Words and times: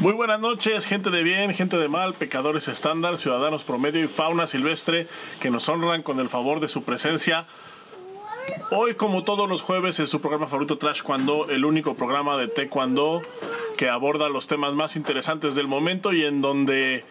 Muy 0.00 0.12
buenas 0.12 0.40
noches, 0.40 0.84
gente 0.84 1.08
de 1.08 1.22
bien, 1.22 1.54
gente 1.54 1.78
de 1.78 1.88
mal, 1.88 2.12
pecadores 2.12 2.68
estándar, 2.68 3.16
ciudadanos 3.16 3.64
promedio 3.64 4.04
y 4.04 4.08
fauna 4.08 4.46
silvestre 4.46 5.08
que 5.40 5.50
nos 5.50 5.70
honran 5.70 6.02
con 6.02 6.20
el 6.20 6.28
favor 6.28 6.60
de 6.60 6.68
su 6.68 6.84
presencia. 6.84 7.46
Hoy, 8.70 8.94
como 8.94 9.24
todos 9.24 9.48
los 9.48 9.62
jueves, 9.62 9.98
en 9.98 10.06
su 10.06 10.20
programa 10.20 10.48
favorito 10.48 10.76
Trash 10.76 11.00
Cuando, 11.00 11.48
el 11.48 11.64
único 11.64 11.94
programa 11.94 12.36
de 12.36 12.48
Taekwondo 12.48 13.22
que 13.78 13.88
aborda 13.88 14.28
los 14.28 14.46
temas 14.46 14.74
más 14.74 14.96
interesantes 14.96 15.54
del 15.54 15.66
momento 15.66 16.12
y 16.12 16.24
en 16.24 16.42
donde 16.42 17.02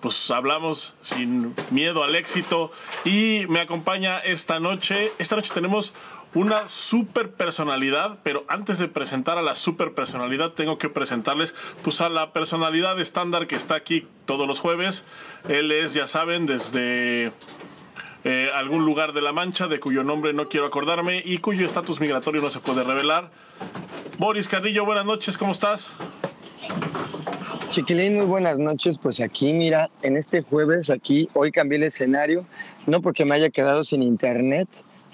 pues 0.00 0.30
hablamos 0.30 0.94
sin 1.02 1.54
miedo 1.70 2.04
al 2.04 2.14
éxito 2.16 2.70
y 3.04 3.46
me 3.48 3.60
acompaña 3.60 4.18
esta 4.18 4.60
noche. 4.60 5.10
Esta 5.18 5.36
noche 5.36 5.52
tenemos 5.54 5.94
una 6.36 6.68
super 6.68 7.30
personalidad, 7.30 8.18
pero 8.22 8.44
antes 8.48 8.78
de 8.78 8.88
presentar 8.88 9.38
a 9.38 9.42
la 9.42 9.54
super 9.54 9.92
personalidad 9.92 10.52
tengo 10.52 10.76
que 10.76 10.90
presentarles 10.90 11.54
pues 11.82 12.02
a 12.02 12.10
la 12.10 12.32
personalidad 12.34 13.00
estándar 13.00 13.46
que 13.46 13.56
está 13.56 13.74
aquí 13.74 14.06
todos 14.26 14.46
los 14.46 14.60
jueves. 14.60 15.04
Él 15.48 15.72
es, 15.72 15.94
ya 15.94 16.06
saben, 16.06 16.44
desde 16.44 17.32
eh, 18.24 18.50
algún 18.54 18.84
lugar 18.84 19.14
de 19.14 19.22
la 19.22 19.32
Mancha, 19.32 19.66
de 19.66 19.80
cuyo 19.80 20.04
nombre 20.04 20.34
no 20.34 20.46
quiero 20.48 20.66
acordarme 20.66 21.22
y 21.24 21.38
cuyo 21.38 21.64
estatus 21.64 22.00
migratorio 22.00 22.42
no 22.42 22.50
se 22.50 22.60
puede 22.60 22.84
revelar. 22.84 23.30
Boris 24.18 24.46
Carrillo, 24.46 24.84
buenas 24.84 25.06
noches, 25.06 25.38
¿cómo 25.38 25.52
estás? 25.52 25.92
Chiquilín, 27.70 28.16
muy 28.16 28.26
buenas 28.26 28.58
noches. 28.58 28.98
Pues 28.98 29.20
aquí, 29.20 29.54
mira, 29.54 29.88
en 30.02 30.18
este 30.18 30.42
jueves, 30.42 30.90
aquí, 30.90 31.30
hoy 31.32 31.50
cambié 31.50 31.78
el 31.78 31.84
escenario, 31.84 32.44
no 32.86 33.00
porque 33.00 33.24
me 33.24 33.34
haya 33.34 33.48
quedado 33.48 33.84
sin 33.84 34.02
internet, 34.02 34.68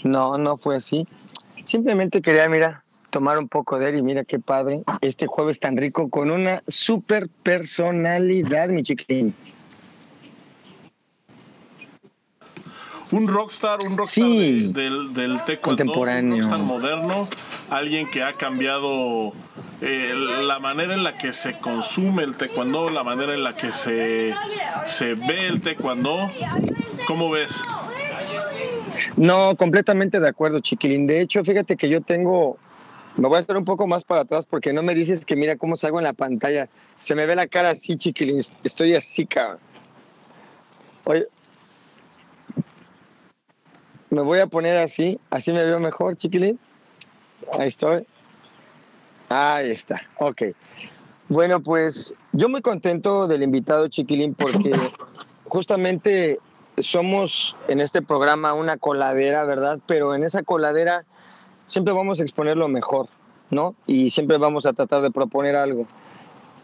no, 0.05 0.38
no 0.38 0.56
fue 0.56 0.77
así. 0.77 1.06
Simplemente 1.65 2.20
quería, 2.23 2.48
mira, 2.48 2.83
tomar 3.11 3.38
un 3.38 3.48
poco 3.48 3.79
de 3.79 3.91
él 3.91 3.97
y 3.98 4.02
mira 4.02 4.25
qué 4.25 4.38
padre, 4.38 4.83
este 5.01 5.27
jueves 5.27 5.61
tan 5.61 5.77
rico 5.77 6.09
con 6.11 6.30
una 6.30 6.62
super 6.66 7.28
personalidad, 7.42 8.69
mi 8.70 8.83
chiquilín. 8.83 9.34
Un 13.11 13.28
rockstar, 13.28 13.80
un 13.86 13.98
rockstar 13.98 14.25
Sí. 14.25 14.73
de- 14.73 14.83
del, 14.83 15.12
del 15.12 15.36
taekwondo, 15.45 15.61
Contemporáneo. 15.84 16.34
un 16.36 16.41
rockstar 16.42 16.61
moderno, 16.64 17.28
alguien 17.69 18.11
que 18.11 18.23
ha 18.25 18.33
cambiado 18.34 19.33
eh, 19.83 20.14
la 20.42 20.58
manera 20.61 20.95
en 20.95 21.03
la 21.05 21.19
que 21.19 21.33
se 21.34 21.58
consume 21.58 22.23
el 22.23 22.36
taekwondo, 22.36 22.89
la 22.89 23.03
manera 23.05 23.34
en 23.34 23.42
la 23.45 23.55
que 23.55 23.70
se, 23.73 24.33
se 24.86 25.12
ve 25.14 25.47
el 25.48 25.61
taekwondo. 25.61 26.30
¿Cómo 27.06 27.28
ves? 27.30 27.53
No, 29.16 29.56
completamente 29.56 30.20
de 30.20 30.28
acuerdo, 30.28 30.60
chiquilín. 30.60 31.06
De 31.06 31.20
hecho, 31.20 31.44
fíjate 31.44 31.77
que 31.77 31.88
yo 31.88 32.00
tengo, 32.00 32.56
me 33.16 33.28
voy 33.28 33.36
a 33.36 33.41
estar 33.41 33.56
un 33.56 33.64
poco 33.64 33.86
más 33.86 34.05
para 34.05 34.22
atrás 34.22 34.46
porque 34.46 34.72
no 34.72 34.82
me 34.82 34.94
dices 34.94 35.24
que 35.24 35.36
mira 35.36 35.56
cómo 35.56 35.77
salgo 35.77 35.98
en 35.98 36.05
la 36.05 36.12
pantalla. 36.12 36.68
Se 36.96 37.14
me 37.14 37.27
ve 37.27 37.36
la 37.36 37.46
cara 37.46 37.70
así, 37.70 37.96
chiquilín. 37.96 38.42
Estoy 38.64 38.94
así, 38.94 39.27
cabrón. 39.27 39.58
Oye, 41.05 41.27
me 44.10 44.20
voy 44.20 44.38
a 44.40 44.46
poner 44.46 44.77
así, 44.77 45.18
así 45.30 45.52
me 45.52 45.64
veo 45.64 45.80
mejor, 45.80 46.16
chiquilín. 46.16 46.58
Ahí 47.52 47.68
estoy. 47.68 48.06
Ahí 49.28 49.70
está, 49.70 50.02
ok. 50.18 50.42
Bueno, 51.28 51.62
pues 51.62 52.14
yo 52.33 52.48
muy 52.50 52.60
contento 52.60 53.27
del 53.27 53.42
invitado, 53.42 53.88
chiquilín, 53.88 54.34
porque 54.34 54.72
justamente 55.48 56.38
somos 56.83 57.56
en 57.69 57.80
este 57.80 58.02
programa 58.02 58.55
una 58.55 58.77
coladera, 58.77 59.44
¿verdad? 59.44 59.78
Pero 59.86 60.14
en 60.14 60.25
esa 60.25 60.42
coladera 60.42 61.05
siempre 61.66 61.92
vamos 61.94 62.20
a 62.20 62.22
exponer 62.22 62.56
lo 62.56 62.69
mejor, 62.69 63.08
¿no? 63.50 63.74
Y 63.86 64.11
siempre 64.11 64.39
vamos 64.39 64.66
a 64.66 64.72
tratar 64.72 65.02
de 65.02 65.11
proponer 65.11 65.56
algo. 65.56 65.86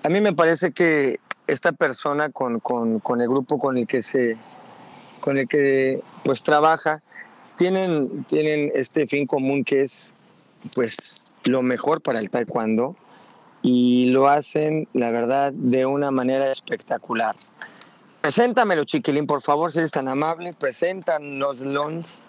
A 0.02 0.08
mí 0.08 0.20
me 0.20 0.32
parece 0.34 0.72
que 0.72 1.16
esta 1.46 1.72
persona 1.72 2.30
con, 2.30 2.60
con- 2.60 3.00
con 3.00 3.20
el 3.20 3.28
grupo 3.28 3.58
con 3.58 3.78
el 3.78 3.86
que 3.86 4.02
se 4.02 4.36
con 5.20 5.36
el 5.36 5.48
que 5.48 6.00
pues 6.24 6.42
trabaja 6.44 7.02
tienen, 7.56 8.24
tienen 8.24 8.70
este 8.74 9.06
fin 9.08 9.26
común 9.26 9.64
que 9.64 9.82
es 9.82 10.14
pues 10.74 11.32
lo 11.44 11.62
mejor 11.62 12.00
para 12.02 12.20
el 12.20 12.30
taekwondo 12.30 12.94
y 13.62 14.10
lo 14.10 14.28
hacen 14.28 14.86
la 14.92 15.10
verdad 15.10 15.52
de 15.52 15.86
una 15.86 16.10
manera 16.12 16.52
espectacular. 16.52 17.34
Preséntamelo, 18.20 18.84
chiquilín, 18.84 19.26
por 19.26 19.42
favor, 19.42 19.72
si 19.72 19.78
eres 19.78 19.92
tan 19.92 20.08
amable. 20.08 20.52
Preséntanos, 20.52 21.60
Lons. 21.60 22.22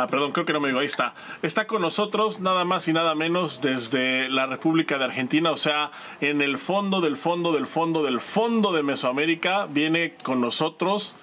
Ah, 0.00 0.06
perdón, 0.06 0.30
creo 0.30 0.46
que 0.46 0.52
no 0.52 0.60
me 0.60 0.68
digo, 0.68 0.78
ahí 0.78 0.86
está. 0.86 1.12
Está 1.42 1.66
con 1.66 1.82
nosotros 1.82 2.38
nada 2.38 2.64
más 2.64 2.86
y 2.86 2.92
nada 2.92 3.16
menos 3.16 3.60
desde 3.60 4.28
la 4.28 4.46
República 4.46 4.96
de 4.96 5.04
Argentina, 5.04 5.50
o 5.50 5.56
sea, 5.56 5.90
en 6.20 6.40
el 6.40 6.56
fondo 6.56 7.00
del 7.00 7.16
fondo 7.16 7.52
del 7.52 7.66
fondo 7.66 8.04
del 8.04 8.20
fondo 8.20 8.72
de 8.72 8.84
Mesoamérica 8.84 9.66
viene 9.68 10.14
con 10.22 10.40
nosotros 10.40 11.16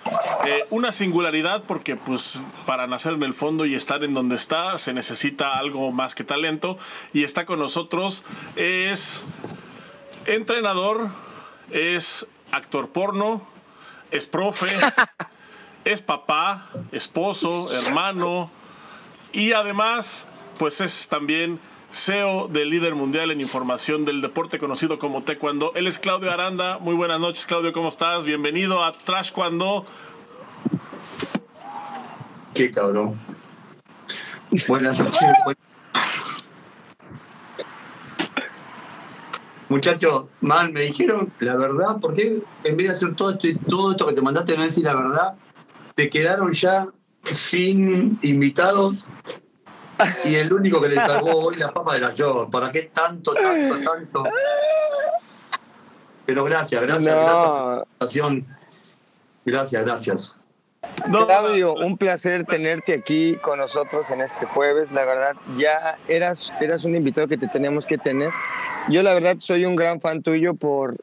eh, 0.46 0.66
una 0.72 0.92
singularidad 0.92 1.64
porque 1.66 1.96
pues 1.96 2.42
para 2.66 2.86
nacer 2.86 3.14
en 3.14 3.24
el 3.24 3.34
fondo 3.34 3.66
y 3.66 3.76
estar 3.76 4.04
en 4.04 4.14
donde 4.14 4.36
está 4.36 4.78
se 4.78 4.92
necesita 4.92 5.58
algo 5.58 5.94
más 5.94 6.14
que 6.14 6.26
talento 6.26 6.78
y 7.14 7.24
está 7.24 7.46
con 7.46 7.60
nosotros 7.60 8.24
es 8.58 9.24
entrenador, 10.26 11.12
es 11.72 12.28
actor 12.56 12.90
porno, 12.90 13.42
es 14.12 14.26
profe, 14.26 14.68
es 15.86 16.02
papá, 16.02 16.68
esposo, 16.92 17.72
hermano 17.74 18.50
y 19.36 19.52
además 19.52 20.26
pues 20.58 20.80
es 20.80 21.10
también 21.10 21.60
CEO 21.94 22.48
del 22.48 22.70
líder 22.70 22.96
mundial 22.96 23.32
en 23.32 23.42
información 23.42 24.06
del 24.06 24.22
deporte 24.22 24.60
conocido 24.60 24.98
como 24.98 25.24
Taekwondo. 25.24 25.74
Él 25.76 25.88
es 25.88 26.00
Claudio 26.00 26.32
Aranda. 26.32 26.78
Muy 26.80 26.96
buenas 26.96 27.20
noches, 27.20 27.46
Claudio, 27.46 27.74
¿cómo 27.74 27.90
estás? 27.90 28.26
Bienvenido 28.26 28.84
a 28.84 28.94
Trash 28.94 29.32
Cuando. 29.32 29.86
Qué 32.54 32.72
cabrón. 32.72 33.20
Buenas 34.68 34.98
noches. 34.98 35.22
Muchachos, 39.70 40.26
man, 40.42 40.74
me 40.74 40.82
dijeron 40.82 41.32
la 41.40 41.56
verdad, 41.56 41.98
¿por 42.00 42.14
qué 42.14 42.42
en 42.64 42.78
vez 42.78 42.88
de 42.88 42.94
hacer 42.94 43.16
todo 43.16 43.32
esto, 43.32 43.48
todo 43.68 43.92
esto 43.92 44.06
que 44.06 44.14
te 44.14 44.22
mandaste 44.22 44.56
no 44.56 44.64
decir 44.64 44.84
la 44.84 44.96
verdad, 44.96 45.34
te 45.96 46.10
quedaron 46.10 46.54
ya 46.54 46.88
sin 47.24 48.20
invitados 48.22 49.04
y 50.24 50.36
el 50.36 50.54
único 50.54 50.82
que 50.82 50.90
le 50.90 50.98
salvó 50.98 51.46
hoy 51.46 51.56
la 51.56 51.74
papa 51.74 51.98
era 51.98 52.14
yo? 52.14 52.48
¿Para 52.52 52.72
qué 52.72 52.92
tanto, 52.94 53.34
tanto, 53.34 53.76
tanto? 53.90 54.24
Pero 56.26 56.44
gracias, 56.44 56.82
gracias, 56.82 57.04
gracias 57.04 57.38
por 57.38 57.68
la 57.68 57.76
No, 57.76 57.84
invitación. 57.84 58.48
Gracias, 59.46 59.86
gracias. 59.86 60.40
No, 61.08 61.26
Claudio, 61.26 61.74
un 61.74 61.98
placer 61.98 62.46
tenerte 62.46 62.94
aquí 62.94 63.36
con 63.42 63.60
nosotros 63.60 64.10
en 64.10 64.22
este 64.22 64.46
jueves. 64.46 64.92
La 64.92 65.06
verdad, 65.06 65.36
ya 65.58 65.98
eras, 66.08 66.52
eras 66.62 66.84
un 66.84 66.96
invitado 66.96 67.28
que 67.28 67.38
te 67.38 67.48
teníamos 67.48 67.86
que 67.86 67.98
tener. 67.98 68.32
Yo, 68.90 69.04
la 69.04 69.14
verdad, 69.14 69.38
soy 69.40 69.66
un 69.66 69.76
gran 69.76 70.00
fan 70.02 70.22
tuyo 70.22 70.54
por, 70.54 70.98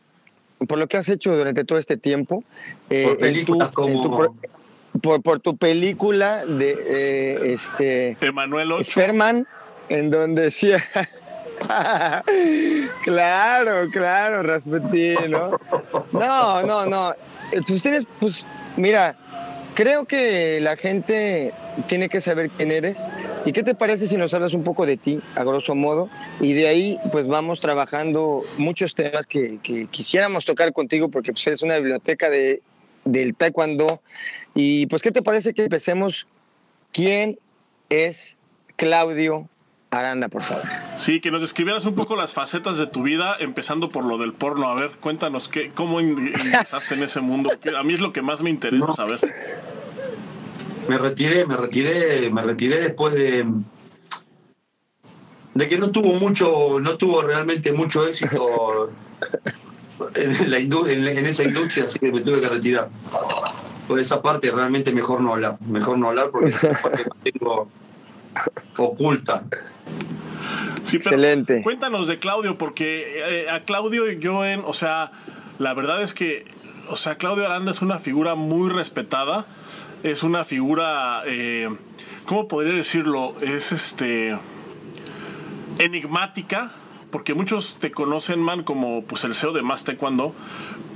por 0.68 0.78
lo 0.78 0.86
que 0.88 0.96
has 0.96 1.08
hecho 1.08 1.36
durante 1.36 1.64
todo 1.64 1.78
este 1.78 1.96
tiempo. 1.96 2.44
Eh, 2.90 3.04
Por 3.04 3.12
en 3.12 3.16
tu- 3.18 3.20
películas 3.20 3.68
en 3.68 3.92
tu 3.94 4.02
como... 4.02 4.16
pro- 4.16 4.34
por, 5.00 5.22
por 5.22 5.40
tu 5.40 5.56
película 5.56 6.44
de 6.44 6.76
eh, 6.86 7.52
este, 7.54 8.16
Emanuel. 8.20 8.84
Sperman, 8.84 9.46
en 9.88 10.10
donde 10.10 10.42
decía. 10.42 10.84
claro, 13.04 13.88
claro, 13.90 14.42
Rasputin, 14.42 15.30
¿no? 15.30 15.58
No, 16.12 16.62
no, 16.62 16.86
no. 16.86 17.14
Ustedes, 17.68 18.06
pues, 18.20 18.44
mira, 18.76 19.14
creo 19.74 20.04
que 20.04 20.60
la 20.60 20.76
gente 20.76 21.52
tiene 21.86 22.08
que 22.08 22.20
saber 22.20 22.50
quién 22.50 22.70
eres. 22.70 22.98
¿Y 23.44 23.52
qué 23.52 23.62
te 23.62 23.74
parece 23.74 24.06
si 24.06 24.16
nos 24.16 24.32
hablas 24.34 24.54
un 24.54 24.62
poco 24.62 24.86
de 24.86 24.96
ti, 24.96 25.20
a 25.34 25.42
grosso 25.42 25.74
modo? 25.74 26.08
Y 26.40 26.52
de 26.52 26.68
ahí, 26.68 26.98
pues, 27.10 27.26
vamos 27.28 27.60
trabajando 27.60 28.42
muchos 28.56 28.94
temas 28.94 29.26
que, 29.26 29.58
que 29.62 29.86
quisiéramos 29.86 30.44
tocar 30.44 30.72
contigo, 30.72 31.08
porque 31.08 31.32
pues, 31.32 31.46
eres 31.48 31.62
una 31.62 31.76
biblioteca 31.76 32.30
de, 32.30 32.62
del 33.04 33.34
taekwondo. 33.34 34.00
Y, 34.54 34.86
pues, 34.86 35.02
¿qué 35.02 35.10
te 35.10 35.22
parece 35.22 35.54
que 35.54 35.64
empecemos? 35.64 36.26
¿Quién 36.92 37.38
es 37.88 38.38
Claudio 38.76 39.48
Aranda, 39.90 40.28
por 40.28 40.42
favor? 40.42 40.62
Sí, 40.98 41.20
que 41.20 41.30
nos 41.32 41.40
describieras 41.40 41.84
un 41.84 41.94
poco 41.96 42.14
las 42.14 42.32
facetas 42.32 42.78
de 42.78 42.86
tu 42.86 43.02
vida, 43.02 43.36
empezando 43.40 43.88
por 43.88 44.04
lo 44.04 44.18
del 44.18 44.32
porno. 44.34 44.68
A 44.68 44.74
ver, 44.74 44.90
cuéntanos 45.00 45.48
qué, 45.48 45.70
cómo 45.74 46.00
ingresaste 46.00 46.94
en 46.94 47.02
ese 47.02 47.20
mundo. 47.20 47.50
A 47.76 47.82
mí 47.82 47.94
es 47.94 48.00
lo 48.00 48.12
que 48.12 48.22
más 48.22 48.40
me 48.40 48.50
interesa 48.50 48.86
No. 48.86 48.94
saber. 48.94 49.18
Me 50.88 50.98
retiré, 50.98 51.46
me 51.46 51.56
retiré, 51.56 52.30
me 52.30 52.42
retiré 52.42 52.80
después 52.80 53.14
de 53.14 53.46
de 55.54 55.68
que 55.68 55.76
no 55.78 55.90
tuvo 55.90 56.14
mucho, 56.14 56.80
no 56.80 56.96
tuvo 56.96 57.20
realmente 57.22 57.72
mucho 57.72 58.06
éxito 58.06 58.90
en, 60.14 60.50
la 60.50 60.58
indu- 60.58 60.88
en, 60.88 61.06
en 61.06 61.26
esa 61.26 61.44
industria, 61.44 61.84
así 61.84 61.98
que 61.98 62.10
me 62.10 62.22
tuve 62.22 62.40
que 62.40 62.48
retirar. 62.48 62.88
Por 63.86 64.00
esa 64.00 64.22
parte 64.22 64.50
realmente 64.50 64.92
mejor 64.92 65.20
no 65.20 65.32
hablar, 65.34 65.58
mejor 65.60 65.98
no 65.98 66.08
hablar 66.08 66.30
porque 66.30 66.48
esa 66.48 66.70
parte 66.80 67.02
la 67.04 67.16
tengo 67.32 67.68
oculta. 68.78 69.44
Excelente. 70.90 71.62
Cuéntanos 71.62 72.06
de 72.06 72.18
Claudio, 72.18 72.56
porque 72.58 73.44
eh, 73.44 73.50
a 73.50 73.60
Claudio 73.60 74.10
yo 74.12 74.44
en, 74.44 74.62
o 74.64 74.72
sea, 74.72 75.10
la 75.58 75.74
verdad 75.74 76.02
es 76.02 76.14
que, 76.14 76.44
o 76.88 76.96
sea, 76.96 77.16
Claudio 77.16 77.44
Aranda 77.46 77.70
es 77.70 77.82
una 77.82 77.98
figura 77.98 78.34
muy 78.34 78.70
respetada, 78.70 79.44
es 80.02 80.22
una 80.22 80.44
figura, 80.44 81.22
eh, 81.26 81.68
¿cómo 82.26 82.48
podría 82.48 82.74
decirlo? 82.74 83.34
Es 83.40 83.72
este 83.72 84.36
enigmática, 85.78 86.72
porque 87.10 87.34
muchos 87.34 87.76
te 87.80 87.90
conocen, 87.90 88.40
man, 88.40 88.62
como 88.62 89.04
pues 89.04 89.24
el 89.24 89.34
CEO 89.34 89.52
de 89.52 89.62
Más 89.62 89.84
Taekwondo, 89.84 90.34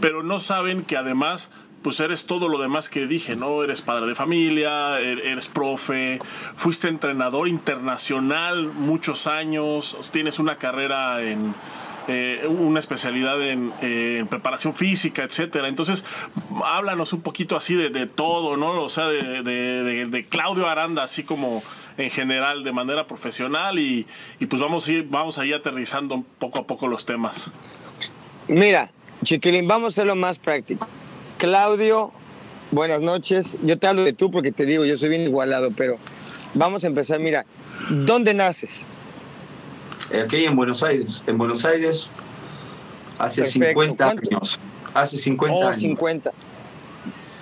pero 0.00 0.22
no 0.22 0.38
saben 0.38 0.82
que 0.82 0.96
además 0.96 1.50
pues 1.82 2.00
eres 2.00 2.26
todo 2.26 2.48
lo 2.48 2.58
demás 2.58 2.88
que 2.88 3.06
dije, 3.06 3.36
¿no? 3.36 3.62
Eres 3.62 3.80
padre 3.80 4.06
de 4.06 4.16
familia, 4.16 4.98
er-, 4.98 5.20
eres 5.24 5.46
profe, 5.46 6.18
fuiste 6.56 6.88
entrenador 6.88 7.46
internacional 7.46 8.66
muchos 8.66 9.28
años, 9.28 9.96
tienes 10.10 10.40
una 10.40 10.56
carrera 10.56 11.22
en, 11.22 11.54
eh, 12.08 12.46
una 12.48 12.80
especialidad 12.80 13.42
en, 13.42 13.72
eh, 13.82 14.18
en, 14.20 14.26
preparación 14.28 14.74
física, 14.74 15.24
etcétera. 15.24 15.68
Entonces, 15.68 16.04
háblanos 16.64 17.12
un 17.12 17.22
poquito 17.22 17.56
así 17.56 17.74
de, 17.74 18.06
todo, 18.06 18.56
¿no? 18.56 18.82
O 18.82 18.88
sea, 18.88 19.06
de, 19.06 20.26
Claudio 20.28 20.68
Aranda, 20.68 21.02
así 21.02 21.24
como 21.24 21.62
en 21.98 22.10
general, 22.10 22.62
de 22.62 22.72
manera 22.72 23.06
profesional, 23.06 23.78
y, 23.78 24.06
y 24.38 24.46
pues 24.46 24.60
vamos 24.60 24.86
a 24.86 24.92
ir, 24.92 25.06
vamos 25.08 25.38
a 25.38 25.46
ir 25.46 25.54
aterrizando 25.54 26.22
poco 26.38 26.60
a 26.60 26.66
poco 26.66 26.86
los 26.86 27.04
temas. 27.04 27.50
Mira, 28.48 28.90
Chiquilín, 29.24 29.66
vamos 29.66 29.86
a 29.86 29.88
hacerlo 29.88 30.14
más 30.14 30.38
práctico. 30.38 30.86
Claudio, 31.38 32.12
buenas 32.70 33.00
noches. 33.00 33.56
Yo 33.64 33.78
te 33.78 33.86
hablo 33.86 34.04
de 34.04 34.12
tú 34.12 34.30
porque 34.30 34.52
te 34.52 34.64
digo, 34.64 34.84
yo 34.84 34.96
soy 34.96 35.08
bien 35.08 35.22
igualado, 35.22 35.72
pero 35.76 35.98
vamos 36.54 36.84
a 36.84 36.86
empezar. 36.86 37.18
Mira, 37.18 37.44
¿dónde 37.90 38.34
naces? 38.34 38.84
Aquí 40.12 40.44
en 40.44 40.56
Buenos 40.56 40.82
Aires. 40.82 41.22
En 41.26 41.38
Buenos 41.38 41.64
Aires 41.64 42.06
hace 43.18 43.42
Perfecto. 43.42 43.82
50 43.82 44.10
años. 44.10 44.58
Hace 44.94 45.18
50 45.18 45.54
oh, 45.54 45.68
años. 45.68 45.80
50. 45.80 46.32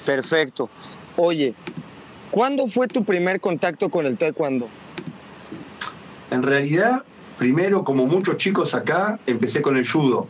Perfecto. 0.07 0.69
Oye, 1.17 1.55
¿cuándo 2.31 2.67
fue 2.67 2.89
tu 2.89 3.05
primer 3.05 3.41
contacto 3.41 3.89
con 3.89 4.07
el 4.07 4.17
taekwondo? 4.17 4.69
En 6.31 6.43
realidad, 6.43 7.03
primero, 7.39 7.85
como 7.85 8.07
muchos 8.07 8.39
chicos 8.39 8.75
acá, 8.75 9.19
empecé 9.27 9.63
con 9.63 9.77
el 9.77 9.89
judo. 9.89 10.27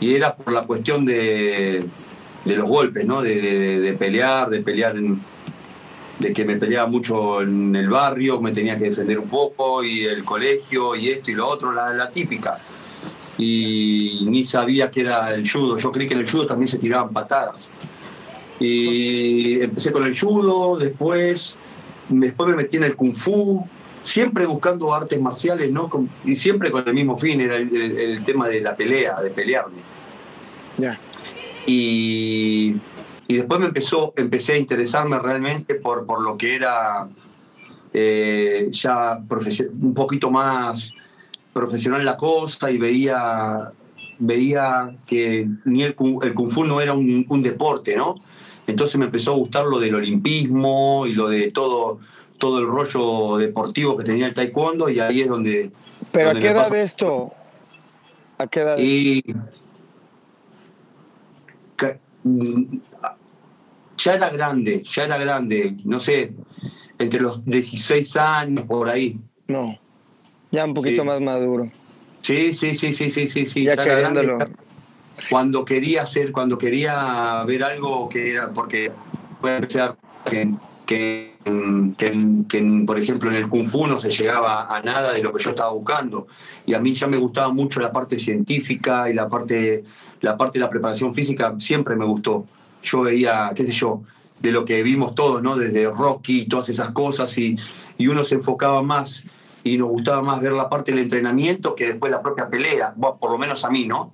Y 0.00 0.14
era 0.14 0.34
por 0.34 0.52
la 0.52 0.62
cuestión 0.62 1.04
de, 1.04 1.84
de 2.44 2.56
los 2.56 2.68
golpes, 2.68 3.06
¿no? 3.06 3.22
De, 3.22 3.94
pelear, 3.98 4.48
de 4.48 4.60
pelear, 4.60 4.94
de 6.18 6.32
que 6.32 6.44
me 6.44 6.56
peleaba 6.56 6.88
mucho 6.88 7.42
en 7.42 7.74
el 7.76 7.88
barrio, 7.88 8.40
me 8.40 8.52
tenía 8.52 8.76
que 8.76 8.84
defender 8.84 9.18
un 9.18 9.28
poco, 9.28 9.84
y 9.84 10.04
el 10.04 10.24
colegio, 10.24 10.96
y 10.96 11.10
esto 11.10 11.30
y 11.30 11.34
lo 11.34 11.48
otro, 11.48 11.72
la, 11.72 12.10
típica. 12.10 12.58
Y 13.38 14.26
ni 14.28 14.44
sabía 14.44 14.90
que 14.90 15.02
era 15.02 15.32
el 15.32 15.48
judo, 15.48 15.78
yo 15.78 15.92
creí 15.92 16.08
que 16.08 16.14
en 16.14 16.20
el 16.20 16.30
judo 16.30 16.46
también 16.46 16.68
se 16.68 16.78
tiraban 16.78 17.12
patadas. 17.12 17.68
Y 18.58 19.60
empecé 19.60 19.92
con 19.92 20.04
el 20.04 20.18
judo, 20.18 20.76
después, 20.76 21.54
después 22.08 22.50
me 22.50 22.56
metí 22.56 22.78
en 22.78 22.84
el 22.84 22.96
kung 22.96 23.14
fu, 23.14 23.64
siempre 24.02 24.46
buscando 24.46 24.92
artes 24.92 25.20
marciales, 25.20 25.70
¿no? 25.70 25.88
Y 26.24 26.34
siempre 26.34 26.72
con 26.72 26.86
el 26.88 26.94
mismo 26.94 27.16
fin, 27.16 27.40
era 27.40 27.56
el, 27.56 28.24
tema 28.24 28.48
de 28.48 28.60
la 28.60 28.74
pelea, 28.74 29.20
de 29.20 29.30
pelearme. 29.30 29.78
Ya. 30.78 30.98
Y, 31.66 32.74
después 33.36 33.60
me 33.60 33.66
empezó, 33.66 34.14
empecé 34.16 34.54
a 34.54 34.56
interesarme 34.56 35.18
realmente 35.18 35.74
por, 35.74 36.06
por 36.06 36.22
lo 36.22 36.38
que 36.38 36.54
era 36.54 37.08
eh, 37.92 38.68
ya 38.70 39.18
un 39.18 39.94
poquito 39.94 40.30
más 40.30 40.92
profesional 41.52 42.04
la 42.04 42.16
cosa 42.16 42.70
y 42.70 42.78
veía, 42.78 43.70
veía 44.18 44.96
que 45.06 45.48
ni 45.64 45.82
el, 45.82 45.94
el 46.22 46.34
Kung 46.34 46.50
Fu 46.50 46.64
no 46.64 46.80
era 46.80 46.92
un, 46.92 47.42
deporte, 47.42 47.96
¿no? 47.96 48.16
Entonces 48.66 48.96
me 48.96 49.06
empezó 49.06 49.32
a 49.32 49.36
gustar 49.36 49.64
lo 49.64 49.78
del 49.78 49.94
olimpismo 49.94 51.06
y 51.06 51.12
lo 51.12 51.28
de 51.28 51.50
todo, 51.50 52.00
todo 52.38 52.58
el 52.60 52.66
rollo 52.66 53.38
deportivo 53.38 53.96
que 53.96 54.04
tenía 54.04 54.26
el 54.26 54.34
taekwondo 54.34 54.88
y 54.88 55.00
ahí 55.00 55.22
es 55.22 55.28
donde... 55.28 55.70
¿Pero 56.12 56.30
a 56.30 56.34
qué 56.34 56.48
edad 56.48 56.70
de 56.70 56.82
esto? 56.82 57.32
¿A 58.38 58.46
qué 58.46 58.60
edad? 58.60 58.78
Y 58.78 59.24
ya 63.98 64.14
era 64.14 64.30
grande, 64.30 64.82
ya 64.84 65.04
era 65.04 65.18
grande, 65.18 65.76
no 65.84 66.00
sé, 66.00 66.32
entre 66.98 67.20
los 67.20 67.44
16 67.44 68.16
años, 68.16 68.64
por 68.66 68.88
ahí. 68.88 69.18
No, 69.46 69.78
ya 70.50 70.64
un 70.64 70.74
poquito 70.74 71.04
más 71.04 71.20
maduro. 71.20 71.70
Sí, 72.22 72.52
sí, 72.52 72.74
sí, 72.74 72.92
sí, 72.92 73.10
sí, 73.10 73.26
sí, 73.26 73.46
sí. 73.46 73.64
Ya, 73.64 73.76
queriéndolo. 73.76 74.38
Cuando 75.30 75.64
quería 75.64 76.02
hacer, 76.02 76.30
cuando 76.30 76.56
quería 76.56 77.42
ver 77.44 77.64
algo 77.64 78.08
que 78.08 78.30
era, 78.32 78.50
porque 78.50 78.92
puede 79.40 79.56
empezar 79.56 79.96
que, 80.30 80.54
que, 80.86 81.34
que, 82.48 82.84
por 82.86 82.98
ejemplo, 82.98 83.30
en 83.30 83.36
el 83.36 83.48
Kung 83.48 83.68
Fu 83.68 83.86
no 83.86 83.98
se 83.98 84.10
llegaba 84.10 84.74
a 84.74 84.80
nada 84.80 85.12
de 85.12 85.22
lo 85.22 85.32
que 85.32 85.42
yo 85.42 85.50
estaba 85.50 85.72
buscando. 85.72 86.28
Y 86.66 86.74
a 86.74 86.78
mí 86.78 86.94
ya 86.94 87.08
me 87.08 87.16
gustaba 87.16 87.52
mucho 87.52 87.80
la 87.80 87.90
parte 87.90 88.18
científica 88.18 89.10
y 89.10 89.14
la 89.14 89.28
parte 89.28 89.84
la 90.20 90.36
parte 90.36 90.58
de 90.58 90.64
la 90.64 90.70
preparación 90.70 91.14
física 91.14 91.54
siempre 91.58 91.96
me 91.96 92.04
gustó. 92.04 92.46
Yo 92.82 93.02
veía, 93.02 93.52
qué 93.54 93.64
sé 93.64 93.72
yo, 93.72 94.02
de 94.40 94.52
lo 94.52 94.64
que 94.64 94.82
vimos 94.82 95.14
todos, 95.14 95.42
¿no? 95.42 95.56
Desde 95.56 95.90
Rocky 95.90 96.42
y 96.42 96.46
todas 96.46 96.68
esas 96.68 96.90
cosas, 96.90 97.36
y, 97.38 97.56
y 97.96 98.06
uno 98.06 98.24
se 98.24 98.36
enfocaba 98.36 98.82
más 98.82 99.24
y 99.64 99.76
nos 99.76 99.88
gustaba 99.88 100.22
más 100.22 100.40
ver 100.40 100.52
la 100.52 100.68
parte 100.68 100.92
del 100.92 101.00
entrenamiento 101.00 101.74
que 101.74 101.86
después 101.86 102.10
la 102.12 102.22
propia 102.22 102.48
pelea, 102.48 102.94
por 102.94 103.30
lo 103.30 103.38
menos 103.38 103.64
a 103.64 103.70
mí, 103.70 103.86
¿no? 103.86 104.12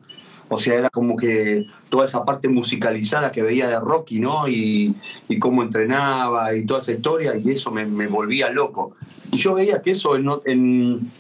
O 0.49 0.59
sea, 0.59 0.75
era 0.75 0.91
como 0.91 1.17
que 1.17 1.67
toda 1.89 2.05
esa 2.05 2.25
parte 2.25 2.49
musicalizada 2.49 3.33
que 3.33 3.43
veía 3.43 3.69
de 3.69 3.81
Rocky, 3.81 4.21
¿no? 4.21 4.47
Y, 4.49 4.95
y 5.29 5.39
cómo 5.39 5.63
entrenaba 5.63 6.55
y 6.55 6.67
toda 6.67 6.81
esa 6.81 6.93
historia, 6.93 7.37
y 7.37 7.51
eso 7.51 7.71
me, 7.71 7.87
me 7.87 8.07
volvía 8.07 8.51
loco. 8.51 8.95
Y 9.33 9.39
yo 9.39 9.55
veía 9.55 9.81
que 9.83 9.93
eso 9.93 10.17
en, 10.17 10.31
en, 10.45 11.11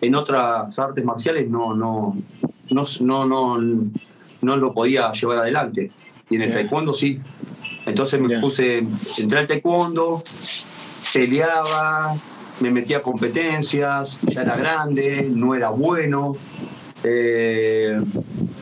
en 0.00 0.14
otras 0.14 0.78
artes 0.78 1.04
marciales 1.04 1.48
no, 1.48 1.74
no, 1.74 2.16
no, 2.70 2.84
no, 3.00 3.26
no, 3.26 3.58
no 4.40 4.56
lo 4.56 4.72
podía 4.72 5.12
llevar 5.12 5.38
adelante. 5.38 5.90
Y 6.32 6.36
en 6.36 6.42
el 6.42 6.52
taekwondo 6.52 6.94
sí. 6.94 7.20
Entonces 7.84 8.18
me 8.18 8.40
puse, 8.40 8.78
entré 9.18 9.38
al 9.38 9.46
taekwondo, 9.46 10.22
peleaba, 11.12 12.14
me 12.60 12.70
metía 12.70 12.98
a 12.98 13.02
competencias, 13.02 14.18
ya 14.22 14.40
era 14.40 14.56
grande, 14.56 15.28
no 15.30 15.54
era 15.54 15.68
bueno. 15.68 16.34
Eh, 17.04 18.00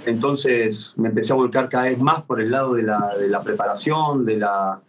entonces 0.07 0.95
me 0.97 1.11
empecé 1.11 1.33
a 1.33 1.37
volcar 1.37 1.69
cada 1.69 1.85
vez 1.85 2.01
más 2.01 2.23
por 2.25 2.41
el 2.41 2.51
lado 2.51 2.75
de 2.75 2.83
la, 2.83 3.15
de 3.17 3.29
la 3.29 3.41
preparación, 3.43 4.25
de 4.25 4.39
la, 4.39 4.81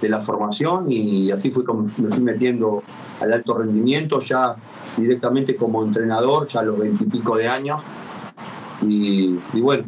de 0.00 0.08
la 0.08 0.20
formación 0.20 0.92
y 0.92 1.32
así 1.32 1.50
fui 1.50 1.64
como 1.64 1.90
me 1.96 2.10
fui 2.10 2.22
metiendo 2.22 2.84
al 3.20 3.32
alto 3.32 3.58
rendimiento 3.58 4.20
ya 4.20 4.54
directamente 4.96 5.56
como 5.56 5.84
entrenador, 5.84 6.46
ya 6.46 6.60
a 6.60 6.62
los 6.62 6.78
veintipico 6.78 7.36
de 7.36 7.48
años. 7.48 7.82
Y, 8.82 9.36
bueno, 9.60 9.84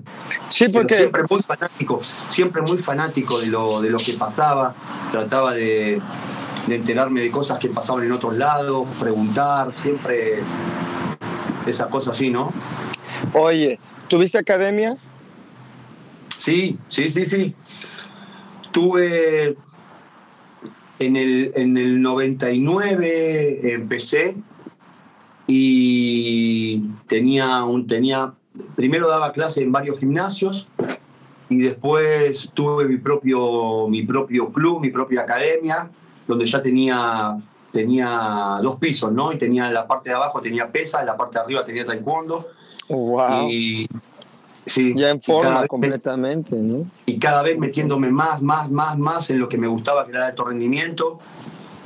sí, 0.53 0.69
porque... 0.69 0.97
siempre 0.97 1.23
muy 1.29 1.41
fanático, 1.41 2.01
siempre 2.03 2.63
muy 2.63 2.79
fanático 2.79 3.41
de 3.41 3.47
lo, 3.49 3.81
de 3.81 3.91
lo 3.91 3.99
que 3.99 4.13
pasaba, 4.13 4.75
trataba 5.11 5.55
de, 5.55 6.01
enterarme 6.69 7.21
de 7.21 7.31
cosas 7.31 7.59
que 7.59 7.69
pasaban 7.69 8.05
en 8.05 8.13
otros 8.13 8.37
lados, 8.37 8.87
preguntar, 9.01 9.73
siempre 9.73 10.41
esa 11.67 11.89
cosa 11.89 12.11
así, 12.13 12.31
¿no? 12.31 12.53
Oye, 13.33 13.79
¿tuviste 14.09 14.39
academia? 14.39 14.97
Sí, 16.37 16.79
sí, 16.89 17.09
sí, 17.09 17.25
sí. 17.25 17.55
Tuve 18.73 19.57
en 20.99 21.17
el, 21.17 21.53
en 21.55 21.77
el 21.77 22.03
99 22.03 23.75
empecé 23.75 24.37
y 25.47 26.81
tenía 27.09 27.65
un 27.65 27.87
tenía 27.87 28.33
primero 28.77 29.09
daba 29.09 29.33
clase 29.33 29.63
en 29.63 29.73
varios 29.73 29.99
gimnasios 29.99 30.67
y 31.49 31.59
después 31.59 32.51
tuve 32.55 32.87
mi 32.87 32.97
propio, 32.97 33.87
mi 33.89 34.03
propio 34.03 34.51
club, 34.53 34.81
mi 34.81 34.91
propia 34.91 35.23
academia, 35.23 35.89
donde 36.27 36.47
ya 36.47 36.63
tenía, 36.63 37.37
tenía 37.73 38.59
dos 38.63 38.77
pisos, 38.77 39.13
¿no? 39.13 39.33
Y 39.33 39.39
tenía 39.39 39.71
la 39.71 39.87
parte 39.87 40.11
de 40.11 40.17
abajo 40.17 40.41
tenía 40.41 40.71
pesa, 40.71 41.05
la 41.05 41.17
parte 41.17 41.39
de 41.39 41.45
arriba 41.45 41.65
tenía 41.65 41.85
taekwondo. 41.85 42.49
wow. 42.89 43.49
Y, 43.51 43.87
sí, 44.67 44.95
ya 44.97 45.11
en 45.11 45.21
forma 45.21 45.67
completamente, 45.67 46.57
¿no? 46.57 46.87
Y 47.07 47.19
cada 47.19 47.43
vez 47.43 47.59
metiéndome 47.59 48.11
más, 48.11 48.41
más, 48.41 48.71
más, 48.71 48.99
más 48.99 49.31
en 49.31 49.39
lo 49.39 49.49
que 49.49 49.59
me 49.59 49.67
gustaba, 49.67 50.05
que 50.05 50.13
era 50.13 50.21
el 50.21 50.31
alto 50.31 50.45
rendimiento 50.45 51.19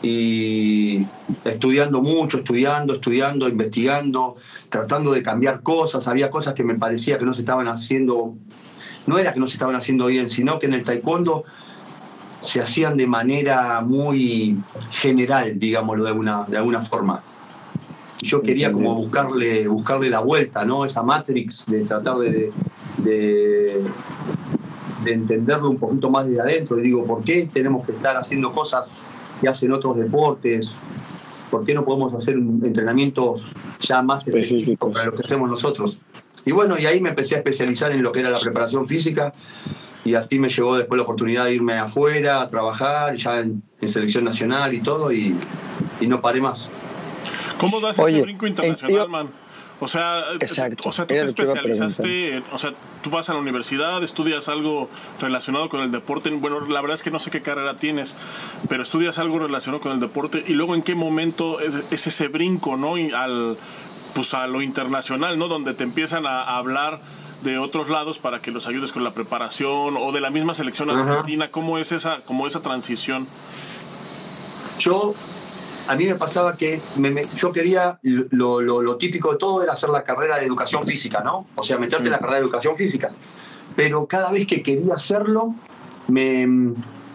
y 0.02 1.06
estudiando 1.44 2.02
mucho, 2.02 2.38
estudiando, 2.38 2.94
estudiando, 2.94 3.48
investigando, 3.48 4.36
tratando 4.68 5.12
de 5.12 5.22
cambiar 5.22 5.62
cosas. 5.62 6.06
Había 6.06 6.30
cosas 6.30 6.54
que 6.54 6.64
me 6.64 6.74
parecía 6.74 7.18
que 7.18 7.24
no 7.24 7.34
se 7.34 7.40
estaban 7.40 7.68
haciendo, 7.68 8.34
no 9.06 9.18
era 9.18 9.32
que 9.32 9.40
no 9.40 9.46
se 9.46 9.54
estaban 9.54 9.74
haciendo 9.74 10.06
bien, 10.06 10.28
sino 10.28 10.58
que 10.58 10.66
en 10.66 10.74
el 10.74 10.84
taekwondo 10.84 11.44
se 12.42 12.60
hacían 12.60 12.96
de 12.96 13.06
manera 13.06 13.80
muy 13.80 14.56
general, 14.92 15.58
digámoslo 15.58 16.04
de 16.04 16.10
alguna, 16.10 16.44
de 16.46 16.56
alguna 16.56 16.80
forma. 16.80 17.22
yo 18.22 18.42
quería 18.42 18.72
como 18.72 18.94
buscarle, 18.94 19.66
buscarle 19.66 20.10
la 20.10 20.20
vuelta, 20.20 20.64
¿no? 20.64 20.84
Esa 20.84 21.02
Matrix 21.02 21.64
de 21.66 21.84
tratar 21.84 22.18
de, 22.18 22.52
de, 22.98 23.82
de 25.04 25.12
entenderlo 25.12 25.70
un 25.70 25.78
poquito 25.78 26.10
más 26.10 26.26
desde 26.26 26.40
adentro. 26.40 26.78
Y 26.78 26.82
digo, 26.82 27.04
¿por 27.04 27.24
qué 27.24 27.48
tenemos 27.52 27.84
que 27.84 27.92
estar 27.92 28.16
haciendo 28.16 28.52
cosas 28.52 29.02
que 29.40 29.49
hacen 29.49 29.73
otros 29.73 29.97
deportes? 29.97 30.73
¿Por 31.50 31.64
qué 31.64 31.75
no 31.75 31.85
podemos 31.85 32.14
hacer 32.14 32.35
entrenamientos 32.35 33.43
ya 33.81 34.02
más 34.02 34.26
específicos 34.26 34.93
para 34.93 35.07
lo 35.07 35.12
que 35.12 35.23
hacemos 35.23 35.49
nosotros? 35.49 35.99
Y 36.45 36.52
bueno, 36.52 36.78
y 36.78 36.87
ahí 36.87 37.00
me 37.00 37.09
empecé 37.09 37.35
a 37.35 37.38
especializar 37.38 37.90
en 37.93 38.02
lo 38.02 38.12
que 38.12 38.21
era 38.21 38.31
la 38.31 38.40
preparación 38.40 38.87
física 38.87 39.33
y 40.05 40.14
así 40.14 40.38
me 40.38 40.49
llegó 40.49 40.76
después 40.76 40.97
la 40.97 41.02
oportunidad 41.02 41.47
de 41.47 41.55
irme 41.55 41.78
afuera 41.78 42.43
a 42.43 42.47
trabajar, 42.47 43.16
ya 43.16 43.40
en, 43.40 43.62
selección 43.85 44.25
nacional 44.25 44.73
y 44.73 44.81
todo, 44.81 45.12
y, 45.12 45.35
y, 46.00 46.07
no 46.07 46.21
paré 46.21 46.40
más. 46.40 46.69
¿Cómo 47.59 47.81
das 47.81 47.99
ese 47.99 48.23
brinco 48.23 48.47
internacional, 48.47 49.09
man? 49.09 49.28
O 49.78 49.88
sea, 49.88 50.25
o 50.40 50.49
sea, 50.92 51.06
tú 51.06 51.06
te 51.06 51.21
especializaste, 51.21 52.42
o 52.50 52.59
sea, 52.59 52.73
tú 53.02 53.11
vas 53.11 53.28
a 53.28 53.35
la 53.35 53.40
universidad, 53.40 54.02
estudias 54.02 54.49
algo 54.49 54.88
relacionado 55.21 55.68
con 55.68 55.83
el 55.83 55.92
deporte. 55.92 56.30
Bueno, 56.30 56.61
la 56.61 56.80
verdad 56.80 56.95
es 56.95 57.02
que 57.02 57.11
no 57.11 57.18
sé 57.18 57.30
qué 57.30 57.42
carrera 57.42 57.75
tienes, 57.75 58.16
pero 58.71 58.83
estudias 58.83 59.18
algo 59.18 59.38
relacionado 59.38 59.83
con 59.83 59.92
el 59.92 60.00
deporte 60.00 60.42
y 60.47 60.54
luego 60.54 60.75
en 60.75 60.83
qué 60.83 60.95
momento 60.95 61.61
es, 61.61 61.92
es 61.92 62.06
ese 62.06 62.28
brinco, 62.28 62.78
¿no? 62.78 62.97
Y 62.97 63.11
al, 63.12 63.56
pues 64.16 64.33
a 64.33 64.47
lo 64.47 64.62
internacional, 64.62 65.38
¿no? 65.38 65.47
Donde 65.47 65.75
te 65.75 65.85
empiezan 65.85 66.26
a, 66.26 66.56
hablar 66.56 66.99
de 67.42 67.59
otros 67.59 67.90
lados 67.90 68.18
para 68.18 68.40
que 68.40 68.50
los 68.50 68.66
ayudes 68.66 68.90
con 68.90 69.04
la 69.04 69.11
preparación 69.11 69.95
o 69.99 70.11
de 70.11 70.21
la 70.21 70.30
misma 70.30 70.54
selección 70.54 70.88
argentina. 70.88 71.50
¿Cómo 71.50 71.76
es 71.76 71.92
esa, 71.92 72.21
cómo 72.25 72.47
esa 72.47 72.61
transición? 72.61 73.26
Yo, 74.78 75.14
a 75.88 75.95
mí 75.95 76.07
me 76.07 76.14
pasaba 76.14 76.57
que 76.57 76.78
yo 77.37 77.52
quería, 77.52 77.99
lo, 78.02 78.61
lo, 78.61 78.97
típico 78.97 79.33
de 79.33 79.38
todo 79.38 79.62
era 79.62 79.73
hacer 79.73 79.90
la 79.90 80.02
carrera 80.02 80.38
de 80.38 80.47
educación 80.47 80.83
física, 80.83 81.21
¿no? 81.21 81.47
O 81.55 81.62
sea, 81.62 81.78
meterte 81.78 82.07
en 82.07 82.12
la 82.12 82.19
mm. 82.19 82.21
carrera 82.21 82.38
de 82.38 82.45
educación 82.45 82.76
física. 82.76 83.11
Pero 83.75 84.07
cada 84.07 84.31
vez 84.31 84.47
que 84.47 84.62
quería 84.62 84.95
hacerlo, 84.95 85.55
me, 86.09 86.47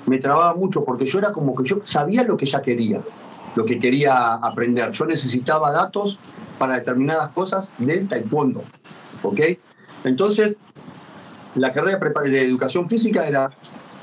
me 0.05 0.17
trababa 0.19 0.53
mucho 0.53 0.83
porque 0.83 1.05
yo 1.05 1.19
era 1.19 1.31
como 1.31 1.55
que 1.55 1.67
yo 1.67 1.81
sabía 1.83 2.23
lo 2.23 2.37
que 2.37 2.45
ya 2.45 2.61
quería, 2.61 3.01
lo 3.55 3.65
que 3.65 3.79
quería 3.79 4.35
aprender. 4.35 4.91
Yo 4.91 5.05
necesitaba 5.05 5.71
datos 5.71 6.17
para 6.57 6.75
determinadas 6.75 7.31
cosas 7.31 7.67
del 7.77 8.07
taekwondo. 8.07 8.63
¿Ok? 9.23 9.39
Entonces, 10.03 10.55
la 11.55 11.71
carrera 11.71 11.97
de 11.97 12.41
educación 12.45 12.87
física 12.87 13.27
era 13.27 13.51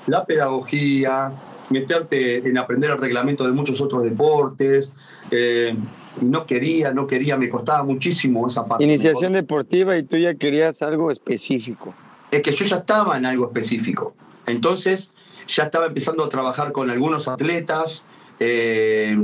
la 0.07 0.25
pedagogía, 0.25 1.31
meterte 1.71 2.49
en 2.49 2.59
aprender 2.59 2.91
el 2.91 2.99
reglamento 2.99 3.45
de 3.45 3.53
muchos 3.53 3.81
otros 3.81 4.03
deportes. 4.03 4.91
Eh, 5.31 5.75
no 6.21 6.47
quería, 6.47 6.93
no 6.93 7.07
quería, 7.07 7.37
me 7.37 7.49
costaba 7.49 7.83
muchísimo 7.85 8.49
esa 8.49 8.65
parte. 8.65 8.85
Iniciación 8.85 9.33
deportiva 9.33 9.97
y 9.97 10.03
tú 10.03 10.17
ya 10.17 10.35
querías 10.35 10.83
algo 10.83 11.11
específico. 11.11 11.95
Es 12.31 12.43
que 12.43 12.53
yo 12.53 12.65
ya 12.65 12.77
estaba 12.77 13.17
en 13.17 13.27
algo 13.27 13.47
específico. 13.47 14.15
Entonces, 14.47 15.11
ya 15.47 15.65
estaba 15.65 15.87
empezando 15.87 16.25
a 16.25 16.29
trabajar 16.29 16.73
con 16.73 16.91
algunos 16.91 17.29
atletas. 17.29 18.03
Eh, 18.41 19.17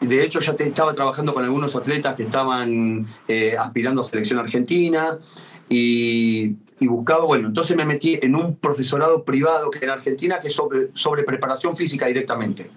de 0.00 0.24
hecho, 0.24 0.40
ya 0.40 0.54
te, 0.54 0.64
estaba 0.64 0.94
trabajando 0.94 1.32
con 1.32 1.44
algunos 1.44 1.76
atletas 1.76 2.16
que 2.16 2.24
estaban 2.24 3.06
eh, 3.28 3.56
aspirando 3.58 4.00
a 4.00 4.04
selección 4.04 4.38
argentina 4.38 5.18
y, 5.68 6.56
buscaba, 6.80 7.24
bueno, 7.24 7.48
entonces 7.48 7.76
me 7.76 7.84
metí 7.84 8.18
en 8.22 8.34
un 8.34 8.56
profesorado 8.56 9.24
privado 9.24 9.70
que 9.70 9.84
en 9.84 9.90
Argentina 9.90 10.40
que 10.40 10.48
es 10.48 10.54
sobre, 10.54 10.88
sobre 10.94 11.22
preparación 11.22 11.76
física 11.76 12.06
directamente. 12.06 12.70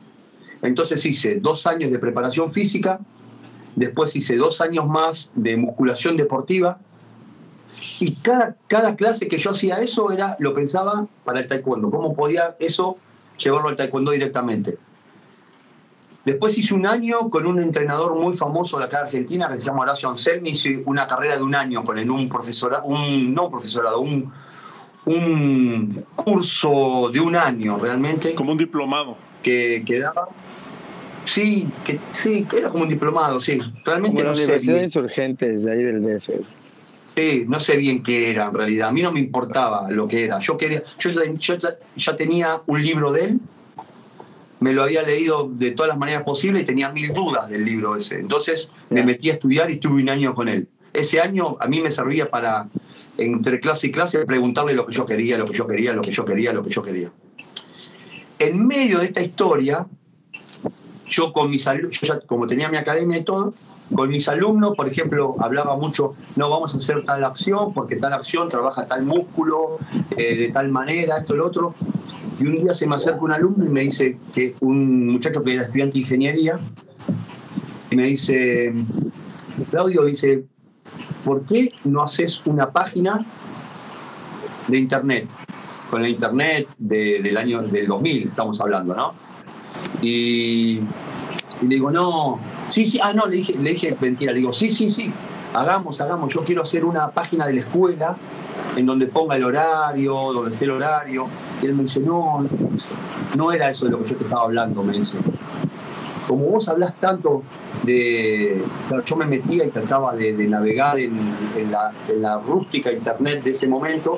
Entonces 0.62 1.06
hice 1.06 1.36
dos 1.36 1.68
años 1.68 1.92
de 1.92 2.00
preparación 2.00 2.52
física, 2.52 3.00
después 3.76 4.16
hice 4.16 4.36
dos 4.36 4.62
años 4.62 4.88
más 4.88 5.30
de 5.36 5.58
musculación 5.58 6.18
deportiva 6.18 6.80
y 8.00 8.16
cada, 8.22 8.56
cada 8.68 8.96
clase 8.96 9.28
que 9.28 9.38
yo 9.38 9.52
hacía 9.52 9.82
eso 9.82 10.12
era, 10.12 10.36
lo 10.40 10.54
pensaba 10.54 11.08
para 11.24 11.40
el 11.40 11.48
taekwondo, 11.48 11.90
cómo 11.92 12.16
podía 12.16 12.56
eso 12.60 12.98
llevarlo 13.38 13.70
al 13.70 13.76
taekwondo 13.76 14.12
directamente. 14.12 14.78
Después 16.26 16.58
hice 16.58 16.74
un 16.74 16.88
año 16.88 17.30
con 17.30 17.46
un 17.46 17.60
entrenador 17.60 18.16
muy 18.16 18.36
famoso 18.36 18.80
de 18.80 18.86
acá 18.86 19.02
de 19.02 19.06
Argentina 19.06 19.48
que 19.48 19.60
se 19.60 19.66
llama 19.66 19.84
Horacio 19.84 20.10
Anselmi. 20.10 20.50
Hice 20.50 20.82
una 20.86 21.06
carrera 21.06 21.38
de 21.38 21.44
un 21.44 21.54
año 21.54 21.84
con 21.84 22.00
él, 22.00 22.10
un 22.10 22.28
profesorado, 22.28 22.84
un, 22.86 23.34
no 23.34 23.50
profesorado, 23.50 24.00
un, 24.00 24.34
un 25.06 26.04
curso 26.16 27.12
de 27.14 27.20
un 27.20 27.36
año 27.36 27.78
realmente. 27.78 28.34
Como 28.34 28.54
un 28.54 28.58
diplomado. 28.58 29.16
Que, 29.44 29.84
quedaba 29.86 30.28
Sí, 31.26 31.68
que, 31.84 32.00
sí, 32.16 32.46
que 32.50 32.58
era 32.58 32.70
como 32.70 32.84
un 32.84 32.90
diplomado, 32.90 33.40
sí. 33.40 33.58
Realmente 33.84 34.22
como 34.22 34.32
no 34.32 34.36
la 34.36 34.44
Universidad 34.44 34.82
Insurgentes 34.82 35.64
de 35.64 35.72
ahí 35.72 35.84
del 35.84 36.02
DF. 36.02 36.30
Sí, 37.06 37.46
no 37.48 37.60
sé 37.60 37.78
bien 37.78 38.04
qué 38.04 38.32
era 38.32 38.46
en 38.46 38.54
realidad. 38.54 38.90
A 38.90 38.92
mí 38.92 39.02
no 39.02 39.12
me 39.12 39.20
importaba 39.20 39.88
lo 39.90 40.08
que 40.08 40.26
era. 40.26 40.40
Yo 40.40 40.58
quería, 40.58 40.84
yo 41.00 41.12
ya 41.96 42.16
tenía 42.16 42.62
un 42.66 42.82
libro 42.82 43.12
de 43.12 43.26
él 43.26 43.40
me 44.60 44.74
lo 44.74 44.84
había 44.84 45.04
leído 45.04 45.50
de 45.52 45.72
todas 45.72 45.90
las 45.90 45.98
maneras 45.98 46.24
posibles 46.24 46.64
y 46.64 46.66
tenía 46.66 46.90
mil 46.90 47.14
dudas 47.14 47.50
del 47.50 47.66
libro 47.66 47.96
ese. 47.96 48.20
Entonces 48.20 48.70
me 48.90 49.04
metí 49.04 49.30
a 49.30 49.34
estudiar 49.34 49.70
y 49.70 49.74
estuve 49.74 50.02
un 50.02 50.10
año 50.10 50.34
con 50.34 50.48
él. 50.48 50.68
Ese 50.94 51.20
año 51.20 51.58
a 51.60 51.68
mí 51.68 51.82
me 51.82 51.92
servía 51.92 52.30
para, 52.30 52.70
entre 53.18 53.60
clase 53.60 53.88
y 53.88 53.92
clase, 53.92 54.26
preguntarle 54.26 54.74
lo 54.74 54.86
que 54.86 54.94
yo 54.94 55.06
quería, 55.06 55.38
lo 55.38 55.46
que 55.46 55.54
yo 55.54 55.68
quería, 55.68 55.94
lo 55.94 56.02
que 56.02 56.12
yo 56.12 56.24
quería, 56.24 56.54
lo 56.54 56.64
que 56.64 56.70
yo 56.70 56.82
quería. 56.82 57.12
En 58.40 58.66
medio 58.66 59.00
de 59.00 59.06
esta 59.06 59.22
historia, 59.22 59.86
yo 61.08 61.34
con 61.34 61.50
mis 61.50 61.68
alumnos, 61.68 62.00
como 62.26 62.48
tenía 62.48 62.70
mi 62.70 62.78
academia 62.78 63.18
y 63.18 63.24
todo, 63.24 63.54
con 63.94 64.10
mis 64.10 64.28
alumnos, 64.28 64.76
por 64.76 64.88
ejemplo, 64.88 65.36
hablaba 65.40 65.78
mucho, 65.78 66.16
no 66.36 66.50
vamos 66.50 66.74
a 66.74 66.78
hacer 66.78 67.06
tal 67.06 67.24
acción 67.24 67.74
porque 67.74 67.98
tal 67.98 68.14
acción 68.14 68.50
trabaja 68.50 68.88
tal 68.88 69.04
músculo, 69.04 69.78
eh, 70.18 70.38
de 70.38 70.48
tal 70.50 70.70
manera, 70.70 71.18
esto, 71.18 71.36
lo 71.36 71.46
otro. 71.46 71.76
Y 72.40 72.48
un 72.48 72.56
día 72.56 72.74
se 72.74 72.88
me 72.88 72.96
acerca 72.96 73.22
un 73.22 73.32
alumno 73.32 73.66
y 73.66 73.70
me 73.70 73.82
dice 73.82 74.18
que 74.34 74.56
un 74.62 75.08
muchacho 75.08 75.44
que 75.44 75.54
era 75.54 75.64
estudiante 75.64 75.94
de 75.94 76.00
ingeniería, 76.00 76.60
y 77.92 77.96
me 77.96 78.04
dice, 78.06 78.74
Claudio, 79.70 80.04
dice, 80.06 80.46
¿por 81.24 81.46
qué 81.46 81.72
no 81.84 82.04
haces 82.04 82.42
una 82.46 82.72
página 82.72 83.24
de 84.68 84.78
internet? 84.78 85.28
Con 85.92 86.04
el 86.04 86.10
internet 86.10 86.68
del 86.80 87.38
año 87.38 87.62
del 87.62 87.88
2000 87.88 88.30
estamos 88.30 88.60
hablando, 88.60 88.96
¿no? 88.96 89.14
Y, 90.02 90.80
y, 91.62 91.68
le 91.68 91.76
digo, 91.76 91.92
no, 91.92 92.40
sí, 92.68 92.86
sí, 92.86 93.00
ah, 93.02 93.14
no, 93.14 93.26
le 93.26 93.38
dije, 93.38 93.54
le 93.58 93.72
dije 93.72 93.96
mentira, 94.00 94.32
le 94.32 94.40
digo, 94.40 94.54
sí, 94.54 94.70
sí, 94.72 94.90
sí, 94.90 95.12
hagamos, 95.54 96.00
hagamos, 96.02 96.34
yo 96.34 96.44
quiero 96.44 96.64
hacer 96.64 96.86
una 96.86 97.10
página 97.10 97.48
de 97.48 97.54
la 97.54 97.60
escuela 97.62 98.16
en 98.76 98.86
donde 98.86 99.08
ponga 99.08 99.36
el 99.36 99.44
horario, 99.44 100.14
donde 100.34 100.54
esté 100.54 100.66
el 100.66 100.72
horario. 100.72 101.28
Y 101.62 101.66
él 101.66 101.76
me 101.76 101.84
dice, 101.84 102.00
no, 102.00 102.46
no 103.36 103.52
era 103.52 103.70
eso 103.70 103.86
de 103.86 103.92
lo 103.92 104.00
que 104.00 104.10
yo 104.10 104.16
te 104.18 104.24
estaba 104.24 104.44
hablando, 104.44 104.84
me 104.84 104.94
dice. 104.94 105.18
Como 106.28 106.46
vos 106.46 106.68
hablas 106.68 106.96
tanto 107.00 107.44
de... 107.84 108.62
yo 109.06 109.16
me 109.16 109.26
metía 109.26 109.64
y 109.66 109.70
trataba 109.70 110.16
de, 110.16 110.34
navegar 110.48 110.98
en, 111.00 111.20
la, 111.70 112.40
rústica 112.40 112.92
internet 112.92 113.44
de 113.44 113.52
ese 113.52 113.68
momento 113.68 114.18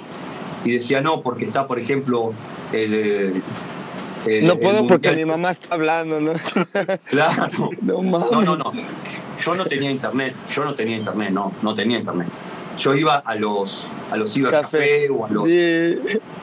y 0.63 0.71
decía, 0.71 1.01
no, 1.01 1.21
porque 1.21 1.45
está, 1.45 1.67
por 1.67 1.79
ejemplo, 1.79 2.33
el... 2.71 3.41
no 4.43 4.57
puedo 4.57 4.87
porque 4.87 5.13
mi 5.13 5.25
mamá 5.25 5.51
está 5.51 5.75
hablando, 5.75 6.19
¿no? 6.19 6.33
claro. 7.05 7.69
No, 7.81 8.01
no, 8.01 8.41
no, 8.41 8.55
no. 8.55 8.71
Yo 9.43 9.55
no 9.55 9.65
tenía 9.65 9.91
internet, 9.91 10.35
yo 10.53 10.65
no 10.65 10.73
tenía 10.73 10.97
internet, 10.97 11.31
no, 11.31 11.53
no 11.61 11.75
tenía 11.75 11.99
internet 11.99 12.27
yo 12.77 12.95
iba 12.95 13.17
a 13.17 13.35
los 13.35 13.85
a 14.11 14.17
los 14.17 14.33
cibercafé 14.33 15.09
o 15.09 15.25
a 15.25 15.29
los 15.29 15.45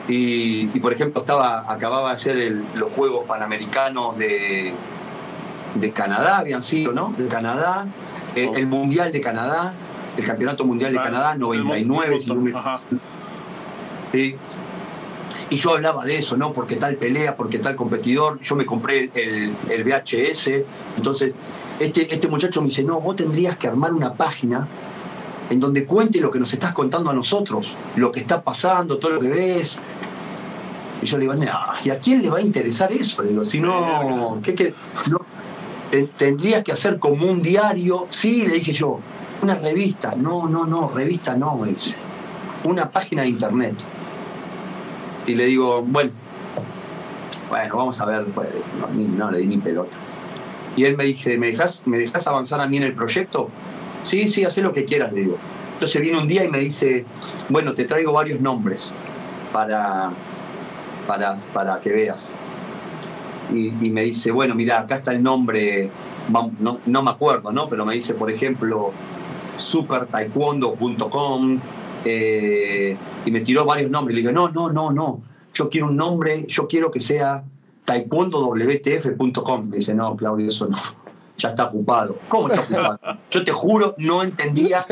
y, 0.07 0.67
por 0.79 0.93
ejemplo 0.93 1.21
estaba 1.21 1.71
acababa 1.71 2.09
de 2.09 2.15
hacer 2.15 2.53
los 2.75 2.91
juegos 2.91 3.25
panamericanos 3.25 4.17
de 4.17 4.73
de 5.75 5.91
Canadá 5.91 6.37
habían 6.37 6.63
sido 6.63 6.91
no 6.91 7.13
de 7.17 7.27
Canadá 7.27 7.85
eh, 8.35 8.47
oh. 8.49 8.55
el 8.55 8.67
mundial 8.67 9.11
de 9.11 9.21
Canadá 9.21 9.73
el 10.17 10.25
campeonato 10.25 10.63
mundial 10.65 10.91
de 10.91 10.97
Canadá 10.97 11.35
99 11.35 12.19
sí. 14.11 14.35
Y 15.49 15.57
yo 15.57 15.71
hablaba 15.71 16.05
de 16.05 16.17
eso 16.17 16.37
no 16.37 16.53
porque 16.53 16.75
tal 16.75 16.95
pelea 16.95 17.35
porque 17.35 17.59
tal 17.59 17.75
competidor 17.75 18.39
yo 18.41 18.55
me 18.55 18.65
compré 18.65 19.11
el, 19.13 19.53
el 19.69 19.83
VHS 19.83 20.49
entonces 20.97 21.33
este, 21.79 22.13
este 22.13 22.27
muchacho 22.27 22.61
me 22.61 22.69
dice 22.69 22.83
no 22.83 22.99
vos 22.99 23.15
tendrías 23.15 23.57
que 23.57 23.67
armar 23.67 23.93
una 23.93 24.13
página 24.13 24.67
en 25.49 25.59
donde 25.59 25.85
cuente 25.85 26.19
lo 26.19 26.31
que 26.31 26.39
nos 26.39 26.53
estás 26.53 26.73
contando 26.73 27.09
a 27.09 27.13
nosotros, 27.13 27.67
lo 27.95 28.11
que 28.11 28.19
está 28.19 28.41
pasando, 28.41 28.97
todo 28.97 29.11
lo 29.11 29.19
que 29.19 29.29
ves. 29.29 29.77
Y 31.01 31.05
yo 31.05 31.17
le 31.17 31.21
digo, 31.21 31.35
¿y 31.83 31.89
a 31.89 31.99
quién 31.99 32.21
le 32.21 32.29
va 32.29 32.39
a 32.39 32.41
interesar 32.41 32.91
eso? 32.91 33.21
digo, 33.21 33.45
si 33.45 33.59
no, 33.59 34.39
¿qué, 34.43 34.73
no 35.09 35.19
tendrías 36.17 36.63
que 36.63 36.71
hacer 36.71 36.99
como 36.99 37.25
un 37.27 37.41
diario. 37.41 38.07
Sí, 38.09 38.45
le 38.45 38.55
dije 38.55 38.73
yo, 38.73 38.99
una 39.41 39.55
revista. 39.55 40.15
No, 40.15 40.47
no, 40.47 40.65
no, 40.65 40.89
revista 40.89 41.35
no, 41.35 41.55
me 41.57 41.69
dice. 41.69 41.95
Una 42.63 42.89
página 42.89 43.21
de 43.23 43.29
internet. 43.29 43.75
Y 45.27 45.35
le 45.35 45.45
digo, 45.45 45.81
bueno, 45.81 46.11
bueno, 47.49 47.77
vamos 47.77 47.99
a 47.99 48.05
ver, 48.05 48.25
pues, 48.33 48.49
no, 48.95 49.31
le 49.31 49.39
di 49.39 49.47
ni 49.47 49.57
pelota. 49.57 49.95
Y 50.75 50.85
él 50.85 50.97
me 50.97 51.05
dice, 51.05 51.37
¿me 51.37 51.47
dejas, 51.47 51.81
¿me 51.85 51.97
dejas 51.97 52.27
avanzar 52.27 52.59
a 52.59 52.67
mí 52.67 52.77
en 52.77 52.83
el 52.83 52.93
proyecto? 52.93 53.49
Sí, 54.03 54.27
sí, 54.27 54.43
haz 54.43 54.57
lo 54.57 54.73
que 54.73 54.85
quieras, 54.85 55.13
le 55.13 55.21
digo. 55.21 55.37
Entonces 55.73 56.01
viene 56.01 56.19
un 56.19 56.27
día 56.27 56.43
y 56.43 56.49
me 56.49 56.59
dice, 56.59 57.05
bueno, 57.49 57.73
te 57.73 57.85
traigo 57.85 58.13
varios 58.13 58.41
nombres 58.41 58.93
para, 59.51 60.11
para, 61.07 61.35
para 61.53 61.79
que 61.79 61.91
veas. 61.91 62.29
Y, 63.51 63.71
me 63.89 64.03
dice, 64.03 64.31
bueno, 64.31 64.55
mira, 64.55 64.79
acá 64.79 64.95
está 64.97 65.11
el 65.11 65.21
nombre, 65.21 65.91
no, 66.29 66.79
no 66.85 67.03
me 67.03 67.11
acuerdo, 67.11 67.51
¿no? 67.51 67.69
Pero 67.69 67.85
me 67.85 67.93
dice, 67.93 68.15
por 68.15 68.31
ejemplo, 68.31 68.91
supertaekwondo.com 69.57 71.59
eh, 72.05 72.97
y 73.25 73.31
me 73.31 73.41
tiró 73.41 73.65
varios 73.65 73.89
nombres. 73.91 74.15
Le 74.15 74.21
digo, 74.21 74.31
no, 74.31 74.49
no, 74.49 74.71
no, 74.71 74.91
no, 74.91 75.21
yo 75.53 75.69
quiero 75.69 75.87
un 75.87 75.97
nombre, 75.97 76.45
yo 76.47 76.67
quiero 76.67 76.91
que 76.91 77.01
sea 77.01 77.43
taekwondowtf.com. 77.85 79.71
Dice, 79.71 79.93
no, 79.93 80.15
Claudio, 80.15 80.49
eso 80.49 80.67
no, 80.67 80.77
ya 81.37 81.49
está 81.49 81.65
ocupado. 81.65 82.17
¿Cómo 82.29 82.49
está 82.49 82.61
ocupado? 82.61 82.99
Yo 83.31 83.43
te 83.43 83.51
juro, 83.51 83.95
no 83.97 84.23
entendía, 84.23 84.85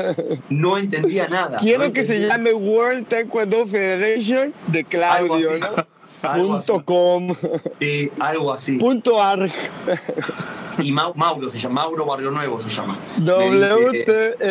no 0.49 0.77
entendía 0.77 1.27
nada. 1.27 1.57
Quiero 1.59 1.93
que 1.93 2.03
se 2.03 2.27
llame 2.27 2.53
World 2.53 3.07
Taekwondo 3.07 3.65
Federation 3.67 4.53
de 4.67 4.83
Claudio, 4.83 5.51
¿no? 5.59 5.67
Punto 6.31 6.83
com. 6.85 7.35
Sí, 7.79 8.09
algo 8.19 8.53
así. 8.53 8.77
Punto 8.77 9.21
arg. 9.21 9.51
Y 10.79 10.91
Mauro 10.91 11.51
se 11.51 11.59
llama, 11.59 11.83
Mauro 11.83 12.05
Barrio 12.05 12.31
Nuevo 12.31 12.61
se 12.61 12.69
llama. 12.69 12.97
WTF.arg. 13.19 14.49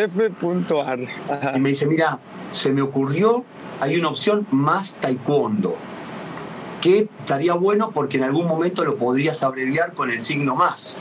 Y 1.56 1.60
me 1.60 1.70
dice, 1.70 1.86
mira, 1.86 2.18
se 2.52 2.70
me 2.70 2.82
ocurrió, 2.82 3.44
hay 3.80 3.96
una 3.96 4.08
opción 4.08 4.46
más 4.50 4.92
taekwondo 5.00 5.76
que 6.82 7.08
estaría 7.20 7.54
bueno 7.54 7.92
porque 7.94 8.18
en 8.18 8.24
algún 8.24 8.46
momento 8.46 8.84
lo 8.84 8.96
podrías 8.96 9.42
abreviar 9.42 9.94
con 9.94 10.10
el 10.10 10.20
signo 10.20 10.54
más. 10.56 10.98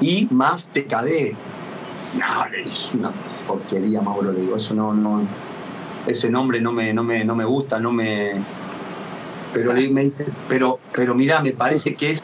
Y 0.00 0.26
más 0.30 0.64
TKD. 0.66 1.34
No, 2.18 2.44
es 2.54 2.90
una 2.94 3.12
porquería, 3.46 4.00
Mauro, 4.00 4.32
le 4.32 4.40
digo, 4.40 4.56
eso 4.56 4.74
no, 4.74 4.94
no, 4.94 5.22
ese 6.06 6.30
nombre 6.30 6.60
no 6.60 6.72
me, 6.72 6.92
no 6.92 7.04
me, 7.04 7.24
no 7.24 7.34
me 7.34 7.44
gusta, 7.44 7.78
no 7.78 7.92
me. 7.92 8.32
Pero 9.52 9.72
me 9.74 10.02
dice, 10.04 10.26
pero, 10.48 10.78
pero 10.94 11.14
mira, 11.14 11.40
me 11.40 11.52
parece 11.52 11.94
que 11.94 12.12
es. 12.12 12.22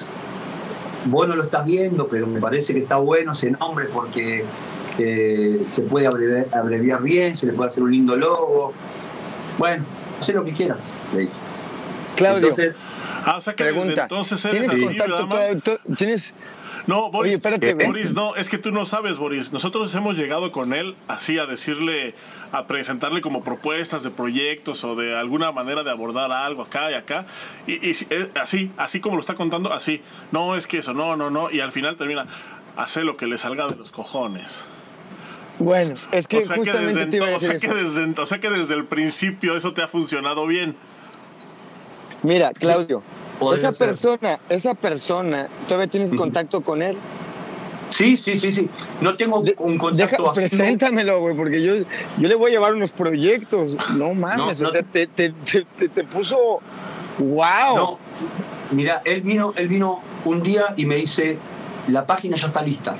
Vos 1.06 1.28
no 1.28 1.36
lo 1.36 1.44
estás 1.44 1.64
viendo, 1.64 2.08
pero 2.08 2.26
me 2.26 2.40
parece 2.40 2.74
que 2.74 2.80
está 2.80 2.96
bueno 2.96 3.32
ese 3.32 3.50
nombre 3.52 3.86
porque 3.92 4.44
eh, 4.98 5.64
se 5.70 5.82
puede 5.82 6.06
abreviar, 6.06 7.02
bien, 7.02 7.36
se 7.36 7.46
le 7.46 7.52
puede 7.52 7.70
hacer 7.70 7.82
un 7.82 7.92
lindo 7.92 8.16
logo. 8.16 8.72
Bueno, 9.58 9.84
sé 10.20 10.32
lo 10.32 10.44
que 10.44 10.52
quieras, 10.52 10.78
le 11.14 11.20
dije. 11.20 11.32
Claudio. 12.16 12.54
ah, 13.24 13.36
o 13.36 13.40
sea 13.40 13.54
que 13.54 13.64
pregunta, 13.64 14.02
entonces 14.02 14.42
¿tienes 14.50 14.72
contacto? 14.72 15.78
¿Tienes, 15.96 16.34
no, 16.88 17.10
Boris, 17.10 17.42
Boris, 17.42 18.14
no, 18.14 18.34
es 18.34 18.48
que 18.48 18.56
tú 18.56 18.70
no 18.70 18.86
sabes, 18.86 19.18
Boris. 19.18 19.52
Nosotros 19.52 19.94
hemos 19.94 20.16
llegado 20.16 20.50
con 20.50 20.72
él 20.72 20.96
así 21.06 21.38
a 21.38 21.44
decirle, 21.44 22.14
a 22.50 22.66
presentarle 22.66 23.20
como 23.20 23.44
propuestas 23.44 24.02
de 24.02 24.10
proyectos 24.10 24.82
o 24.84 24.96
de 24.96 25.14
alguna 25.14 25.52
manera 25.52 25.82
de 25.82 25.90
abordar 25.90 26.32
algo 26.32 26.62
acá 26.62 26.90
y 26.90 26.94
acá. 26.94 27.26
Y, 27.66 27.90
eh, 27.90 28.30
así, 28.40 28.72
así 28.78 29.00
como 29.00 29.16
lo 29.16 29.20
está 29.20 29.34
contando, 29.34 29.70
así. 29.70 30.00
No, 30.32 30.56
es 30.56 30.66
que 30.66 30.78
eso, 30.78 30.94
no, 30.94 31.14
no, 31.14 31.28
no. 31.28 31.50
Y 31.50 31.60
al 31.60 31.72
final 31.72 31.98
termina, 31.98 32.26
hace 32.74 33.04
lo 33.04 33.18
que 33.18 33.26
le 33.26 33.36
salga 33.36 33.68
de 33.68 33.76
los 33.76 33.90
cojones. 33.90 34.64
Bueno, 35.58 35.94
es 36.10 36.26
que 36.26 36.42
justamente 36.42 37.20
o 37.20 37.40
sea 37.40 37.58
que 37.58 37.68
desde, 37.68 38.14
o 38.18 38.26
sea 38.26 38.40
que 38.40 38.48
desde 38.48 38.74
el 38.74 38.86
principio 38.86 39.56
eso 39.56 39.74
te 39.74 39.82
ha 39.82 39.88
funcionado 39.88 40.46
bien. 40.46 40.74
Mira, 42.22 42.52
Claudio, 42.52 43.02
esa 43.54 43.72
persona, 43.72 44.38
esa 44.48 44.74
persona, 44.74 45.48
¿todavía 45.66 45.88
tienes 45.88 46.10
contacto 46.14 46.60
con 46.60 46.82
él? 46.82 46.96
Sí, 47.90 48.16
sí, 48.16 48.36
sí, 48.36 48.52
sí. 48.52 48.68
No 49.00 49.16
tengo 49.16 49.42
un 49.58 49.78
contacto 49.78 50.22
deja, 50.22 50.32
Preséntamelo, 50.32 51.20
güey, 51.20 51.36
porque 51.36 51.62
yo, 51.62 51.76
yo 52.18 52.28
le 52.28 52.34
voy 52.34 52.50
a 52.50 52.54
llevar 52.54 52.74
unos 52.74 52.90
proyectos. 52.90 53.76
No 53.96 54.14
mames, 54.14 54.60
o 54.60 54.70
sea, 54.70 54.82
te, 54.82 55.06
te, 55.06 55.30
te, 55.30 56.04
puso. 56.04 56.60
¡Wow! 57.18 57.76
No, 57.76 57.98
mira, 58.72 59.02
él 59.04 59.22
vino, 59.22 59.52
él 59.56 59.68
vino 59.68 60.00
un 60.24 60.42
día 60.42 60.74
y 60.76 60.86
me 60.86 60.96
dice: 60.96 61.38
La 61.88 62.06
página 62.06 62.36
ya 62.36 62.48
está 62.48 62.62
lista. 62.62 62.96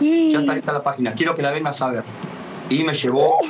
Ya 0.00 0.40
está 0.40 0.54
lista 0.54 0.72
la 0.72 0.82
página, 0.82 1.14
quiero 1.14 1.34
que 1.34 1.42
la 1.42 1.50
vengas 1.50 1.80
a 1.80 1.88
ver. 1.88 2.04
Y 2.68 2.82
me 2.82 2.92
llevó 2.94 3.38
oh. 3.38 3.40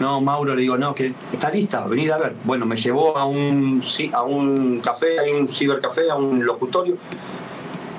No, 0.00 0.20
Mauro 0.20 0.54
le 0.54 0.62
digo, 0.62 0.76
no, 0.76 0.94
que 0.94 1.12
está 1.32 1.50
lista, 1.50 1.86
venid 1.86 2.10
a 2.10 2.18
ver. 2.18 2.34
Bueno, 2.44 2.66
me 2.66 2.76
llevó 2.76 3.16
a 3.16 3.24
un, 3.24 3.82
a 4.12 4.22
un 4.22 4.80
café, 4.80 5.18
a 5.18 5.22
un 5.22 5.48
cibercafé, 5.48 6.10
a 6.10 6.16
un 6.16 6.44
locutorio. 6.44 6.96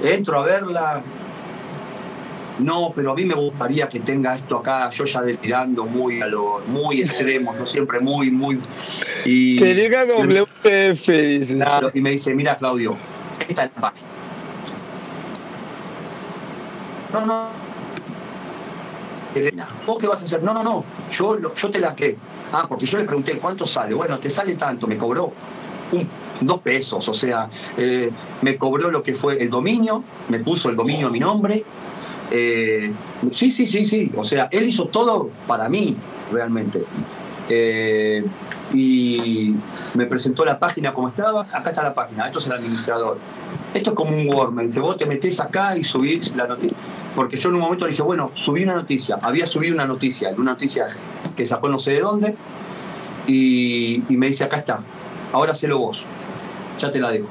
Entro 0.03 0.39
a 0.39 0.45
verla. 0.45 1.01
No, 2.59 2.91
pero 2.95 3.11
a 3.11 3.15
mí 3.15 3.25
me 3.25 3.35
gustaría 3.35 3.87
que 3.87 3.99
tenga 3.99 4.35
esto 4.35 4.57
acá, 4.57 4.89
yo 4.89 5.05
ya 5.05 5.21
delirando 5.21 5.85
muy 5.85 6.21
a 6.21 6.27
lo, 6.27 6.61
muy 6.67 7.01
extremo, 7.01 7.53
no 7.53 7.65
siempre 7.65 7.99
muy, 7.99 8.31
muy. 8.31 8.59
Y, 9.25 9.57
que 9.57 9.75
diga 9.75 10.05
WPF, 10.05 11.07
dice. 11.07 11.55
Claro, 11.55 11.91
y 11.93 12.01
me 12.01 12.11
dice, 12.11 12.33
mira 12.33 12.57
Claudio, 12.57 12.95
esta 13.47 13.65
es 13.65 13.71
la 13.75 13.81
página. 13.81 14.07
No, 17.13 17.25
no, 17.25 17.66
¿vos 19.85 19.97
qué 19.99 20.07
vas 20.07 20.21
a 20.21 20.23
hacer? 20.23 20.43
No, 20.43 20.53
no, 20.53 20.63
no, 20.63 20.83
yo, 21.11 21.37
yo 21.55 21.71
te 21.71 21.79
la 21.79 21.95
que. 21.95 22.17
Ah, 22.51 22.65
porque 22.67 22.85
yo 22.85 22.97
le 22.97 23.05
pregunté 23.05 23.37
cuánto 23.37 23.65
sale. 23.65 23.93
Bueno, 23.93 24.19
te 24.19 24.29
sale 24.29 24.55
tanto, 24.55 24.87
me 24.87 24.97
cobró 24.97 25.33
dos 26.41 26.61
pesos, 26.61 27.07
o 27.07 27.13
sea, 27.13 27.49
eh, 27.77 28.11
me 28.41 28.57
cobró 28.57 28.91
lo 28.91 29.01
que 29.03 29.15
fue 29.15 29.41
el 29.41 29.49
dominio, 29.49 30.03
me 30.29 30.39
puso 30.39 30.69
el 30.69 30.75
dominio 30.75 31.07
a 31.07 31.09
mi 31.09 31.19
nombre. 31.19 31.63
Eh, 32.29 32.91
sí, 33.33 33.51
sí, 33.51 33.65
sí, 33.67 33.85
sí, 33.85 34.11
o 34.15 34.25
sea, 34.25 34.49
él 34.51 34.67
hizo 34.67 34.85
todo 34.85 35.29
para 35.47 35.69
mí, 35.69 35.95
realmente. 36.31 36.83
Eh, 37.49 38.25
y 38.73 39.55
me 39.93 40.05
presentó 40.05 40.43
la 40.43 40.59
página 40.59 40.93
como 40.93 41.07
estaba, 41.07 41.41
acá 41.41 41.69
está 41.69 41.83
la 41.83 41.93
página, 41.93 42.27
esto 42.27 42.39
es 42.39 42.47
el 42.47 42.53
administrador. 42.53 43.17
Esto 43.73 43.91
es 43.91 43.95
como 43.95 44.15
un 44.15 44.27
Word, 44.33 44.51
me 44.51 44.67
dice, 44.67 44.79
vos 44.79 44.97
te 44.97 45.05
metés 45.05 45.39
acá 45.39 45.77
y 45.77 45.83
subís 45.83 46.35
la 46.35 46.47
noticia 46.47 46.77
porque 47.17 47.35
yo 47.35 47.49
en 47.49 47.55
un 47.55 47.61
momento 47.61 47.85
le 47.85 47.93
dije, 47.93 48.03
bueno, 48.03 48.29
subí 48.35 48.61
una 48.61 48.75
noticia, 48.75 49.17
había 49.23 49.47
subido 49.47 49.73
una 49.73 49.87
noticia, 49.87 50.29
una 50.37 50.51
noticia 50.51 50.89
que 51.35 51.47
sacó 51.47 51.67
no 51.67 51.79
sé 51.79 51.93
de 51.93 52.01
dónde, 52.01 52.35
y, 53.25 54.03
me 54.09 54.27
dice, 54.27 54.43
acá 54.43 54.57
está, 54.57 54.81
ahora 55.33 55.53
hacelo 55.53 55.79
vos, 55.79 56.03
ya 56.77 56.91
te 56.91 56.99
la 56.99 57.09
dejo. 57.09 57.29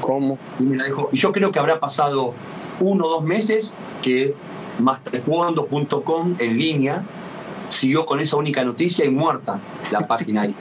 ¿Cómo? 0.00 0.38
Y 0.58 0.62
me 0.62 0.78
la 0.78 0.84
dejó. 0.84 1.10
Y 1.12 1.18
yo 1.18 1.30
creo 1.30 1.52
que 1.52 1.58
habrá 1.58 1.78
pasado 1.78 2.32
uno 2.80 3.04
o 3.04 3.10
dos 3.10 3.24
meses 3.26 3.74
que 4.00 4.34
mastercuando.com 4.78 6.36
en 6.38 6.56
línea 6.56 7.02
siguió 7.68 8.06
con 8.06 8.20
esa 8.20 8.36
única 8.36 8.64
noticia 8.64 9.04
y 9.04 9.10
muerta 9.10 9.60
la 9.90 10.06
página 10.06 10.40
ahí. 10.40 10.54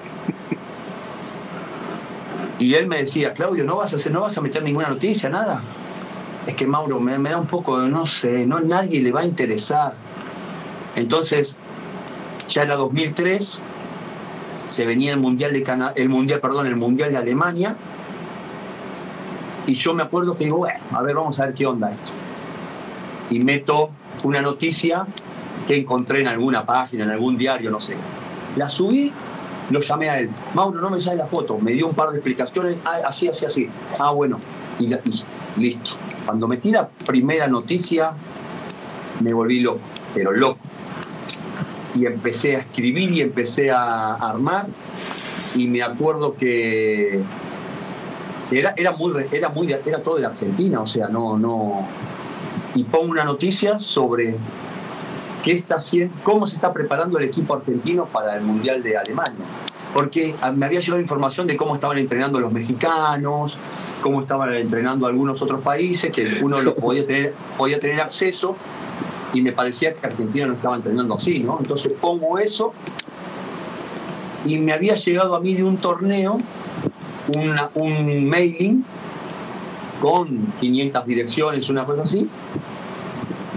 Y 2.60 2.74
él 2.74 2.88
me 2.88 2.98
decía, 2.98 3.32
Claudio, 3.32 3.64
no 3.64 3.78
vas 3.78 3.94
a 3.94 3.96
hacer, 3.96 4.12
no 4.12 4.20
vas 4.20 4.38
a 4.38 4.42
meter 4.42 4.62
ninguna 4.62 4.90
noticia, 4.90 5.30
nada 5.30 5.62
es 6.48 6.56
que 6.56 6.66
Mauro 6.66 7.00
me, 7.02 7.18
da 7.30 7.38
un 7.38 7.46
poco, 7.46 7.78
no 7.78 8.06
sé, 8.06 8.46
no 8.46 8.62
nadie 8.62 9.02
le 9.02 9.12
va 9.12 9.20
a 9.20 9.26
interesar. 9.26 9.94
Entonces, 10.96 11.54
ya 12.50 12.64
era 12.64 12.78
2003, 12.78 13.60
se 14.70 14.86
venía 14.86 15.12
el 15.12 15.20
mundial 15.20 15.52
de 15.52 15.62
Cana 15.64 15.92
el 15.96 16.08
mundial, 16.08 16.40
perdón, 16.40 16.66
el 16.68 16.78
mundial 16.78 17.12
de 17.12 17.18
Alemania, 17.18 17.76
y 19.68 19.74
yo 19.74 19.94
me 19.94 20.04
acuerdo 20.04 20.38
que 20.38 20.46
digo, 20.46 20.66
a 20.66 21.02
ver, 21.02 21.16
vamos 21.16 21.38
a 21.40 21.48
ver 21.48 21.54
qué 21.54 21.66
onda 21.66 21.92
esto. 21.92 22.14
Y 23.30 23.40
meto 23.40 23.90
una 24.24 24.40
noticia 24.40 25.06
que 25.68 25.76
encontré 25.76 26.22
en 26.22 26.28
alguna 26.28 26.66
página, 26.66 27.04
en 27.04 27.12
algún 27.12 27.38
diario, 27.38 27.70
no 27.70 27.82
sé. 27.82 27.98
La 28.56 28.70
subí, 28.70 29.12
lo 29.70 29.82
llamé 29.82 30.10
a 30.10 30.20
él. 30.20 30.30
Mauro, 30.54 30.80
no 30.80 30.90
me 30.90 31.02
sale 31.02 31.18
la 31.18 31.26
foto. 31.26 31.60
Me 31.60 31.72
dio 31.72 31.88
un 31.88 31.94
par 31.94 32.12
de 32.12 32.20
explicaciones. 32.20 32.78
Ah, 32.86 33.00
así, 33.06 33.28
así, 33.28 33.46
así. 33.46 33.70
Ah, 34.00 34.12
bueno. 34.12 34.40
Y 34.80 34.88
listo. 35.58 35.98
Cuando 36.28 36.46
metí 36.46 36.72
la 36.72 36.90
primera 36.90 37.48
noticia, 37.48 38.12
me 39.24 39.32
volví 39.32 39.62
loco, 39.62 39.80
pero 40.14 40.34
loco. 40.34 40.60
Y 41.96 42.06
empecé 42.06 42.58
a 42.58 42.60
escribir 42.60 43.14
y 43.14 43.22
empecé 43.22 43.72
a 43.72 44.16
armar. 44.16 44.66
Y 45.56 45.68
me 45.68 45.82
acuerdo 45.82 46.36
que 46.36 47.22
era, 48.52 48.74
era, 48.76 48.92
muy, 48.92 49.26
era, 49.32 49.48
muy, 49.48 49.72
era 49.72 50.00
todo 50.02 50.18
de 50.18 50.26
Argentina, 50.26 50.82
o 50.82 50.88
sea, 50.88 51.08
no, 51.08 51.38
no. 51.38 51.88
Y 52.76 52.84
pongo 52.84 53.10
una 53.10 53.24
noticia 53.24 53.80
sobre 53.80 54.36
qué 55.46 55.54
está 55.54 55.76
haciendo, 55.76 56.14
cómo 56.24 56.46
se 56.46 56.58
está 56.58 56.74
preparando 56.74 57.20
el 57.20 57.24
equipo 57.24 57.56
argentino 57.56 58.04
para 58.04 58.36
el 58.36 58.42
Mundial 58.44 58.84
de 58.84 58.98
Alemania. 58.98 59.46
Porque 59.94 60.36
me 60.56 60.66
había 60.66 60.82
llegado 60.82 61.00
información 61.00 61.48
de 61.48 61.56
cómo 61.56 61.74
estaban 61.74 61.98
entrenando 61.98 62.38
los 62.38 62.52
mexicanos, 62.52 63.58
cómo 64.02 64.22
estaban 64.22 64.54
entrenando 64.54 65.08
algunos 65.08 65.42
otros 65.42 65.62
países, 65.62 66.12
que 66.12 66.26
uno 66.42 66.62
lo 66.62 66.76
podía 66.76 67.06
tener, 67.06 67.34
podía 67.58 67.80
tener 67.80 68.02
acceso, 68.02 68.56
y 69.34 69.42
me 69.42 69.52
parecía 69.52 69.94
que 69.94 70.06
Argentina 70.06 70.48
no 70.48 70.54
estaba 70.54 70.76
entrenando 70.76 71.16
así, 71.16 71.40
¿no? 71.40 71.58
Entonces 71.60 71.92
pongo 72.00 72.40
eso, 72.40 72.74
y 74.46 74.58
me 74.58 74.72
había 74.72 74.96
llegado 74.96 75.36
a 75.36 75.40
mí 75.40 75.54
de 75.54 75.64
un 75.64 75.78
torneo 75.78 76.40
un 77.76 78.30
mailing 78.30 78.86
con 80.02 80.54
500 80.60 81.06
direcciones, 81.06 81.70
una 81.70 81.84
cosa 81.84 82.04
así, 82.04 82.30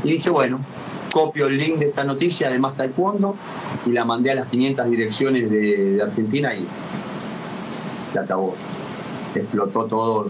y 0.02 0.12
dije, 0.12 0.30
bueno, 0.30 0.60
copio 1.12 1.46
el 1.46 1.58
link 1.58 1.76
de 1.78 1.86
esta 1.86 2.04
noticia, 2.04 2.48
además 2.48 2.76
taekwondo, 2.76 3.36
y 3.86 3.90
la 3.90 4.04
mandé 4.04 4.30
a 4.30 4.34
las 4.36 4.48
500 4.48 4.90
direcciones 4.90 5.50
de, 5.50 6.00
Argentina 6.02 6.54
y 6.54 6.66
se 8.12 8.18
acabó. 8.18 8.54
Explotó 9.34 9.84
todo 9.84 10.26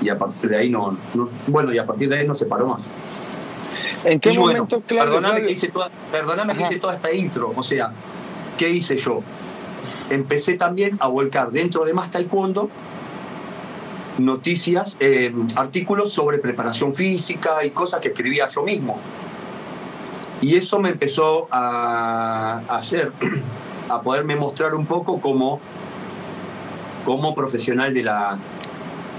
y, 0.00 0.08
a 0.08 0.18
partir 0.18 0.50
de 0.50 0.56
ahí 0.56 0.70
no, 0.70 0.96
bueno, 1.48 1.72
y 1.72 1.78
a 1.78 1.86
partir 1.86 2.08
de 2.08 2.18
ahí 2.18 2.26
no 2.26 2.34
se 2.34 2.46
paró 2.46 2.66
más. 2.66 2.82
¿En 4.04 4.20
qué 4.20 4.38
momento, 4.38 4.78
Perdóname, 4.86 5.42
que 5.42 5.52
hice, 5.52 5.68
toda, 5.68 5.90
perdóname 6.12 6.54
que 6.54 6.62
hice 6.62 6.76
toda 6.76 6.94
esta 6.94 7.12
intro, 7.12 7.52
o 7.54 7.62
sea, 7.62 7.90
¿qué 8.56 8.70
hice 8.70 8.96
yo? 8.96 9.20
Empecé 10.08 10.54
también 10.54 10.96
a 11.00 11.08
volcar 11.08 11.50
dentro 11.50 11.84
de 11.84 11.92
más 11.92 12.10
taekwondo 12.10 12.70
noticias, 14.18 14.96
eh, 15.00 15.32
artículos 15.56 16.12
sobre 16.12 16.38
preparación 16.38 16.92
física 16.94 17.64
y 17.64 17.70
cosas 17.70 18.00
que 18.00 18.08
escribía 18.08 18.48
yo 18.48 18.62
mismo. 18.62 18.98
Y 20.40 20.56
eso 20.56 20.78
me 20.78 20.90
empezó 20.90 21.48
a, 21.50 22.60
hacer, 22.68 23.12
a 23.88 24.00
poderme 24.02 24.36
mostrar 24.36 24.74
un 24.74 24.86
poco 24.86 25.20
como, 25.20 25.60
como 27.08 27.34
profesional 27.34 27.94
de 27.94 28.02
la, 28.02 28.36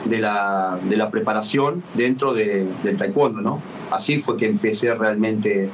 de 0.06 0.20
la, 0.20 0.78
de 0.84 0.96
la 0.96 1.10
preparación 1.10 1.82
dentro 1.96 2.36
de, 2.36 2.68
del 2.84 2.98
taekwondo, 2.98 3.42
¿no? 3.42 3.64
Así 3.90 4.20
fue 4.20 4.38
que 4.38 4.46
empecé 4.46 4.94
realmente 4.94 5.68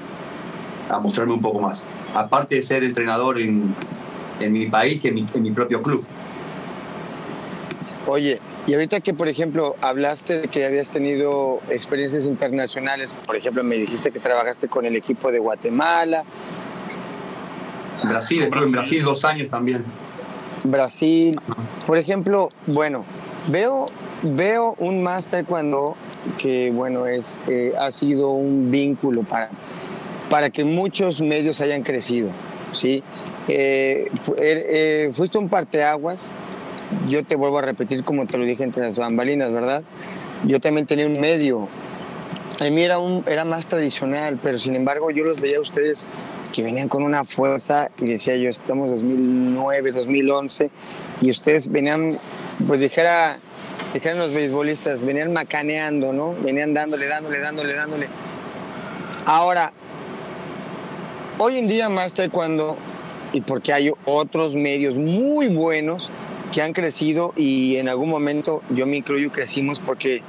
a 0.90 0.98
mostrarme 1.00 1.34
un 1.34 1.42
poco 1.42 1.60
más. 1.60 1.78
Aparte 2.14 2.56
de 2.56 2.64
ser 2.64 2.86
entrenador 2.86 3.38
en, 3.38 3.76
en 4.40 4.54
mi 4.54 4.68
país 4.68 5.04
y 5.04 5.10
en 5.10 5.16
mi, 5.16 5.28
en 5.34 5.44
mi 5.44 5.52
propio 5.52 5.84
club. 5.84 6.06
Oye, 8.08 8.40
y 8.66 8.74
ahorita 8.74 9.02
que, 9.02 9.14
por 9.14 9.28
ejemplo, 9.28 9.76
hablaste 9.82 10.40
de 10.40 10.48
que 10.48 10.64
habías 10.64 10.88
tenido 10.88 11.60
experiencias 11.70 12.24
internacionales, 12.24 13.24
por 13.28 13.36
ejemplo, 13.36 13.62
me 13.62 13.76
dijiste 13.76 14.12
que 14.12 14.22
trabajaste 14.22 14.70
con 14.70 14.86
el 14.86 14.96
equipo 14.96 15.34
de 15.34 15.40
Guatemala. 15.40 16.24
Brasil, 18.04 18.44
estuve 18.44 18.64
en 18.64 18.72
Brasil 18.72 19.04
dos 19.04 19.26
años 19.26 19.50
también. 19.50 19.84
Brasil. 20.64 21.40
Por 21.86 21.98
ejemplo, 21.98 22.50
bueno, 22.68 23.04
veo, 23.48 23.88
veo 24.24 24.76
un 24.80 25.04
máster 25.04 25.46
cuando 25.46 25.96
que, 26.38 26.72
bueno, 26.72 27.06
es, 27.06 27.40
eh, 27.48 27.74
ha 27.78 27.92
sido 27.92 28.32
un 28.32 28.72
vínculo 28.72 29.24
para, 29.24 29.50
para 30.30 30.50
que 30.50 30.64
muchos 30.64 31.22
medios 31.22 31.62
hayan 31.62 31.84
crecido, 31.84 32.30
¿sí? 32.74 33.04
Eh, 33.48 34.10
eh, 34.38 35.12
fuiste 35.14 35.38
un 35.38 35.50
parteaguas 35.50 36.32
yo 37.08 37.24
te 37.24 37.36
vuelvo 37.36 37.60
a 37.60 37.62
repetir 37.62 38.04
como 38.04 38.26
te 38.26 38.38
lo 38.38 38.46
dije 38.46 38.64
entre 38.64 38.84
las 38.84 38.98
bambalinas, 38.98 39.52
¿verdad? 39.52 39.84
Yo 40.44 40.60
también 40.60 40.86
tenía 40.86 41.06
un 41.08 41.20
medio. 41.20 41.68
A 42.60 42.70
mí 42.70 42.82
era, 42.82 43.00
un, 43.00 43.24
era 43.28 43.44
más 43.46 43.68
tradicional, 43.68 44.40
pero 44.42 44.58
sin 44.58 44.76
embargo 44.76 45.12
yo 45.12 45.24
los 45.24 45.42
veía 45.42 45.58
a 45.58 45.62
ustedes 45.62 46.08
que 46.56 46.64
venían 46.64 46.88
con 46.88 47.04
una 47.04 47.26
fuerza 47.26 47.90
y 48.00 48.06
decía 48.06 48.38
yo, 48.38 48.50
estamos 48.50 48.90
2009, 48.92 49.92
2011, 49.92 50.72
y 51.22 51.30
ustedes 51.30 51.70
venían, 51.70 52.18
pues 52.66 52.80
dijera, 52.80 53.40
dijeran 53.94 54.20
los 54.20 54.34
beisbolistas, 54.34 55.04
venían 55.04 55.34
macaneando, 55.34 56.14
¿no? 56.14 56.34
Venían 56.44 56.74
dándole, 56.74 57.08
dándole, 57.08 57.40
dándole, 57.40 57.74
dándole. 57.74 58.08
Ahora, 59.26 59.74
hoy 61.38 61.58
en 61.58 61.68
día 61.68 61.90
más 61.90 62.14
cuando, 62.32 62.78
y 63.34 63.42
porque 63.42 63.74
hay 63.74 63.92
otros 64.06 64.56
medios 64.56 64.96
muy 64.96 65.50
buenos, 65.50 66.10
que 66.54 66.62
han 66.62 66.72
crecido 66.72 67.34
y 67.36 67.76
en 67.76 67.90
algún 67.90 68.08
momento 68.08 68.62
yo 68.70 68.86
me 68.86 68.96
incluyo 68.96 69.30
crecimos 69.30 69.82
porque 69.82 70.22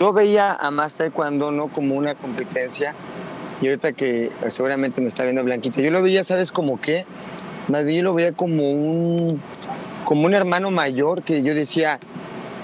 yo 0.00 0.12
veía 0.12 0.52
a 0.54 0.72
más 0.72 0.94
taekwondo 0.94 1.52
no 1.52 1.68
como 1.68 1.94
una 1.94 2.16
competencia 2.16 2.96
y 3.60 3.66
ahorita 3.66 3.92
que 3.92 4.30
seguramente 4.48 5.00
me 5.00 5.08
está 5.08 5.24
viendo 5.24 5.42
Blanquita, 5.42 5.80
yo 5.80 5.90
lo 5.90 6.02
veía, 6.02 6.24
¿sabes 6.24 6.50
como 6.50 6.80
qué? 6.80 7.04
Más 7.68 7.84
bien 7.84 7.98
yo 7.98 8.04
lo 8.04 8.14
veía 8.14 8.32
como 8.32 8.70
un, 8.70 9.40
como 10.04 10.26
un 10.26 10.34
hermano 10.34 10.70
mayor 10.70 11.22
que 11.22 11.42
yo 11.42 11.54
decía, 11.54 11.98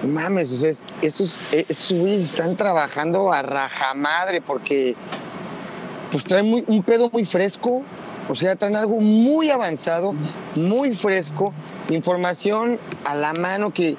mames, 0.07 0.53
o 0.53 0.57
sea, 0.57 0.71
estos, 1.03 1.41
estos 1.53 1.99
güeyes 1.99 2.23
están 2.23 2.57
trabajando 2.57 3.33
a 3.33 3.43
rajamadre 3.43 4.41
porque 4.41 4.95
pues 6.13 6.25
traen 6.25 6.49
muy, 6.49 6.65
un 6.69 6.83
pedo 6.83 7.11
muy 7.11 7.25
fresco, 7.25 7.83
o 8.29 8.35
sea, 8.35 8.57
traen 8.57 8.77
algo 8.77 9.01
muy 9.01 9.51
avanzado, 9.51 10.15
muy 10.57 10.95
fresco, 10.95 11.53
información 11.91 12.79
a 13.05 13.15
la 13.15 13.33
mano 13.33 13.71
que 13.71 13.97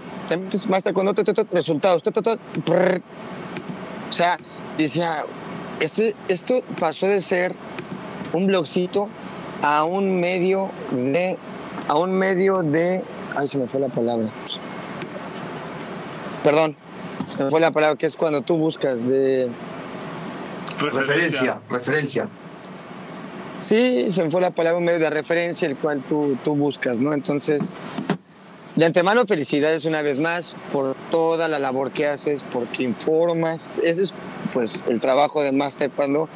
más 0.68 0.84
cuando 0.94 1.14
te, 1.14 1.24
resultados. 1.52 2.02
o 2.08 4.14
sea, 4.14 4.38
decía, 4.78 5.26
este, 5.80 6.16
esto 6.28 6.62
pasó 6.80 7.08
de 7.08 7.22
ser 7.22 7.54
un 8.34 8.48
blogcito 8.48 9.10
a 9.62 9.84
un 9.84 10.20
medio 10.20 10.70
de, 10.92 11.38
a 11.88 11.98
un 11.98 12.14
medio 12.14 12.64
de, 12.64 13.04
ay, 13.36 13.48
se 13.48 13.58
me 13.58 13.66
fue 13.66 13.82
la 13.82 13.88
palabra. 13.88 14.28
Perdón, 16.44 16.76
se 17.36 17.44
me 17.44 17.50
fue 17.50 17.60
la 17.60 17.72
palabra 17.72 17.98
que 17.98 18.06
es 18.06 18.16
cuando 18.16 18.42
tú 18.42 18.58
buscas 18.58 18.98
de... 19.08 19.50
Referencia, 20.80 21.60
referencia. 21.70 22.28
Sí, 23.60 24.12
se 24.12 24.24
me 24.24 24.30
fue 24.30 24.42
la 24.42 24.52
palabra 24.52 24.78
un 24.78 24.86
medio 24.86 25.00
de 25.00 25.10
referencia 25.10 25.68
el 25.68 25.76
cual 25.78 26.02
tú, 26.08 26.38
tú 26.44 26.56
buscas, 26.56 26.98
¿no? 26.98 27.14
Entonces, 27.14 27.74
de 28.76 28.86
antemano, 28.86 29.26
felicidades 29.26 29.86
una 29.86 30.02
vez 30.02 30.20
más 30.20 30.54
por 30.74 30.96
toda 31.10 31.48
la 31.48 31.60
labor 31.60 31.92
que 31.92 32.08
haces, 32.08 32.44
porque 32.52 32.84
informas. 32.84 33.80
Ese 33.80 34.04
es 34.04 34.14
pues 34.54 34.88
el 34.88 35.00
trabajo 35.00 35.42
de 35.42 35.54
Master 35.54 35.90
cuando, 35.92 36.28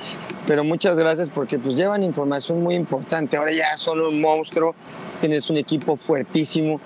pero 0.48 0.64
muchas 0.64 0.98
gracias 0.98 1.30
porque 1.30 1.60
pues 1.60 1.76
llevan 1.76 2.02
información 2.02 2.64
muy 2.64 2.76
importante. 2.76 3.36
Ahora 3.36 3.52
ya 3.52 3.76
son 3.76 4.00
un 4.00 4.22
monstruo, 4.22 4.74
tienes 5.20 5.50
un 5.50 5.58
equipo 5.58 5.98
fuertísimo. 5.98 6.80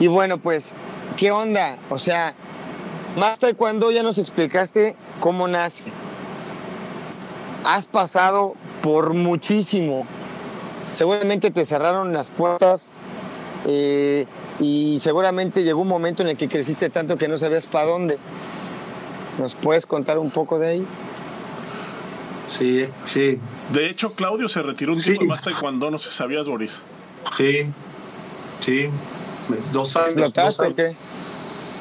Y 0.00 0.06
bueno, 0.06 0.38
pues, 0.38 0.72
¿qué 1.18 1.30
onda? 1.30 1.76
O 1.90 1.98
sea, 1.98 2.32
Master 3.18 3.54
cuando 3.54 3.90
ya 3.90 4.02
nos 4.02 4.16
explicaste 4.16 4.96
cómo 5.20 5.46
nace. 5.46 5.84
Has 7.66 7.84
pasado 7.84 8.54
por 8.82 9.12
muchísimo. 9.12 10.06
Seguramente 10.90 11.50
te 11.50 11.66
cerraron 11.66 12.14
las 12.14 12.30
puertas 12.30 12.95
eh, 13.68 14.26
y 14.60 14.98
seguramente 15.00 15.64
llegó 15.64 15.82
un 15.82 15.88
momento 15.88 16.22
en 16.22 16.28
el 16.28 16.36
que 16.36 16.48
creciste 16.48 16.88
tanto 16.88 17.18
que 17.18 17.26
no 17.26 17.38
sabías 17.38 17.66
para 17.66 17.86
dónde. 17.86 18.18
¿Nos 19.38 19.54
puedes 19.54 19.86
contar 19.86 20.18
un 20.18 20.30
poco 20.30 20.58
de 20.58 20.68
ahí? 20.68 20.86
Sí, 22.58 22.86
sí. 23.08 23.38
De 23.72 23.90
hecho, 23.90 24.12
Claudio 24.12 24.48
se 24.48 24.62
retiró 24.62 24.92
un 24.92 25.02
tiempo 25.02 25.24
más 25.24 25.42
cuando 25.60 25.90
no 25.90 25.98
se 25.98 26.10
sabías, 26.10 26.46
Boris. 26.46 26.72
Sí, 27.36 27.66
sí. 28.64 28.86
Dos 29.72 29.96
años. 29.96 30.10
¿Explotaste 30.10 30.62
o 30.62 30.74
qué? 30.74 30.94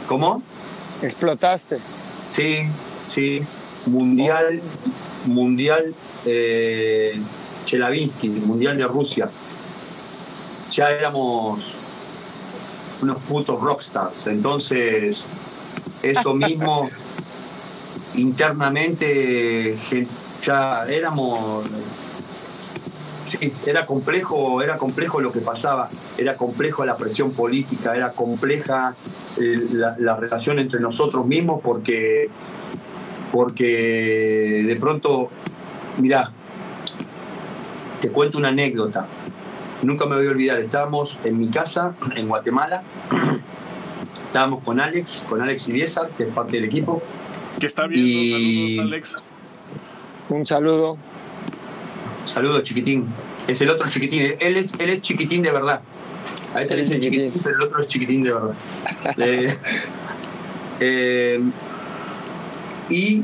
¿Cómo? 0.08 0.42
¿Explotaste? 1.04 1.78
Sí, 1.80 2.64
sí. 3.14 3.42
Mundial, 3.88 4.60
mundial 5.28 5.94
eh, 6.26 7.16
Chelavinsky, 7.66 8.30
Mundial 8.30 8.78
de 8.78 8.86
Rusia. 8.86 9.30
Ya 10.72 10.90
éramos 10.90 11.75
unos 13.02 13.22
putos 13.24 13.62
rockstars. 13.62 14.28
Entonces, 14.28 15.24
eso 16.04 16.34
mismo, 16.36 16.90
internamente, 18.16 19.76
ya 20.44 20.86
éramos. 20.88 21.66
Sí, 23.28 23.52
era 23.66 23.88
complejo, 23.88 24.62
era 24.62 24.78
complejo 24.78 25.20
lo 25.20 25.32
que 25.32 25.42
pasaba, 25.42 25.90
era 26.18 26.36
complejo 26.36 26.86
la 26.86 26.96
presión 26.96 27.32
política, 27.32 27.96
era 27.96 28.12
compleja 28.12 28.94
eh, 29.42 29.60
la, 29.74 29.96
la 29.98 30.16
relación 30.16 30.60
entre 30.60 30.80
nosotros 30.80 31.26
mismos 31.26 31.60
porque 31.64 32.30
porque 33.36 34.64
de 34.66 34.76
pronto, 34.78 35.30
mirá, 36.00 36.32
te 38.02 38.10
cuento 38.10 38.38
una 38.38 38.48
anécdota. 38.48 39.08
Nunca 39.84 40.06
me 40.06 40.16
voy 40.16 40.28
a 40.28 40.30
olvidar, 40.32 40.60
estábamos 40.60 41.16
en 41.24 41.38
mi 41.38 41.50
casa 41.50 41.94
en 42.16 42.28
Guatemala, 42.28 42.82
estábamos 44.26 44.64
con 44.64 44.80
Alex, 44.80 45.22
con 45.30 45.42
Alex 45.42 45.68
Ibieza, 45.68 46.08
que 46.18 46.24
es 46.24 46.30
parte 46.30 46.58
del 46.58 46.66
equipo. 46.66 47.02
Que 47.60 47.68
está 47.68 47.86
bien, 47.88 48.32
saludos 48.32 48.88
Alex. 48.88 49.16
Un 50.30 50.46
saludo. 50.46 50.98
Saludos, 52.26 52.64
chiquitín. 52.64 53.06
Es 53.48 53.62
el 53.62 53.70
otro 53.70 53.88
chiquitín, 53.90 54.34
él 54.40 54.58
es, 54.58 54.74
él 54.80 54.90
es 54.90 55.02
chiquitín 55.02 55.44
de 55.44 55.52
verdad. 55.52 55.82
A 56.56 56.62
este 56.62 56.76
le 56.76 56.84
dicen 56.84 57.02
chiquitín, 57.02 57.34
pero 57.44 57.56
el 57.58 57.62
otro 57.64 57.82
es 57.82 57.88
chiquitín 57.88 58.24
de 58.24 58.34
verdad. 58.34 58.56
eh, 59.18 59.58
eh, 60.80 61.40
y 62.90 63.24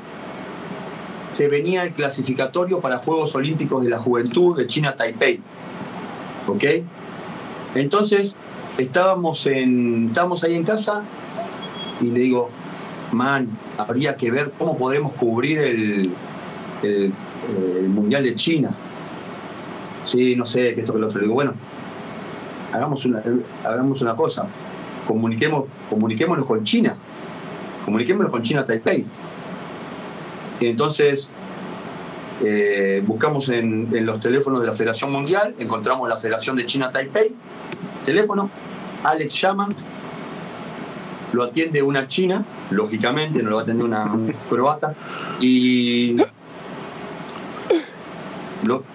se 1.32 1.48
venía 1.48 1.84
el 1.84 1.94
clasificatorio 1.94 2.80
para 2.80 2.98
Juegos 2.98 3.34
Olímpicos 3.36 3.84
de 3.84 3.90
la 3.90 4.00
Juventud 4.00 4.58
de 4.58 4.68
China 4.68 4.96
Taipei. 4.96 5.40
¿Ok? 6.47 6.63
Entonces, 7.75 8.34
estábamos, 8.77 9.45
en, 9.45 10.08
estábamos 10.08 10.43
ahí 10.43 10.56
en 10.56 10.63
casa 10.63 11.04
y 12.01 12.06
le 12.06 12.19
digo, 12.19 12.49
man, 13.12 13.47
habría 13.77 14.15
que 14.15 14.32
ver 14.32 14.51
cómo 14.58 14.77
podemos 14.77 15.13
cubrir 15.13 15.60
el, 15.60 16.12
el 16.84 17.89
Mundial 17.89 18.23
de 18.23 18.36
China. 18.36 18.71
Sí, 20.06 20.36
no 20.36 20.45
sé, 20.45 20.73
que 20.73 20.82
esto 20.82 20.93
que 20.93 20.99
lo 20.99 21.08
otro. 21.08 21.19
Le 21.19 21.25
digo, 21.25 21.36
bueno, 21.36 21.54
hagamos 22.73 23.06
una, 23.06 23.21
hagamos 23.63 24.01
una 24.01 24.15
cosa, 24.15 24.47
comuniquemos, 25.08 25.67
comuniquémonos 25.89 26.45
con 26.45 26.63
China, 26.63 26.95
comuniquémonos 27.86 28.32
con 28.32 28.43
China 28.43 28.65
Taipei. 28.65 29.06
Y 30.60 30.67
entonces 30.67 31.27
eh, 32.43 33.04
buscamos 33.06 33.49
en, 33.49 33.88
los 34.06 34.19
teléfonos 34.19 34.62
de 34.62 34.67
la 34.67 34.73
Federación 34.73 35.12
Mundial, 35.12 35.54
encontramos 35.60 36.10
la 36.10 36.17
Federación 36.17 36.56
de 36.56 36.65
China 36.65 36.89
Taipei, 36.89 37.34
teléfono, 38.06 38.49
Alex 39.04 39.39
llama, 39.39 39.69
lo 41.34 41.43
atiende 41.43 41.84
una 41.84 42.08
china, 42.08 42.43
lógicamente, 42.71 43.43
no 43.43 43.49
lo 43.49 43.56
va 43.58 43.62
a 43.62 43.63
atender 43.63 43.86
una 43.86 44.12
croata, 44.49 44.95
y 45.39 46.17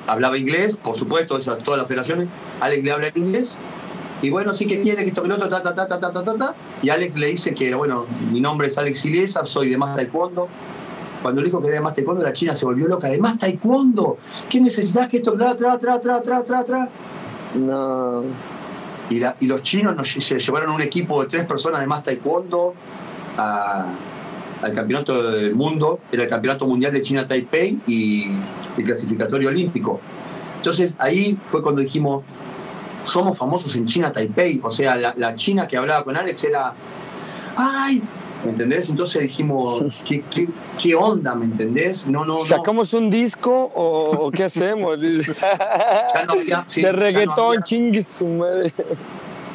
hablaba 0.07 0.39
inglés, 0.39 0.75
por 0.83 0.99
supuesto, 0.99 1.37
esas, 1.39 1.63
todas 1.63 1.79
las 1.79 1.87
federaciones, 1.87 2.29
Alex 2.61 2.85
le 2.85 2.93
habla 2.93 3.09
en 3.09 3.23
inglés, 3.23 3.55
y 4.23 4.31
bueno, 4.31 4.55
sí 4.55 4.67
que 4.67 4.81
quiere 4.81 5.03
que 5.03 5.11
esto 5.11 5.23
que 5.23 5.29
lo 5.29 5.37
otro, 5.37 5.49
ta, 5.49 5.63
ta, 5.63 5.75
ta, 5.75 5.87
ta, 5.87 6.11
ta, 6.11 6.55
y 6.83 6.89
Alex 6.89 7.15
le 7.17 7.29
dice 7.29 7.55
que, 7.55 7.75
bueno, 7.75 8.07
mi 8.33 8.41
nombre 8.41 8.67
es 8.69 8.77
Alex 8.77 9.05
Iliesa, 9.05 9.47
soy 9.47 9.71
de 9.71 9.77
más 9.77 9.95
taekwondo, 9.95 10.49
cuando 11.27 11.41
le 11.41 11.47
dijo 11.47 11.61
que 11.61 11.67
era 11.67 11.79
de 11.79 11.81
más 11.81 11.97
taekwondo, 11.97 12.23
la 12.23 12.33
china 12.33 12.55
se 12.55 12.65
volvió 12.65 12.87
loca, 12.87 13.09
de 13.09 13.19
más 13.19 13.37
taekwondo, 13.37 14.17
¿qué 14.49 14.61
necesitas 14.61 15.09
que 15.09 15.17
esto, 15.17 15.33
tra, 15.33 15.57
tra, 15.57 15.77
tra, 15.77 15.99
tra, 15.99 16.23
tra, 16.23 16.45
tra, 16.45 16.63
tra? 16.63 16.89
No. 17.57 18.23
Y, 19.11 19.19
la, 19.19 19.35
y, 19.41 19.47
los 19.47 19.61
chinos 19.63 19.97
nos, 19.97 20.09
se 20.09 20.39
llevaron 20.39 20.71
un 20.71 20.83
equipo 20.83 21.21
de 21.21 21.29
tres 21.29 21.45
personas 21.45 21.81
de 21.81 21.89
más 21.89 22.05
taekwondo 22.05 22.75
a, 23.39 23.89
al 24.63 24.73
campeonato 24.73 25.33
del 25.33 25.57
mundo, 25.57 25.99
era 26.13 26.23
el 26.23 26.29
campeonato 26.29 26.65
mundial 26.65 26.93
de 26.93 27.03
China 27.03 27.27
Taipei 27.27 27.77
y 27.89 28.27
el 28.79 28.85
clasificatorio 28.85 29.49
olímpico. 29.49 30.01
Entonces 30.59 30.95
ahí 30.99 31.37
fue 31.47 31.61
cuando 31.61 31.81
dijimos, 31.81 32.23
somos 33.05 33.37
famosos 33.37 33.75
en 33.75 33.87
China 33.87 34.13
Taipei, 34.13 34.61
o 34.63 34.71
sea, 34.71 34.95
la, 34.95 35.13
la 35.17 35.35
china 35.35 35.67
que 35.67 35.77
hablaba 35.77 36.05
con 36.05 36.17
Alex 36.17 36.45
era, 36.45 36.73
ay, 37.57 38.01
¿me 38.47 38.53
entendés? 38.53 38.89
Entonces 38.89 39.23
dijimos, 39.23 40.05
¿qué, 40.09 40.23
qué, 40.31 40.49
qué 40.81 40.95
onda, 40.95 41.35
¿me 41.35 41.47
entendés? 41.47 42.07
No, 42.07 42.25
no, 42.25 42.39
¿Sacamos 42.39 42.93
no. 42.93 43.01
un 43.01 43.11
disco 43.11 43.73
o, 43.75 44.31
qué 44.31 44.45
hacemos? 44.45 44.99
ya 46.15 46.25
no 46.25 46.35
había, 46.35 46.65
sí, 46.69 46.83
de 46.83 46.93
reggaetón, 46.93 47.57
no 47.57 47.65
chingue 47.65 48.05
su 48.05 48.27
madre. 48.27 48.73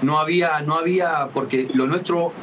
No 0.01 0.19
había, 0.19 0.59
no 0.61 0.77
había, 0.77 1.29
porque 1.33 1.69
lo 1.73 1.87
nuestro 1.87 2.33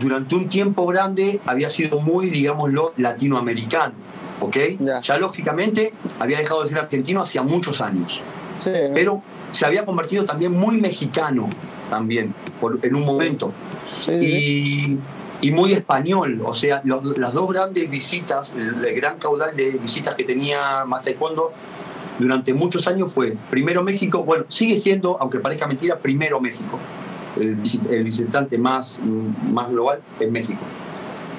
durante 0.00 0.34
un 0.34 0.48
tiempo 0.48 0.86
grande 0.86 1.38
había 1.44 1.68
sido 1.68 2.00
muy, 2.00 2.30
digámoslo, 2.30 2.94
latinoamericano, 2.96 3.92
¿ok? 4.40 4.56
Ya. 4.78 5.02
ya 5.02 5.18
lógicamente 5.18 5.92
había 6.18 6.38
dejado 6.38 6.62
de 6.62 6.70
ser 6.70 6.78
argentino 6.78 7.22
hacía 7.22 7.42
muchos 7.42 7.82
años. 7.82 8.20
Sí. 8.56 8.70
Pero 8.94 9.22
se 9.52 9.66
había 9.66 9.84
convertido 9.84 10.24
también 10.24 10.52
muy 10.52 10.80
mexicano, 10.80 11.48
también, 11.90 12.32
por, 12.58 12.78
en 12.82 12.94
un 12.94 13.04
momento. 13.04 13.52
Sí. 14.00 14.12
Y 14.12 14.98
y 15.40 15.50
muy 15.52 15.72
español, 15.72 16.40
o 16.44 16.54
sea, 16.54 16.80
los, 16.84 17.16
las 17.16 17.32
dos 17.32 17.48
grandes 17.52 17.88
visitas, 17.88 18.50
el, 18.56 18.94
gran 18.94 19.18
caudal 19.18 19.54
de 19.54 19.72
visitas 19.72 20.14
que 20.16 20.24
tenía 20.24 20.84
más 20.84 21.04
taekwondo 21.04 21.52
durante 22.18 22.52
muchos 22.52 22.88
años 22.88 23.12
fue 23.12 23.36
primero 23.48 23.82
México, 23.84 24.24
bueno, 24.24 24.44
sigue 24.48 24.78
siendo, 24.78 25.16
aunque 25.20 25.38
parezca 25.38 25.66
mentira, 25.66 25.96
primero 25.96 26.40
México. 26.40 26.78
El, 27.38 27.54
visitante 28.02 28.58
más, 28.58 28.96
más 29.52 29.70
global 29.70 30.00
es 30.18 30.28
México. 30.28 30.60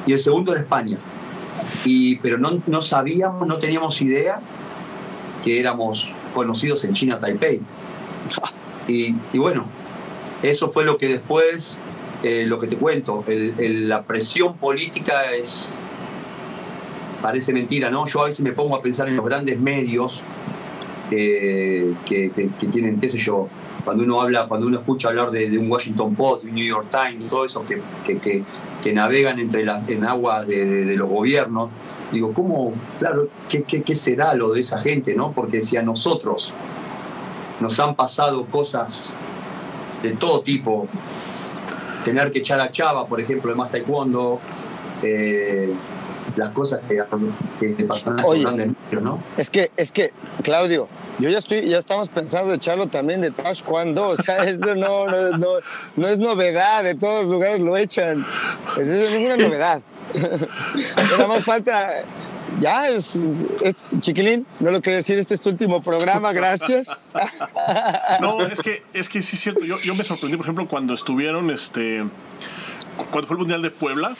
Y 0.05 0.13
el 0.13 0.19
segundo 0.19 0.53
era 0.53 0.61
España. 0.61 0.97
Y, 1.83 2.15
pero 2.17 2.37
no, 2.37 2.61
no 2.67 2.81
sabíamos, 2.81 3.45
no 3.45 3.57
teníamos 3.57 3.99
idea 4.01 4.39
que 5.43 5.59
éramos 5.59 6.07
conocidos 6.33 6.85
en 6.85 6.93
China 6.93 7.17
Taipei. 7.19 7.61
Y, 8.87 9.15
y 9.33 9.37
bueno, 9.37 9.63
eso 10.41 10.67
fue 10.67 10.83
lo 10.83 10.97
que 10.97 11.07
después 11.07 11.77
eh, 12.23 12.45
lo 12.45 12.59
que 12.59 12.67
te 12.67 12.75
cuento, 12.75 13.23
el, 13.27 13.87
la 13.87 14.03
presión 14.03 14.57
política 14.57 15.33
es. 15.33 15.67
parece 17.21 17.53
mentira, 17.53 17.89
¿no? 17.89 18.07
Yo 18.07 18.23
a 18.23 18.25
veces 18.25 18.41
me 18.41 18.51
pongo 18.51 18.75
a 18.75 18.81
pensar 18.81 19.07
en 19.07 19.15
los 19.15 19.25
grandes 19.25 19.59
medios 19.59 20.19
eh, 21.11 21.93
que, 22.05 22.31
que, 22.31 22.67
tienen, 22.67 22.99
qué 22.99 23.09
sé 23.09 23.17
yo, 23.17 23.47
cuando 23.83 24.03
uno 24.03 24.21
habla, 24.21 24.47
cuando 24.47 24.67
uno 24.67 24.79
escucha 24.79 25.09
hablar 25.09 25.31
de, 25.31 25.57
un 25.57 25.71
Washington 25.71 26.13
Post, 26.13 26.43
de 26.43 26.49
un 26.49 26.55
New 26.55 26.65
York 26.65 26.87
Times, 26.91 27.29
todo 27.29 27.45
eso 27.45 27.65
que, 27.65 27.81
que, 28.05 28.43
que 28.83 28.93
navegan 28.93 29.39
entre 29.39 29.63
las, 29.65 29.87
en 29.89 30.05
aguas 30.05 30.45
de, 30.47 30.95
los 30.95 31.09
gobiernos, 31.09 31.69
digo, 32.11 32.33
¿cómo, 32.33 32.73
claro, 32.99 33.27
¿qué, 33.49 33.63
qué, 33.63 33.81
qué 33.81 33.95
será 33.95 34.33
lo 34.33 34.51
de 34.51 34.61
esa 34.61 34.77
gente, 34.79 35.15
no? 35.15 35.31
Porque 35.31 35.61
si 35.63 35.77
a 35.77 35.81
nosotros 35.81 36.53
nos 37.59 37.79
han 37.79 37.95
pasado 37.95 38.45
cosas 38.45 39.11
de 40.03 40.11
todo 40.11 40.41
tipo, 40.41 40.87
tener 42.05 42.31
que 42.31 42.39
echar 42.39 42.59
a 42.59 42.71
Chava, 42.71 43.05
por 43.05 43.19
ejemplo, 43.19 43.51
de 43.51 43.57
más 43.57 43.71
taekwondo, 43.71 44.39
eh, 45.03 45.73
las 46.35 46.53
cosas 46.53 46.81
que, 46.87 47.01
que 47.59 47.73
te 47.73 47.83
pasan 47.83 48.23
Oye, 48.23 48.41
grandes, 48.41 48.71
¿no? 49.01 49.21
Es 49.37 49.49
que, 49.49 49.71
es 49.77 49.91
que, 49.91 50.11
Claudio, 50.43 50.87
yo 51.19 51.29
ya 51.29 51.39
estoy, 51.39 51.67
ya 51.67 51.79
estamos 51.79 52.09
pensando 52.09 52.53
echarlo 52.53 52.87
también 52.87 53.21
de 53.21 53.31
taekwondo, 53.31 54.09
o 54.09 54.17
sea, 54.17 54.37
eso 54.45 54.75
no, 54.75 55.07
no, 55.07 55.37
no, 55.37 55.47
no 55.97 56.07
es 56.07 56.19
novedad, 56.19 56.83
de 56.83 56.95
todos 56.95 57.23
los 57.23 57.33
lugares 57.33 57.59
lo 57.59 57.77
echan, 57.77 58.25
eso 58.79 58.91
no 58.91 58.95
es 58.95 59.25
una 59.25 59.37
novedad. 59.37 59.81
Nada 60.95 61.27
más 61.27 61.43
falta 61.43 62.03
ya, 62.59 62.89
es, 62.89 63.17
chiquilín, 63.99 64.45
no 64.59 64.71
lo 64.71 64.81
quería 64.81 64.97
decir, 64.97 65.17
este 65.19 65.33
es 65.33 65.41
tu 65.41 65.49
último 65.49 65.81
programa, 65.81 66.31
gracias. 66.31 67.09
No, 68.21 68.45
es 68.45 68.61
que, 68.61 68.83
es 68.93 69.09
que 69.09 69.21
sí 69.21 69.35
es 69.35 69.41
cierto, 69.41 69.63
yo, 69.63 69.77
yo 69.79 69.95
me 69.95 70.03
sorprendí, 70.03 70.35
por 70.35 70.45
ejemplo, 70.45 70.67
cuando 70.67 70.93
estuvieron, 70.93 71.49
este, 71.51 72.03
cuando 73.11 73.27
fue 73.27 73.35
el 73.35 73.39
Mundial 73.39 73.61
de 73.61 73.71
Puebla, 73.71 74.15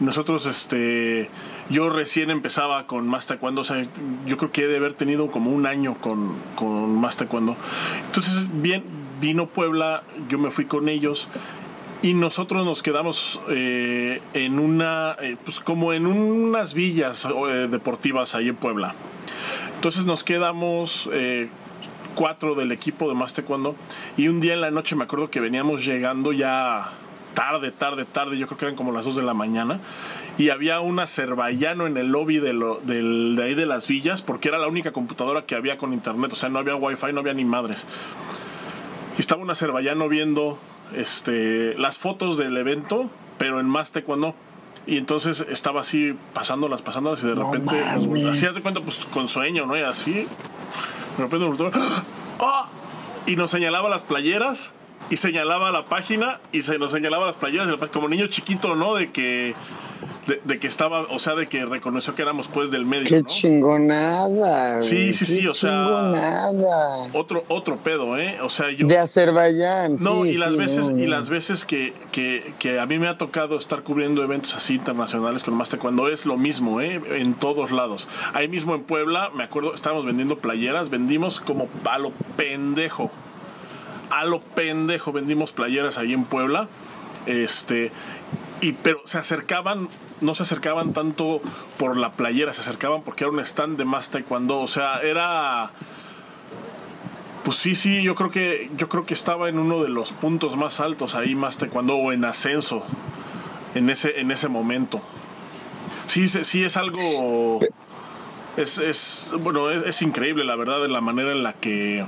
nosotros, 0.00 0.46
este, 0.46 1.28
yo 1.70 1.90
recién 1.90 2.30
empezaba 2.30 2.86
con 2.86 3.06
más 3.06 3.26
taekwondo, 3.26 3.60
o 3.60 3.64
sea, 3.64 3.86
yo 4.26 4.36
creo 4.36 4.50
que 4.50 4.64
he 4.64 4.66
de 4.66 4.78
haber 4.78 4.94
tenido 4.94 5.30
como 5.30 5.50
un 5.50 5.66
año 5.66 5.94
con, 6.00 6.34
con 6.56 6.94
más 6.96 7.16
taekwondo. 7.16 7.56
Entonces, 8.06 8.46
bien, 8.62 8.82
vino 9.20 9.46
Puebla, 9.46 10.02
yo 10.28 10.38
me 10.38 10.50
fui 10.50 10.64
con 10.64 10.88
ellos 10.88 11.28
y 12.02 12.14
nosotros 12.14 12.64
nos 12.64 12.82
quedamos 12.82 13.40
eh, 13.48 14.20
en 14.34 14.58
una, 14.58 15.14
eh, 15.22 15.34
pues 15.44 15.60
como 15.60 15.92
en 15.92 16.06
unas 16.06 16.74
villas 16.74 17.24
eh, 17.24 17.68
deportivas 17.70 18.34
ahí 18.34 18.48
en 18.48 18.56
Puebla. 18.56 18.94
Entonces 19.76 20.04
nos 20.04 20.24
quedamos 20.24 21.08
cuatro 22.14 22.54
del 22.54 22.70
equipo 22.70 23.08
de 23.08 23.14
más 23.14 23.32
taekwondo 23.32 23.74
y 24.16 24.28
un 24.28 24.40
día 24.40 24.54
en 24.54 24.60
la 24.60 24.70
noche 24.70 24.94
me 24.94 25.04
acuerdo 25.04 25.30
que 25.30 25.40
veníamos 25.40 25.84
llegando 25.84 26.32
ya 26.32 26.88
tarde, 27.34 27.72
tarde, 27.72 28.04
tarde, 28.04 28.38
yo 28.38 28.46
creo 28.46 28.58
que 28.58 28.64
eran 28.66 28.76
como 28.76 28.92
las 28.92 29.06
2 29.06 29.16
de 29.16 29.22
la 29.22 29.34
mañana 29.34 29.80
y 30.38 30.50
había 30.50 30.80
un 30.80 31.00
azerbaiyano 31.00 31.86
en 31.86 31.96
el 31.96 32.08
lobby 32.08 32.38
de, 32.38 32.52
lo, 32.52 32.76
del, 32.82 33.34
de 33.34 33.42
ahí 33.42 33.54
de 33.54 33.66
las 33.66 33.88
villas 33.88 34.22
porque 34.22 34.48
era 34.48 34.58
la 34.58 34.68
única 34.68 34.92
computadora 34.92 35.46
que 35.46 35.56
había 35.56 35.78
con 35.78 35.92
internet, 35.92 36.32
o 36.32 36.36
sea, 36.36 36.48
no 36.48 36.60
había 36.60 36.76
wifi, 36.76 37.12
no 37.12 37.20
había 37.20 37.34
ni 37.34 37.44
madres. 37.44 37.86
Y 39.18 39.20
estaba 39.20 39.42
un 39.42 39.50
azerbaiyano 39.50 40.08
viendo 40.08 40.58
este, 40.96 41.76
las 41.78 41.96
fotos 41.96 42.36
del 42.36 42.56
evento, 42.56 43.10
pero 43.38 43.60
en 43.60 43.66
más 43.66 43.90
taekwondo. 43.90 44.34
Y 44.86 44.96
entonces 44.96 45.44
estaba 45.48 45.82
así 45.82 46.12
pasándolas, 46.34 46.82
pasándolas 46.82 47.22
y 47.22 47.28
de 47.28 47.34
repente, 47.36 47.84
pues, 48.06 48.24
así 48.26 48.46
de 48.46 48.60
cuenta, 48.60 48.80
pues 48.80 49.04
con 49.06 49.28
sueño, 49.28 49.64
¿no? 49.64 49.76
Y 49.76 49.82
así, 49.82 50.12
de 50.12 51.18
repente 51.18 51.48
nos 51.48 51.60
¡Oh! 52.38 52.66
Y 53.26 53.36
nos 53.36 53.50
señalaba 53.50 53.88
las 53.88 54.02
playeras 54.02 54.72
y 55.08 55.16
señalaba 55.18 55.70
la 55.70 55.86
página 55.86 56.40
y 56.50 56.62
se 56.62 56.78
nos 56.78 56.90
señalaba 56.90 57.26
las 57.26 57.36
playeras 57.36 57.68
como 57.90 58.08
niño 58.08 58.26
chiquito, 58.26 58.74
¿no? 58.74 58.94
De 58.94 59.12
que 59.12 59.54
de, 60.26 60.40
de, 60.44 60.58
que 60.60 60.68
estaba, 60.68 61.00
o 61.00 61.18
sea, 61.18 61.34
de 61.34 61.48
que 61.48 61.64
reconoció 61.64 62.14
que 62.14 62.22
éramos 62.22 62.46
pues 62.46 62.70
del 62.70 62.86
medio. 62.86 63.06
Qué 63.06 63.22
¿no? 63.22 63.26
chingonada. 63.26 64.82
Sí, 64.82 65.12
sí, 65.12 65.26
Qué 65.26 65.32
sí, 65.32 65.46
o 65.48 65.54
sea. 65.54 65.70
Chingonada. 65.70 67.08
Otro, 67.12 67.44
otro 67.48 67.76
pedo, 67.78 68.16
¿eh? 68.16 68.38
O 68.42 68.50
sea, 68.50 68.70
yo. 68.70 68.86
De 68.86 68.98
Azerbaiyán. 68.98 69.96
No, 69.96 70.22
sí, 70.22 70.30
y 70.30 70.34
las 70.36 70.52
sí, 70.52 70.58
veces, 70.58 70.90
no, 70.90 70.98
y 70.98 71.06
las 71.06 71.28
veces 71.28 71.64
que, 71.64 71.92
que, 72.12 72.54
que, 72.60 72.78
a 72.78 72.86
mí 72.86 72.98
me 72.98 73.08
ha 73.08 73.18
tocado 73.18 73.56
estar 73.56 73.82
cubriendo 73.82 74.22
eventos 74.22 74.54
así 74.54 74.74
internacionales 74.74 75.42
con 75.42 75.54
más 75.54 75.72
cuando 75.76 76.08
es 76.08 76.26
lo 76.26 76.36
mismo, 76.36 76.80
¿eh? 76.80 77.00
En 77.12 77.34
todos 77.34 77.70
lados. 77.70 78.08
Ahí 78.34 78.48
mismo 78.48 78.74
en 78.74 78.82
Puebla, 78.82 79.30
me 79.34 79.44
acuerdo, 79.44 79.74
estábamos 79.74 80.04
vendiendo 80.04 80.36
playeras, 80.36 80.90
vendimos 80.90 81.40
como 81.40 81.68
a 81.84 81.98
lo 81.98 82.10
pendejo. 82.36 83.10
A 84.10 84.24
lo 84.24 84.40
pendejo 84.40 85.12
vendimos 85.12 85.52
playeras 85.52 85.98
ahí 85.98 86.12
en 86.12 86.24
Puebla. 86.24 86.68
Este, 87.26 87.90
y 88.60 88.72
pero 88.72 89.00
se 89.04 89.18
acercaban, 89.18 89.88
no 90.22 90.34
se 90.34 90.44
acercaban 90.44 90.92
tanto 90.92 91.40
por 91.78 91.96
la 91.96 92.10
playera, 92.12 92.52
se 92.52 92.60
acercaban 92.60 93.02
porque 93.02 93.24
era 93.24 93.32
un 93.32 93.40
stand 93.40 93.76
de 93.76 93.84
más 93.84 94.10
taekwondo, 94.10 94.60
o 94.60 94.66
sea, 94.66 95.00
era 95.00 95.70
pues 97.44 97.56
sí, 97.56 97.74
sí, 97.74 98.02
yo 98.02 98.14
creo 98.14 98.30
que 98.30 98.70
yo 98.76 98.88
creo 98.88 99.04
que 99.04 99.14
estaba 99.14 99.48
en 99.48 99.58
uno 99.58 99.82
de 99.82 99.88
los 99.88 100.12
puntos 100.12 100.56
más 100.56 100.80
altos 100.80 101.14
ahí 101.14 101.34
más 101.34 101.56
taekwondo 101.56 101.96
o 101.96 102.12
en 102.12 102.24
ascenso 102.24 102.84
en 103.74 103.90
ese 103.90 104.20
en 104.20 104.30
ese 104.30 104.48
momento. 104.48 105.00
Sí, 106.06 106.28
sí 106.28 106.64
es 106.64 106.76
algo 106.76 107.60
Es, 108.56 108.78
es 108.78 109.28
bueno, 109.40 109.70
es, 109.70 109.82
es 109.86 110.02
increíble 110.02 110.44
la 110.44 110.56
verdad 110.56 110.80
de 110.80 110.88
la 110.88 111.00
manera 111.00 111.32
en 111.32 111.42
la 111.42 111.54
que 111.54 112.04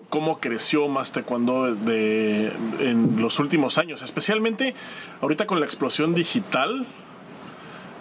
cómo 0.00 0.40
creció 0.40 0.88
más 0.88 1.12
taekwondo 1.12 1.74
de, 1.74 2.52
en 2.80 3.20
los 3.20 3.38
últimos 3.38 3.78
años, 3.78 4.02
especialmente 4.02 4.74
ahorita 5.20 5.46
con 5.46 5.60
la 5.60 5.66
explosión 5.66 6.14
digital. 6.14 6.84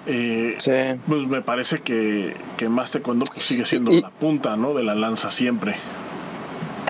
eh, 0.08 0.56
Sí. 0.58 0.72
pues 1.08 1.28
me 1.28 1.42
parece 1.42 1.80
que, 1.82 2.34
que 2.58 2.68
más 2.70 2.92
taekwondo 2.92 3.26
pues, 3.26 3.46
sigue 3.46 3.66
siendo 3.66 3.92
Y- 3.92 4.02
la 4.02 4.10
punta, 4.10 4.56
¿no? 4.58 4.74
De 4.74 4.82
la 4.84 4.96
lanza 4.96 5.30
siempre. 5.30 5.76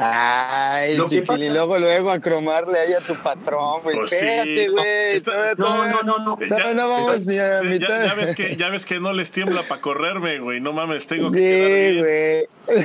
Ay, 0.04 0.98
pasa- 1.28 1.38
luego, 1.38 1.78
luego 1.78 2.10
a 2.12 2.20
cromarle 2.20 2.80
ahí 2.80 2.94
a 2.94 3.02
tu 3.02 3.14
patrón, 3.16 3.82
güey. 3.84 3.96
Pues. 3.96 4.14
Espérate, 4.14 4.70
güey. 4.70 5.22
No, 5.58 5.86
no, 5.86 6.02
no, 6.02 6.18
no. 6.20 6.38
todavía 6.38 6.74
no 6.74 6.90
vamos 6.90 7.26
ni 7.28 7.38
a 7.38 7.62
ya- 7.62 7.70
mitad. 7.70 8.04
ya 8.06 8.14
ves 8.16 8.34
que, 8.34 8.56
ya 8.56 8.70
ves 8.70 8.86
que 8.86 9.00
no 9.00 9.14
les 9.14 9.30
tiembla 9.30 9.62
para 9.64 9.80
correrme, 9.82 10.40
güey. 10.40 10.60
No 10.60 10.74
mames, 10.74 11.06
tengo 11.06 11.30
que 11.30 11.38
Sí, 11.38 12.00
güey. 12.00 12.82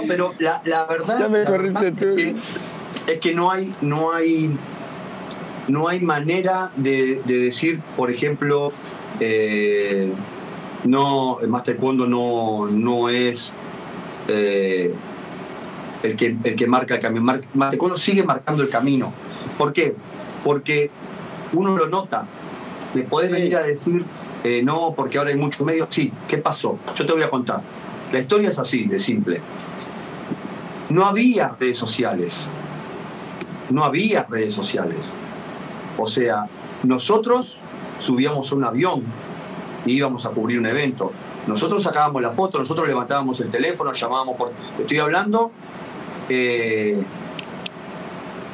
No, 0.00 0.06
pero 0.08 0.34
la, 0.38 0.60
la 0.64 0.84
verdad, 0.84 1.18
Ya 1.20 1.28
me 1.28 1.38
la 1.40 1.44
corriste 1.44 1.80
verdad 1.80 1.98
tú. 1.98 2.08
Es, 2.08 2.14
que, 2.16 2.34
es 3.12 3.20
que 3.20 3.34
no 3.34 3.50
hay, 3.50 3.72
no 3.80 4.12
hay, 4.12 4.50
no 5.68 5.88
hay 5.88 6.00
manera 6.00 6.70
de, 6.76 7.20
de 7.24 7.38
decir, 7.38 7.80
por 7.96 8.10
ejemplo, 8.10 8.72
eh, 9.20 10.10
no, 10.84 11.40
el 11.40 11.48
Master 11.48 11.74
Taekwondo 11.74 12.06
no, 12.06 12.66
no 12.70 13.08
es 13.08 13.52
eh, 14.28 14.92
el 16.02 16.16
que 16.16 16.36
el 16.44 16.54
que 16.56 16.66
marca 16.66 16.94
el 16.94 17.00
camino. 17.00 17.24
Mar- 17.24 17.40
Master 17.54 17.70
Taekwondo 17.70 17.96
sigue 17.96 18.22
marcando 18.22 18.62
el 18.62 18.68
camino. 18.68 19.12
¿Por 19.56 19.72
qué? 19.72 19.94
Porque 20.44 20.90
uno 21.52 21.76
lo 21.76 21.88
nota. 21.88 22.24
Me 22.94 23.02
podés 23.02 23.28
Sí. 23.28 23.32
venir 23.34 23.56
a 23.56 23.62
decir, 23.62 24.04
eh, 24.44 24.62
no, 24.62 24.92
porque 24.96 25.18
ahora 25.18 25.30
hay 25.30 25.36
muchos 25.36 25.66
medios. 25.66 25.88
Sí, 25.90 26.12
¿qué 26.28 26.38
pasó? 26.38 26.78
Yo 26.94 27.04
te 27.06 27.12
voy 27.12 27.22
a 27.22 27.28
contar. 27.30 27.60
La 28.12 28.20
historia 28.20 28.48
es 28.48 28.58
así, 28.58 28.84
de 28.84 28.98
simple. 28.98 29.40
No 30.90 31.06
había 31.06 31.48
redes 31.60 31.78
sociales. 31.78 32.34
No 33.70 33.84
había 33.84 34.24
redes 34.24 34.54
sociales. 34.54 34.98
O 35.98 36.06
sea, 36.06 36.46
nosotros 36.84 37.56
subíamos 38.00 38.50
a 38.52 38.54
un 38.54 38.64
avión 38.64 39.02
y 39.84 39.92
íbamos 39.92 40.24
a 40.24 40.30
cubrir 40.30 40.58
un 40.58 40.66
evento. 40.66 41.12
Nosotros 41.46 41.82
sacábamos 41.82 42.22
la 42.22 42.30
foto, 42.30 42.58
nosotros 42.58 42.86
levantábamos 42.86 43.40
el 43.40 43.50
teléfono, 43.50 43.92
llamábamos 43.92 44.36
por... 44.36 44.52
Estoy 44.78 44.98
hablando 44.98 45.50
eh, 46.28 47.02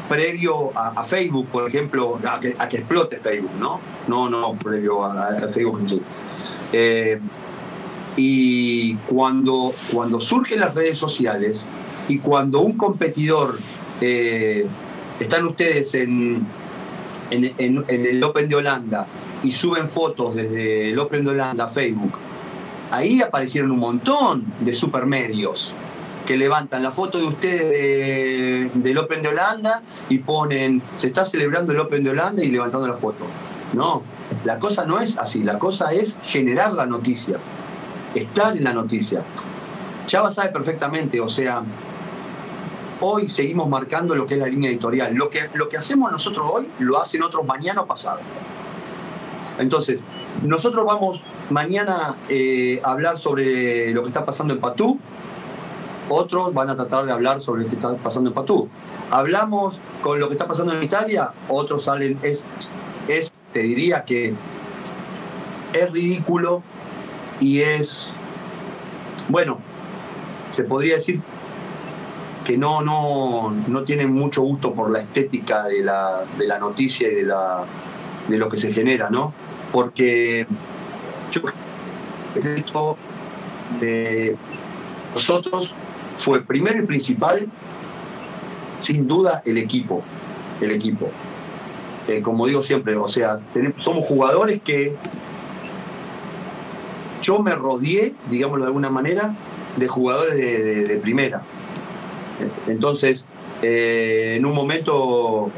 previo 0.08 0.70
a, 0.76 1.02
Facebook, 1.04 1.48
por 1.48 1.68
ejemplo, 1.68 2.18
a 2.28 2.38
que, 2.38 2.54
a 2.58 2.68
que 2.68 2.78
explote 2.78 3.16
Facebook, 3.16 3.54
¿no? 3.58 3.80
No, 4.06 4.28
no, 4.28 4.54
previo 4.54 5.04
a, 5.04 5.28
a 5.28 5.48
Facebook 5.48 5.80
en 5.80 5.88
sí. 5.88 6.02
Eh, 6.72 7.20
y 8.16 8.94
cuando, 8.94 9.72
cuando 9.92 10.20
surgen 10.20 10.60
las 10.60 10.74
redes 10.74 10.98
sociales 10.98 11.64
y 12.08 12.18
cuando 12.18 12.60
un 12.60 12.76
competidor, 12.76 13.58
eh, 14.00 14.66
están 15.20 15.46
ustedes 15.46 15.94
en, 15.94 16.44
en, 17.30 17.84
el 17.88 18.22
Open 18.22 18.48
de 18.48 18.56
Holanda 18.56 19.06
y 19.42 19.52
suben 19.52 19.88
fotos 19.88 20.34
desde 20.34 20.90
el 20.90 20.98
Open 20.98 21.24
de 21.24 21.30
Holanda 21.30 21.64
a 21.64 21.68
Facebook, 21.68 22.18
ahí 22.90 23.22
aparecieron 23.22 23.70
un 23.70 23.78
montón 23.78 24.44
de 24.60 24.74
supermedios 24.74 25.72
que 26.26 26.36
levantan 26.36 26.82
la 26.82 26.90
foto 26.90 27.18
de 27.18 27.24
ustedes 27.24 27.70
de- 27.70 28.70
del 28.74 28.98
Open 28.98 29.22
de 29.22 29.28
Holanda 29.28 29.82
y 30.08 30.18
ponen, 30.18 30.80
se 30.98 31.08
está 31.08 31.24
celebrando 31.24 31.72
el 31.72 31.80
Open 31.80 32.02
de 32.02 32.10
Holanda 32.10 32.42
y 32.42 32.48
levantando 32.50 32.86
la 32.86 32.94
foto. 32.94 33.24
No, 33.74 34.02
la 34.44 34.58
cosa 34.58 34.84
no 34.84 35.00
es 35.00 35.18
así, 35.18 35.42
la 35.42 35.58
cosa 35.58 35.92
es 35.92 36.14
generar 36.22 36.72
la 36.72 36.86
noticia, 36.86 37.36
estar 38.14 38.56
en 38.56 38.64
la 38.64 38.72
noticia. 38.72 39.22
Chava 40.06 40.30
sabe 40.30 40.50
perfectamente, 40.50 41.20
o 41.20 41.28
sea, 41.28 41.62
hoy 43.00 43.28
seguimos 43.28 43.68
marcando 43.68 44.14
lo 44.14 44.26
que 44.26 44.34
es 44.34 44.40
la 44.40 44.46
línea 44.46 44.70
editorial. 44.70 45.14
Lo 45.14 45.28
que, 45.28 45.48
lo 45.54 45.68
que 45.68 45.76
hacemos 45.76 46.10
nosotros 46.10 46.46
hoy 46.50 46.68
lo 46.78 47.00
hacen 47.00 47.22
otros 47.22 47.44
mañana 47.44 47.82
o 47.82 47.86
pasado. 47.86 48.20
Entonces, 49.58 50.00
nosotros 50.42 50.84
vamos 50.84 51.20
mañana 51.50 52.16
eh, 52.28 52.80
a 52.82 52.92
hablar 52.92 53.18
sobre 53.18 53.92
lo 53.92 54.02
que 54.02 54.08
está 54.08 54.24
pasando 54.24 54.54
en 54.54 54.60
Patú, 54.60 54.98
otros 56.08 56.52
van 56.52 56.70
a 56.70 56.76
tratar 56.76 57.06
de 57.06 57.12
hablar 57.12 57.40
sobre 57.40 57.62
lo 57.62 57.68
que 57.68 57.76
está 57.76 57.94
pasando 57.96 58.30
en 58.30 58.34
Patú. 58.34 58.68
Hablamos 59.10 59.76
con 60.02 60.18
lo 60.18 60.28
que 60.28 60.34
está 60.34 60.46
pasando 60.46 60.72
en 60.74 60.82
Italia, 60.82 61.30
otros 61.48 61.84
salen, 61.84 62.18
es, 62.22 62.42
es 63.08 63.32
te 63.52 63.60
diría 63.60 64.02
que 64.02 64.34
es 65.72 65.90
ridículo 65.92 66.62
y 67.40 67.60
es, 67.60 68.10
bueno, 69.28 69.58
se 70.52 70.64
podría 70.64 70.94
decir 70.94 71.20
que 72.44 72.58
no, 72.58 72.82
no, 72.82 73.50
no 73.68 73.82
tienen 73.82 74.12
mucho 74.12 74.42
gusto 74.42 74.72
por 74.72 74.92
la 74.92 75.00
estética 75.00 75.64
de 75.64 75.82
la, 75.82 76.24
de 76.38 76.46
la 76.46 76.58
noticia 76.58 77.10
y 77.10 77.14
de, 77.14 77.22
la, 77.22 77.64
de 78.28 78.38
lo 78.38 78.48
que 78.48 78.58
se 78.58 78.72
genera, 78.72 79.08
¿no? 79.10 79.32
Porque 79.72 80.46
yo 81.32 81.40
creo 81.42 82.96
de 83.80 84.36
nosotros 85.14 85.70
fue 86.18 86.42
primero 86.42 86.82
y 86.82 86.86
principal, 86.86 87.48
sin 88.80 89.08
duda, 89.08 89.42
el 89.44 89.58
equipo. 89.58 90.02
El 90.60 90.70
equipo. 90.72 91.10
Eh, 92.08 92.20
como 92.20 92.46
digo 92.46 92.62
siempre, 92.62 92.96
o 92.96 93.08
sea, 93.08 93.40
somos 93.82 94.04
jugadores 94.06 94.60
que 94.62 94.94
yo 97.22 97.38
me 97.38 97.54
rodeé, 97.54 98.12
digámoslo 98.30 98.64
de 98.64 98.68
alguna 98.68 98.90
manera, 98.90 99.34
de 99.76 99.88
jugadores 99.88 100.36
de 100.36 101.00
primera. 101.02 101.42
Entonces, 102.68 103.24
eh, 103.62 104.34
en 104.36 104.44
un 104.46 104.54
momento 104.54 105.50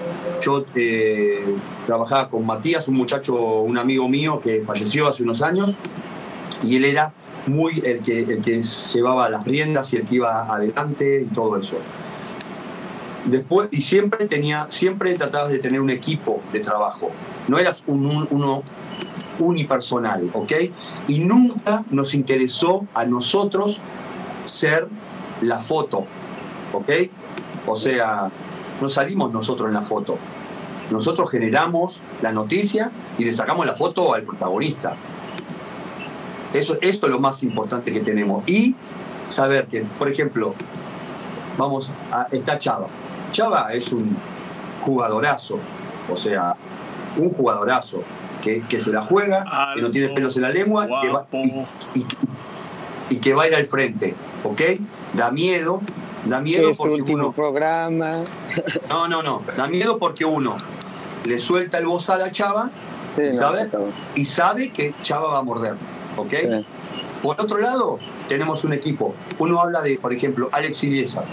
yo 0.43 0.65
eh, 0.75 1.43
trabajaba 1.87 2.29
con 2.29 2.45
Matías, 2.47 2.87
un 2.89 2.95
muchacho, 2.97 3.35
un 3.35 3.79
amigo 3.79 4.09
mío 4.09 4.41
que 4.41 4.61
falleció 4.61 5.09
hace 5.09 5.23
unos 5.23 5.43
años, 5.43 5.73
y 6.63 6.77
él 6.77 6.85
era 6.85 7.13
muy 7.47 7.81
el 7.85 8.01
que, 8.03 8.21
el 8.21 8.43
que 8.43 8.63
llevaba 8.63 9.29
las 9.29 9.45
riendas 9.45 9.93
y 9.93 9.97
el 9.97 10.07
que 10.07 10.17
iba 10.17 10.53
adelante 10.53 11.23
y 11.31 11.35
todo 11.35 11.57
eso. 11.59 11.77
Después, 13.27 13.69
y 13.73 13.83
siempre 13.83 14.27
tenía, 14.27 14.67
siempre 14.71 15.15
tratabas 15.15 15.51
de 15.51 15.59
tener 15.59 15.81
un 15.81 15.91
equipo 15.91 16.41
de 16.53 16.61
trabajo. 16.61 17.11
No 17.49 17.59
eras 17.59 17.83
un, 17.87 18.07
un- 18.07 18.29
uno 18.31 18.63
unipersonal, 19.39 20.31
¿ok? 20.33 20.53
Y 21.09 21.19
nunca 21.21 21.83
nos 21.91 22.15
interesó 22.15 22.87
a 22.95 23.05
nosotros 23.05 23.79
ser 24.45 24.87
la 25.43 25.59
foto, 25.59 26.07
¿ok? 26.73 26.91
O 27.67 27.77
sea, 27.77 28.29
no 28.81 28.89
salimos 28.89 29.33
nosotros 29.33 29.69
en 29.69 29.75
la 29.75 29.83
foto. 29.83 30.19
Nosotros 30.91 31.31
generamos 31.31 31.99
la 32.23 32.33
noticia 32.33 32.91
y 33.19 33.25
le 33.25 33.33
sacamos 33.35 33.67
la 33.67 33.75
foto 33.75 34.15
al 34.15 34.23
protagonista. 34.23 34.95
Eso, 36.55 36.77
esto 36.81 37.07
es 37.07 37.13
lo 37.13 37.19
más 37.19 37.43
importante 37.43 37.93
que 37.93 38.01
tenemos. 38.01 38.47
Y 38.49 38.75
saber 39.29 39.67
que, 39.67 39.81
por 39.99 40.09
ejemplo, 40.09 40.55
vamos 41.59 41.91
a, 42.13 42.27
está 42.31 42.59
Chava. 42.59 42.87
Chava 43.33 43.73
es 43.73 43.93
un 43.93 44.17
jugadorazo, 44.83 45.59
o 46.11 46.17
sea, 46.17 46.55
un 47.19 47.29
jugadorazo 47.31 48.03
que, 48.43 48.63
que 48.63 48.81
se 48.81 48.93
la 48.93 49.03
juega, 49.03 49.45
que 49.75 49.83
no 49.83 49.91
tiene 49.91 50.07
Alto, 50.07 50.15
pelos 50.15 50.37
en 50.37 50.43
la 50.43 50.51
lengua 50.51 50.87
que 51.03 51.09
va- 51.11 51.27
y- 51.95 52.07
y 53.11 53.17
que 53.17 53.35
va 53.35 53.45
a 53.45 53.49
ir 53.49 53.55
al 53.57 53.67
frente, 53.67 54.15
¿ok? 54.45 54.61
Da 55.15 55.31
miedo, 55.31 55.81
da 56.25 56.41
miedo 56.41 56.71
es 56.71 56.77
tu 56.77 56.83
porque 56.85 56.95
último 57.03 57.19
uno, 57.25 57.33
programa. 57.33 58.19
no, 58.89 59.07
no, 59.09 59.23
no, 59.23 59.43
da 59.57 59.67
miedo 59.69 59.99
porque 59.99 60.25
uno 60.25 60.57
le 61.25 61.39
suelta 61.39 61.79
el 61.79 61.87
bozal 61.87 62.23
a 62.23 62.31
Chava 62.33 62.71
Sí, 63.17 63.23
no, 63.33 63.39
¿Sabe? 63.39 63.71
y 64.15 64.25
sabe 64.27 64.71
que 64.71 64.93
Chava 65.03 65.29
va 65.29 65.39
a 65.39 65.43
morder, 65.43 65.75
¿ok? 66.19 66.31
Sí. 66.31 66.67
Por 67.23 67.41
otro 67.41 67.57
lado, 67.59 67.99
tenemos 68.29 68.63
un 68.65 68.75
equipo. 68.75 69.15
Uno 69.39 69.59
habla 69.61 69.81
de, 69.81 69.97
por 69.97 70.13
ejemplo, 70.13 70.51
Alex 70.53 70.85
Iliesar, 70.85 71.25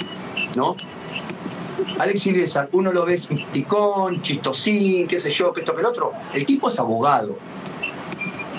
¿no? 0.56 0.76
Alex 2.00 2.26
Iliesar, 2.26 2.70
uno 2.72 2.94
lo 2.94 3.06
ve 3.06 3.18
simpáticón, 3.18 4.22
chistosín, 4.22 5.08
qué 5.10 5.20
sé 5.20 5.30
yo, 5.30 5.52
que 5.52 5.60
esto, 5.60 5.76
que 5.76 5.82
el 5.82 5.88
otro. 5.88 6.14
El 6.34 6.46
tipo 6.46 6.70
es 6.70 6.80
abogado. 6.80 7.36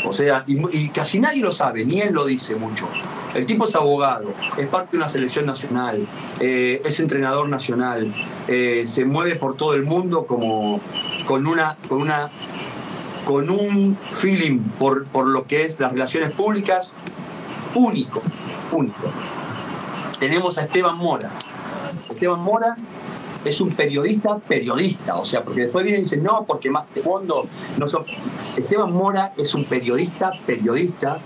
O 0.06 0.12
sea, 0.12 0.44
y, 0.46 0.60
y 0.76 0.88
casi 0.90 1.18
nadie 1.18 1.40
lo 1.40 1.50
sabe, 1.50 1.86
ni 1.86 2.02
él 2.02 2.12
lo 2.12 2.26
dice 2.26 2.56
mucho. 2.56 2.86
El 3.34 3.46
tipo 3.46 3.64
es 3.64 3.74
abogado, 3.74 4.32
es 4.56 4.66
parte 4.68 4.92
de 4.92 4.98
una 4.98 5.08
selección 5.08 5.44
nacional, 5.44 6.06
eh, 6.38 6.80
es 6.84 7.00
entrenador 7.00 7.48
nacional, 7.48 8.14
eh, 8.46 8.84
se 8.86 9.04
mueve 9.04 9.34
por 9.34 9.56
todo 9.56 9.74
el 9.74 9.82
mundo 9.82 10.24
como 10.24 10.80
con 11.26 11.46
una, 11.46 11.76
con 11.88 12.02
una 12.02 12.30
con 13.24 13.50
un 13.50 13.96
feeling 14.10 14.60
por, 14.78 15.06
por 15.06 15.26
lo 15.26 15.44
que 15.44 15.64
es 15.64 15.80
las 15.80 15.92
relaciones 15.92 16.30
públicas 16.32 16.92
único, 17.74 18.22
único. 18.70 19.10
Tenemos 20.20 20.58
a 20.58 20.64
Esteban 20.64 20.96
Mora. 20.96 21.30
Esteban 21.84 22.40
Mora 22.40 22.76
es 23.44 23.60
un 23.60 23.74
periodista, 23.74 24.38
periodista, 24.38 25.16
o 25.16 25.24
sea, 25.24 25.42
porque 25.42 25.62
después 25.62 25.84
vienen 25.84 26.02
y 26.02 26.04
dicen, 26.04 26.22
no, 26.22 26.44
porque 26.46 26.70
más 26.70 26.84
de 26.94 27.02
fondo. 27.02 27.46
Esteban 28.56 28.92
Mora 28.92 29.32
es 29.36 29.54
un 29.54 29.64
periodista, 29.64 30.30
periodista 30.46 31.18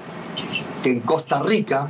que 0.83 0.91
en 0.91 1.01
Costa 1.01 1.43
Rica, 1.43 1.89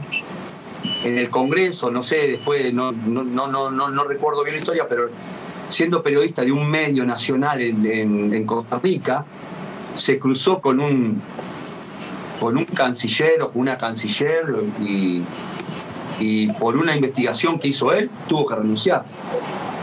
en 1.05 1.19
el 1.19 1.31
Congreso, 1.31 1.91
no 1.91 2.03
sé, 2.03 2.29
después 2.29 2.73
no, 2.73 2.93
no, 2.93 3.23
no, 3.25 3.71
no, 3.71 3.91
no 3.91 4.05
recuerdo 4.05 4.43
bien 4.43 4.55
la 4.55 4.61
historia, 4.61 4.87
pero 4.89 5.09
siendo 5.69 6.03
periodista 6.03 6.43
de 6.43 6.53
un 6.53 6.69
medio 6.71 7.05
nacional 7.05 7.61
en, 7.61 8.33
en, 8.33 8.47
Costa 8.47 8.79
Rica, 8.79 9.25
se 9.97 10.19
cruzó 10.19 10.61
con 10.61 10.81
un, 10.81 11.21
con 12.41 12.57
un 12.57 12.65
canciller 12.65 13.43
o 13.43 13.51
con 13.51 13.63
una 13.63 13.77
canciller 13.77 14.45
y, 14.81 15.23
y 16.21 16.53
por 16.55 16.77
una 16.77 16.95
investigación 16.95 17.59
que 17.59 17.69
hizo 17.69 17.93
él, 17.93 18.11
tuvo 18.29 18.47
que 18.47 18.57
renunciar. 18.57 19.05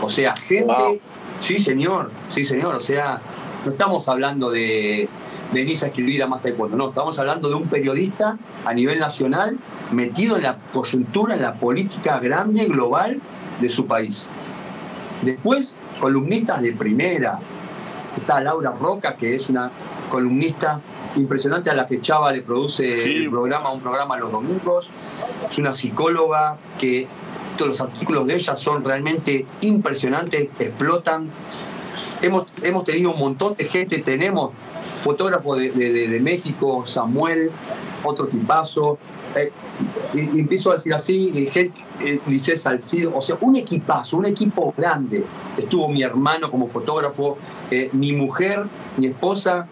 O 0.02 0.10
sea, 0.10 0.34
gente, 0.36 1.00
sí 1.40 1.58
señor, 1.58 2.10
sí 2.34 2.44
señor, 2.44 2.74
o 2.74 2.80
sea, 2.80 3.20
no 3.64 3.72
estamos 3.72 4.08
hablando 4.08 4.50
de 4.50 5.08
venís 5.52 5.82
a 5.82 5.88
escribir 5.88 6.22
a 6.22 6.26
más 6.26 6.42
taekwondo, 6.42 6.76
no, 6.76 6.88
estamos 6.88 7.18
hablando 7.18 7.48
de 7.48 7.54
un 7.54 7.68
periodista 7.68 8.36
a 8.64 8.74
nivel 8.74 8.98
nacional 8.98 9.56
metido 9.92 10.36
en 10.36 10.42
la 10.42 10.56
coyuntura, 10.72 11.34
en 11.34 11.42
la 11.42 11.54
política 11.54 12.18
grande, 12.18 12.66
global 12.66 13.20
de 13.60 13.70
su 13.70 13.86
país. 13.86 14.26
Después, 15.22 15.74
columnistas 16.00 16.62
de 16.62 16.72
primera. 16.72 17.38
Está 18.16 18.40
Laura 18.40 18.72
Roca, 18.72 19.14
que 19.16 19.34
es 19.34 19.48
una 19.48 19.70
columnista 20.10 20.80
impresionante 21.16 21.70
a 21.70 21.74
la 21.74 21.86
que 21.86 22.00
Chava 22.00 22.32
le 22.32 22.40
produce 22.40 23.16
el 23.16 23.28
programa, 23.28 23.72
un 23.72 23.80
programa 23.80 24.16
los 24.16 24.32
domingos. 24.32 24.88
Es 25.50 25.58
una 25.58 25.74
psicóloga 25.74 26.56
que 26.78 27.06
todos 27.56 27.70
los 27.70 27.80
artículos 27.80 28.26
de 28.26 28.34
ella 28.36 28.56
son 28.56 28.84
realmente 28.84 29.46
impresionantes, 29.60 30.48
explotan. 30.58 31.28
Hemos, 32.22 32.46
hemos 32.62 32.84
tenido 32.84 33.10
un 33.10 33.18
montón 33.18 33.54
de 33.56 33.64
gente, 33.64 33.98
tenemos 33.98 34.52
fotógrafos 35.06 35.56
de, 35.58 36.18
México, 36.20 36.84
Samuel, 36.84 37.52
otro 38.02 38.26
tipazo, 38.26 38.98
eh, 39.36 39.52
empiezo 40.14 40.72
a 40.72 40.74
decir 40.74 40.92
así, 40.94 41.48
eh, 41.54 42.56
Salcido, 42.56 43.16
o 43.16 43.22
sea, 43.22 43.36
un 43.40 43.54
equipazo, 43.54 44.16
un 44.16 44.26
equipo 44.26 44.74
grande. 44.76 45.22
Estuvo 45.56 45.86
mi 45.86 46.02
hermano 46.02 46.50
como 46.50 46.66
fotógrafo, 46.66 47.38
eh, 47.70 47.88
mi 47.92 48.12
mujer, 48.12 48.64
mi 48.96 49.06
esposa, 49.06 49.68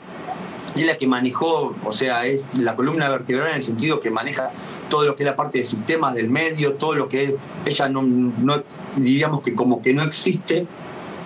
es 0.76 0.87
la 0.87 0.97
que 0.99 1.09
manejó, 1.09 1.74
o 1.85 1.93
sea, 1.93 2.26
es 2.26 2.55
la 2.55 2.76
columna 2.76 3.09
vertebral 3.09 3.49
en 3.51 3.57
el 3.57 3.64
sentido 3.64 3.99
que 3.99 4.11
maneja 4.11 4.53
todo 4.89 5.05
lo 5.05 5.16
que 5.16 5.24
es 5.24 5.30
la 5.30 5.35
parte 5.35 5.59
de 5.59 5.64
sistemas 5.64 6.14
del 6.14 6.30
medio, 6.30 6.74
todo 6.74 6.95
lo 6.95 7.09
que 7.09 7.35
ella 7.66 7.89
no, 7.89 8.62
diríamos 8.95 9.43
que 9.43 9.53
como 9.57 9.82
que 9.82 9.95
no 9.95 10.05
existe 10.05 10.64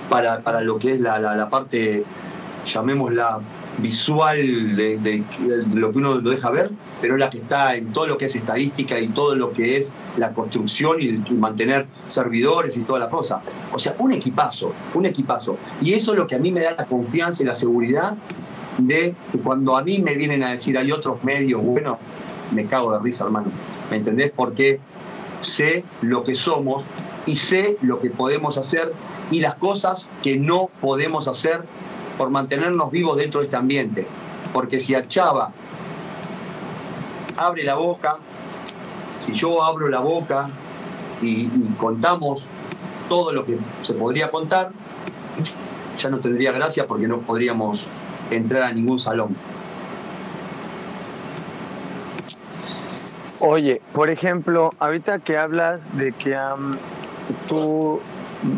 para, 0.09 0.41
para 0.41 0.63
lo 0.63 0.79
que 0.79 0.95
es 0.95 1.01
la, 1.01 1.19
la 1.19 1.51
parte, 1.51 2.05
llamémosla 2.65 3.41
visual 3.79 4.77
de, 4.77 5.23
lo 5.75 5.93
que 5.93 5.99
uno 5.99 6.15
lo 6.17 6.31
deja 6.31 6.51
ver, 6.51 6.71
pero 7.01 7.15
es 7.15 7.21
la 7.21 7.31
que 7.31 7.39
está 7.39 7.77
en 7.77 7.93
todo 7.93 8.07
lo 8.07 8.19
que 8.19 8.27
es 8.27 8.37
estadística 8.37 8.99
y 8.99 9.09
todo 9.09 9.35
lo 9.35 9.53
que 9.53 9.79
es 9.79 9.91
la 10.17 10.31
construcción 10.31 11.01
y, 11.01 11.19
mantener 11.35 11.87
servidores 12.07 12.77
y 12.77 12.81
toda 12.81 12.99
la 12.99 13.09
cosa. 13.09 13.41
O 13.73 13.79
sea, 13.79 13.95
un 13.99 14.13
equipazo, 14.13 14.73
un 14.95 15.07
equipazo. 15.07 15.57
Y 15.81 15.95
eso 15.95 16.13
es 16.13 16.19
lo 16.19 16.27
que 16.27 16.35
a 16.35 16.39
mí 16.39 16.51
me 16.51 16.61
da 16.61 16.73
la 16.77 16.85
confianza 16.85 17.43
y 17.43 17.47
la 17.47 17.55
seguridad 17.55 18.15
de 18.79 19.15
que 19.33 19.39
cuando 19.39 19.77
a 19.77 19.83
mí 19.83 19.99
me 19.99 20.15
vienen 20.15 20.43
a 20.43 20.51
decir 20.51 20.77
hay 20.79 20.93
otros 20.93 21.23
medios, 21.25 21.63
bueno, 21.63 21.99
me 22.53 22.67
cago 22.67 22.93
de 22.93 22.99
risa, 23.01 23.25
hermano. 23.25 23.49
¿Me 23.91 23.97
entendés? 23.97 24.33
Porque 24.35 24.81
sé 25.41 25.85
lo 26.03 26.25
que 26.25 26.35
somos 26.35 26.85
y 27.27 27.37
sé 27.37 27.77
lo 27.83 28.01
que 28.01 28.11
podemos 28.11 28.59
hacer 28.59 28.91
y 29.31 29.41
las 29.41 29.59
cosas 29.59 30.03
que 30.23 30.37
no 30.37 30.71
podemos 30.81 31.29
hacer 31.29 31.63
por 32.19 32.29
mantenernos 32.31 32.91
vivos 32.91 33.17
dentro 33.17 33.41
de 33.41 33.47
este 33.47 33.57
ambiente. 33.57 34.07
Porque 34.53 34.81
si 34.81 34.95
Chava 35.09 35.53
abre 37.37 37.63
la 37.63 37.77
boca, 37.77 38.17
si 39.25 39.33
yo 39.33 39.63
abro 39.63 39.89
la 39.89 40.01
boca 40.01 40.51
y, 41.23 41.49
contamos 41.79 42.43
todo 43.09 43.33
lo 43.33 43.47
que 43.47 43.57
se 43.83 43.95
podría 43.95 44.31
contar, 44.31 44.71
ya 45.99 46.11
no 46.11 46.19
tendría 46.19 46.53
gracia 46.53 46.87
porque 46.87 47.07
no 47.07 47.19
podríamos 47.19 47.85
entrar 48.31 48.65
a 48.65 48.73
ningún 48.73 48.99
salón. 48.99 49.35
Oye, 53.41 53.81
por 53.93 54.11
ejemplo, 54.11 54.75
ahorita 54.81 55.21
que 55.21 55.39
hablas 55.39 55.97
de 55.97 56.13
que 56.13 56.37
tú 57.49 58.01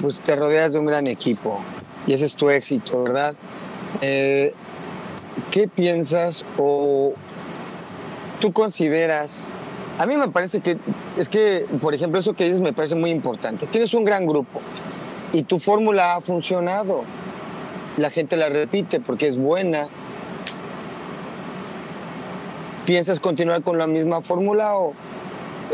pues, 0.01 0.21
te 0.21 0.35
rodeas 0.35 0.73
de 0.73 0.79
un 0.79 0.87
gran 0.87 1.07
equipo 1.07 1.61
y 2.07 2.13
ese 2.13 2.27
es 2.27 2.35
tu 2.35 2.51
éxito, 2.51 3.03
¿verdad? 3.03 3.35
Eh, 4.01 4.53
¿Qué 5.51 5.69
piensas 5.69 6.45
o 6.59 7.15
tú 8.41 8.53
consideras? 8.53 9.51
A 9.99 10.07
mí 10.07 10.17
me 10.17 10.29
parece 10.29 10.61
que, 10.61 10.79
es 11.19 11.29
que, 11.29 11.67
por 11.81 11.95
ejemplo, 11.95 12.19
eso 12.19 12.35
que 12.35 12.45
dices 12.45 12.61
me 12.61 12.73
parece 12.73 12.95
muy 12.95 13.11
importante. 13.11 13.67
Tienes 13.67 13.93
un 13.95 14.05
gran 14.05 14.27
grupo 14.27 14.61
y 15.33 15.43
tu 15.43 15.59
fórmula 15.59 16.15
ha 16.15 16.21
funcionado. 16.21 17.03
La 17.97 18.11
gente 18.11 18.37
la 18.37 18.49
repite 18.49 19.01
porque 19.01 19.29
es 19.29 19.37
buena. 19.37 19.89
¿Piensas 22.87 23.21
continuar 23.21 23.63
con 23.63 23.77
la 23.79 23.87
misma 23.87 24.23
fórmula 24.23 24.77
o 24.79 24.95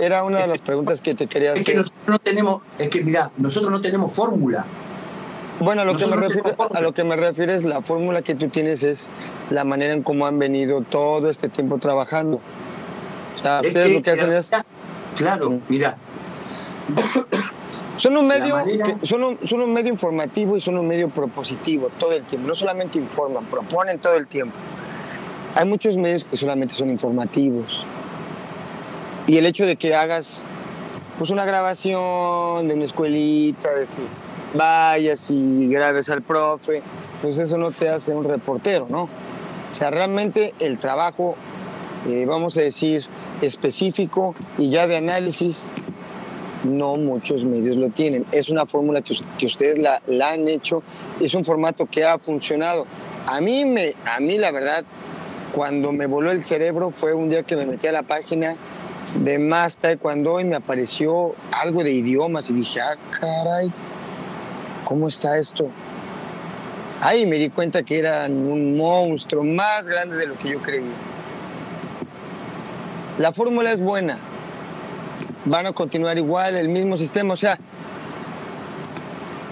era 0.00 0.24
una 0.24 0.40
de 0.40 0.48
las 0.48 0.60
preguntas 0.60 1.00
que 1.00 1.14
te 1.14 1.26
quería 1.26 1.52
hacer? 1.52 1.60
Es 1.60 1.66
que 1.66 1.74
nosotros 1.76 2.08
no 2.08 2.18
tenemos, 2.18 2.62
es 2.78 2.88
que 2.88 3.02
mira, 3.02 3.30
nosotros 3.36 3.70
no 3.70 3.80
tenemos 3.80 4.12
fórmula. 4.12 4.64
Bueno, 5.60 5.82
a 5.82 5.84
lo, 5.84 5.96
que 5.96 6.06
me 6.06 6.16
refiero, 6.16 6.54
a 6.74 6.80
lo 6.80 6.92
que 6.92 7.04
me 7.04 7.16
refieres, 7.16 7.64
la 7.64 7.80
fórmula 7.80 8.22
que 8.22 8.34
tú 8.34 8.48
tienes 8.48 8.82
es 8.82 9.08
la 9.50 9.64
manera 9.64 9.94
en 9.94 10.02
cómo 10.02 10.26
han 10.26 10.38
venido 10.38 10.82
todo 10.82 11.30
este 11.30 11.48
tiempo 11.48 11.78
trabajando. 11.78 12.40
O 13.36 13.42
sea, 13.42 13.62
ustedes 13.64 13.92
lo 13.92 14.02
que 14.02 14.10
hacen 14.10 14.32
es... 14.32 14.50
Claro, 15.16 15.58
mira. 15.68 15.96
Son 17.96 18.14
un, 18.16 18.26
medio 18.26 18.56
son, 19.02 19.24
un, 19.24 19.38
son 19.44 19.62
un 19.62 19.72
medio 19.72 19.90
informativo 19.90 20.56
y 20.56 20.60
son 20.60 20.76
un 20.76 20.86
medio 20.86 21.08
propositivo 21.08 21.88
todo 21.98 22.12
el 22.12 22.22
tiempo. 22.24 22.48
No 22.48 22.54
solamente 22.54 22.98
informan, 22.98 23.44
proponen 23.46 23.98
todo 23.98 24.16
el 24.16 24.26
tiempo. 24.26 24.54
Hay 25.56 25.66
muchos 25.66 25.96
medios 25.96 26.24
que 26.24 26.36
solamente 26.36 26.74
son 26.74 26.90
informativos. 26.90 27.86
Y 29.26 29.38
el 29.38 29.46
hecho 29.46 29.64
de 29.64 29.76
que 29.76 29.94
hagas 29.94 30.44
pues 31.18 31.30
una 31.30 31.46
grabación 31.46 32.68
de 32.68 32.74
una 32.74 32.84
escuelita, 32.84 33.72
de 33.72 33.86
que 33.86 34.25
vayas 34.56 35.30
y 35.30 35.68
grabes 35.68 36.08
al 36.08 36.22
profe, 36.22 36.82
pues 37.22 37.38
eso 37.38 37.58
no 37.58 37.70
te 37.72 37.88
hace 37.88 38.12
un 38.12 38.24
reportero, 38.24 38.86
¿no? 38.88 39.08
O 39.70 39.74
sea, 39.74 39.90
realmente 39.90 40.54
el 40.58 40.78
trabajo, 40.78 41.36
eh, 42.08 42.24
vamos 42.26 42.56
a 42.56 42.60
decir, 42.60 43.04
específico 43.42 44.34
y 44.58 44.70
ya 44.70 44.86
de 44.86 44.96
análisis, 44.96 45.72
no 46.64 46.96
muchos 46.96 47.44
medios 47.44 47.76
lo 47.76 47.90
tienen. 47.90 48.24
Es 48.32 48.48
una 48.48 48.66
fórmula 48.66 49.02
que, 49.02 49.46
ustedes 49.46 49.78
la, 49.78 50.00
han 50.28 50.48
hecho, 50.48 50.82
es 51.20 51.34
un 51.34 51.44
formato 51.44 51.86
que 51.86 52.04
ha 52.04 52.18
funcionado. 52.18 52.86
A 53.26 53.40
mí, 53.40 53.64
me, 53.64 53.94
a 54.04 54.20
mí 54.20 54.38
la 54.38 54.50
verdad, 54.52 54.84
cuando 55.52 55.92
me 55.92 56.06
voló 56.06 56.30
el 56.30 56.44
cerebro 56.44 56.90
fue 56.90 57.14
un 57.14 57.30
día 57.30 57.42
que 57.42 57.56
me 57.56 57.66
metí 57.66 57.86
a 57.86 57.92
la 57.92 58.02
página 58.02 58.56
de 59.22 59.38
Más 59.38 59.76
Taekwondo 59.76 60.40
y 60.40 60.44
me 60.44 60.56
apareció 60.56 61.34
algo 61.52 61.82
de 61.82 61.92
idiomas 61.92 62.50
y 62.50 62.54
dije, 62.54 62.80
ah, 62.80 62.94
caray, 63.18 63.72
¿cómo 64.86 65.08
está 65.08 65.36
esto? 65.36 65.68
Ahí 67.02 67.26
me 67.26 67.36
di 67.36 67.50
cuenta 67.50 67.82
que 67.82 67.98
eran 67.98 68.36
un 68.36 68.78
monstruo 68.78 69.42
más 69.42 69.86
grande 69.86 70.16
de 70.16 70.26
lo 70.28 70.38
que 70.38 70.50
yo 70.50 70.62
creía. 70.62 70.94
La 73.18 73.32
fórmula 73.32 73.72
es 73.72 73.80
buena. 73.80 74.16
Van 75.44 75.66
a 75.66 75.72
continuar 75.72 76.16
igual, 76.16 76.54
el 76.56 76.68
mismo 76.68 76.96
sistema. 76.96 77.34
O 77.34 77.36
sea, 77.36 77.58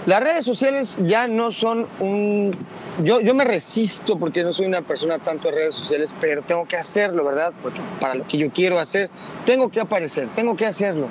las 0.07 0.23
redes 0.23 0.45
sociales 0.45 0.97
ya 1.01 1.27
no 1.27 1.51
son 1.51 1.85
un... 1.99 2.55
Yo, 3.03 3.19
yo 3.19 3.35
me 3.35 3.43
resisto 3.43 4.17
porque 4.17 4.41
no 4.41 4.53
soy 4.53 4.67
una 4.67 4.81
persona 4.81 5.19
tanto 5.19 5.49
de 5.49 5.55
redes 5.55 5.75
sociales, 5.75 6.15
pero 6.21 6.43
tengo 6.43 6.65
que 6.65 6.77
hacerlo, 6.77 7.25
¿verdad? 7.25 7.51
Porque 7.61 7.81
para 7.99 8.15
lo 8.15 8.23
que 8.23 8.37
yo 8.37 8.49
quiero 8.51 8.79
hacer, 8.79 9.09
tengo 9.45 9.69
que 9.69 9.81
aparecer, 9.81 10.29
tengo 10.33 10.55
que 10.55 10.65
hacerlo. 10.65 11.09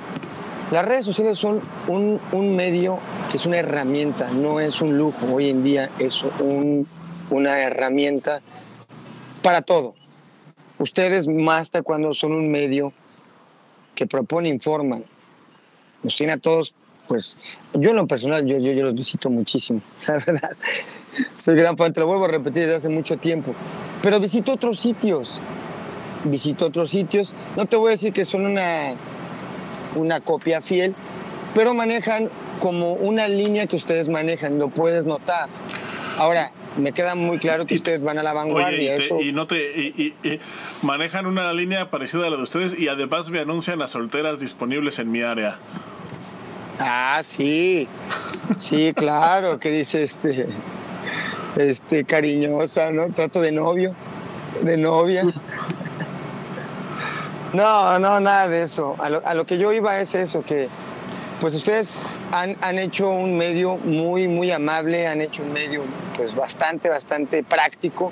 Las 0.71 0.85
redes 0.87 1.05
sociales 1.05 1.39
son 1.39 1.61
un, 1.89 2.21
un, 2.33 2.57
medio 2.57 2.99
que 3.31 3.37
es 3.37 3.47
una 3.47 3.59
herramienta, 3.59 4.31
no 4.31 4.61
es 4.61 4.81
un 4.81 4.97
lujo. 4.97 5.27
Hoy 5.33 5.51
en 5.51 5.63
día 5.63 5.91
es 5.99 6.23
un, 6.41 6.87
una 7.31 7.61
herramienta 7.61 8.41
para 9.43 9.63
todo. 9.63 9.95
Ustedes 10.79 11.29
más 11.29 11.71
cuando 11.85 12.15
son 12.15 12.33
un 12.33 12.51
medio 12.51 12.93
que 13.95 14.07
propone, 14.07 14.49
informan, 14.49 15.05
nos 16.03 16.17
tiene 16.17 16.33
a 16.33 16.39
todos, 16.39 16.75
pues 17.09 17.71
yo 17.75 17.91
en 17.91 17.97
lo 17.97 18.07
personal, 18.07 18.45
yo, 18.45 18.59
yo, 18.59 18.73
yo 18.73 18.87
los 18.87 18.97
visito 18.97 19.31
muchísimo, 19.31 19.81
la 20.07 20.15
verdad. 20.15 20.57
Soy 21.37 21.55
gran 21.55 21.77
fan, 21.77 21.93
te 21.93 22.01
lo 22.01 22.07
vuelvo 22.07 22.25
a 22.25 22.29
repetir 22.29 22.63
desde 22.63 22.77
hace 22.77 22.89
mucho 22.89 23.17
tiempo. 23.17 23.55
Pero 24.03 24.19
visito 24.19 24.53
otros 24.53 24.81
sitios, 24.81 25.41
visito 26.25 26.67
otros 26.67 26.91
sitios. 26.91 27.35
No 27.57 27.67
te 27.67 27.77
voy 27.77 27.89
a 27.89 27.91
decir 27.93 28.13
que 28.13 28.25
son 28.25 28.47
una 28.47 28.95
una 29.95 30.21
copia 30.21 30.61
fiel, 30.63 30.95
pero 31.55 31.75
manejan 31.75 32.29
como 32.61 32.95
una 32.95 33.29
línea 33.29 33.67
que 33.67 33.77
ustedes 33.77 34.09
manejan, 34.09 34.59
lo 34.59 34.69
puedes 34.69 35.07
notar. 35.07 35.49
Ahora, 36.19 36.51
me 36.77 36.93
queda 36.93 37.15
muy 37.15 37.39
claro 37.39 37.67
que 37.67 37.77
ustedes 37.77 38.03
van 38.03 38.19
a 38.19 38.23
la 38.23 38.33
vanguardia. 38.33 38.97
y, 39.21 39.33
no 39.33 39.47
te, 39.47 39.57
y, 39.57 40.15
manejan 40.83 41.27
una 41.27 41.53
línea 41.53 41.91
parecida 41.91 42.27
a 42.27 42.31
la 42.31 42.37
de 42.37 42.43
ustedes 42.43 42.79
y 42.79 42.89
además 42.89 43.31
me 43.31 43.39
anuncian 43.39 43.81
a 43.83 43.89
solteras 43.89 44.41
disponibles 44.41 44.99
en 44.99 45.11
mi 45.11 45.23
área. 45.23 45.57
Ah, 46.79 47.21
sí, 47.23 47.87
sí, 48.59 48.93
claro, 48.97 49.59
que 49.59 49.71
dice 49.71 50.03
este, 50.03 50.47
este, 51.57 52.05
cariñosa, 52.05 52.91
¿no? 52.91 53.09
Trato 53.11 53.41
de 53.41 53.53
novio, 53.53 53.95
de 54.63 54.77
novia. 54.77 55.25
No, 57.55 58.01
no, 58.01 58.19
nada 58.19 58.49
de 58.49 58.63
eso. 58.63 58.97
A 58.99 59.09
lo, 59.09 59.23
a 59.25 59.33
lo 59.35 59.47
que 59.47 59.59
yo 59.59 59.73
iba 59.73 60.01
es 60.01 60.15
eso, 60.17 60.43
que 60.43 60.69
pues 61.41 61.55
ustedes 61.55 62.01
han, 62.33 62.57
han, 62.61 62.79
hecho 62.79 63.11
un 63.11 63.37
medio 63.37 63.77
muy, 63.77 64.27
muy 64.27 64.51
amable, 64.51 65.07
han 65.07 65.21
hecho 65.21 65.43
un 65.43 65.53
medio 65.53 65.83
pues 66.17 66.35
bastante, 66.35 66.89
bastante 66.89 67.45
práctico. 67.45 68.11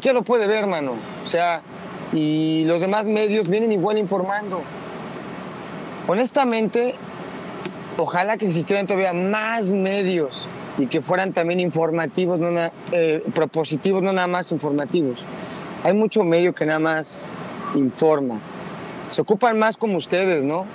Ya 0.00 0.12
lo 0.12 0.22
puede 0.22 0.48
ver, 0.48 0.58
hermano. 0.58 0.94
O 1.24 1.26
sea, 1.28 1.62
y 2.12 2.64
los 2.66 2.80
demás 2.80 3.04
medios 3.04 3.48
vienen 3.48 3.70
igual 3.70 3.98
informando. 3.98 4.62
Honestamente, 6.08 6.96
ojalá 7.98 8.36
que 8.36 8.46
existieran 8.46 8.88
todavía 8.88 9.12
más 9.12 9.70
medios 9.70 10.48
y 10.76 10.86
que 10.86 11.02
fueran 11.02 11.32
también 11.32 11.60
informativos, 11.60 12.40
no 12.40 12.50
eh, 12.90 13.22
propositivos, 13.32 14.02
no 14.02 14.12
nada 14.12 14.26
más 14.26 14.50
informativos. 14.50 15.22
Hay 15.84 15.94
mucho 15.94 16.24
medio 16.24 16.52
que 16.52 16.66
nada 16.66 16.80
más 16.80 17.28
informa. 17.74 18.40
Se 19.08 19.20
ocupan 19.20 19.58
más 19.58 19.76
como 19.76 19.96
ustedes, 19.98 20.44
¿no? 20.44 20.66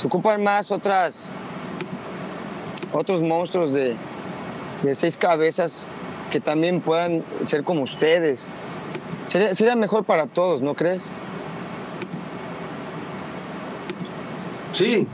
Se 0.00 0.06
ocupan 0.06 0.42
más 0.42 0.70
otras, 0.70 1.36
otros 2.92 3.22
monstruos 3.22 3.72
de, 3.72 3.96
de 4.82 4.96
seis 4.96 5.16
cabezas 5.16 5.90
que 6.30 6.40
también 6.40 6.80
puedan 6.80 7.22
ser 7.44 7.62
como 7.62 7.82
ustedes. 7.82 8.54
Sería, 9.26 9.54
sería 9.54 9.76
mejor 9.76 10.04
para 10.04 10.26
todos, 10.26 10.60
¿no 10.62 10.74
crees? 10.74 11.12
Sí, 14.74 15.06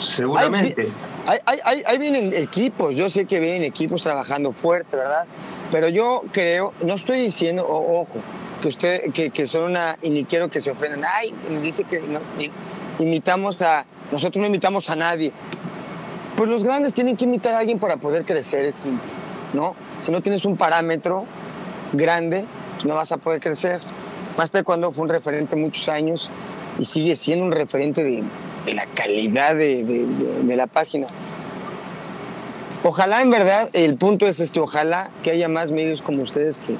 seguramente. 0.00 0.88
Ahí, 1.26 1.98
vienen 1.98 2.32
equipos, 2.32 2.94
yo 2.94 3.10
sé 3.10 3.26
que 3.26 3.40
vienen 3.40 3.64
equipos 3.64 4.02
trabajando 4.02 4.52
fuerte, 4.52 4.96
¿verdad? 4.96 5.26
Pero 5.72 5.88
yo 5.88 6.22
creo, 6.32 6.72
no 6.82 6.94
estoy 6.94 7.20
diciendo, 7.20 7.66
ojo, 7.68 8.20
que 8.66 8.68
usted, 8.68 9.12
que, 9.12 9.30
que, 9.30 9.46
son 9.46 9.70
una, 9.70 9.96
y 10.02 10.10
ni 10.10 10.24
quiero 10.24 10.48
que 10.48 10.60
se 10.60 10.72
ofendan, 10.72 11.04
ay, 11.04 11.32
dice 11.62 11.84
que 11.84 12.00
no, 12.00 12.18
imitamos 12.98 13.62
a, 13.62 13.86
nosotros 14.10 14.40
no 14.40 14.46
imitamos 14.48 14.90
a 14.90 14.96
nadie. 14.96 15.32
Pues 16.36 16.50
los 16.50 16.64
grandes 16.64 16.92
tienen 16.92 17.16
que 17.16 17.24
imitar 17.24 17.54
a 17.54 17.60
alguien 17.60 17.78
para 17.78 17.96
poder 17.96 18.24
crecer, 18.24 18.64
es 18.64 18.74
simple, 18.74 19.08
¿no? 19.52 19.74
Si 20.02 20.10
no 20.10 20.20
tienes 20.20 20.44
un 20.44 20.56
parámetro 20.56 21.26
grande, 21.92 22.44
no 22.84 22.96
vas 22.96 23.12
a 23.12 23.18
poder 23.18 23.40
crecer. 23.40 23.80
Más 24.36 24.50
cuando 24.64 24.90
fue 24.90 25.04
un 25.04 25.10
referente 25.10 25.54
muchos 25.54 25.88
años 25.88 26.28
y 26.78 26.84
sigue 26.84 27.16
siendo 27.16 27.44
un 27.44 27.52
referente 27.52 28.02
de, 28.02 28.22
de 28.66 28.74
la 28.74 28.84
calidad 28.86 29.54
de, 29.54 29.84
de, 29.84 30.56
la 30.56 30.66
página. 30.66 31.06
Ojalá, 32.82 33.22
en 33.22 33.30
verdad, 33.30 33.70
el 33.72 33.96
punto 33.96 34.26
es 34.26 34.40
este, 34.40 34.60
ojalá 34.60 35.10
que 35.22 35.30
haya 35.30 35.48
más 35.48 35.70
medios 35.70 36.02
como 36.02 36.22
ustedes 36.22 36.58
que 36.58 36.76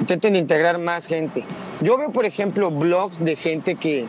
intenten 0.00 0.36
integrar 0.36 0.78
más 0.78 1.06
gente. 1.06 1.44
Yo 1.80 1.96
veo, 1.96 2.10
por 2.10 2.24
ejemplo, 2.24 2.70
blogs 2.70 3.24
de 3.24 3.36
gente 3.36 3.74
que 3.76 4.06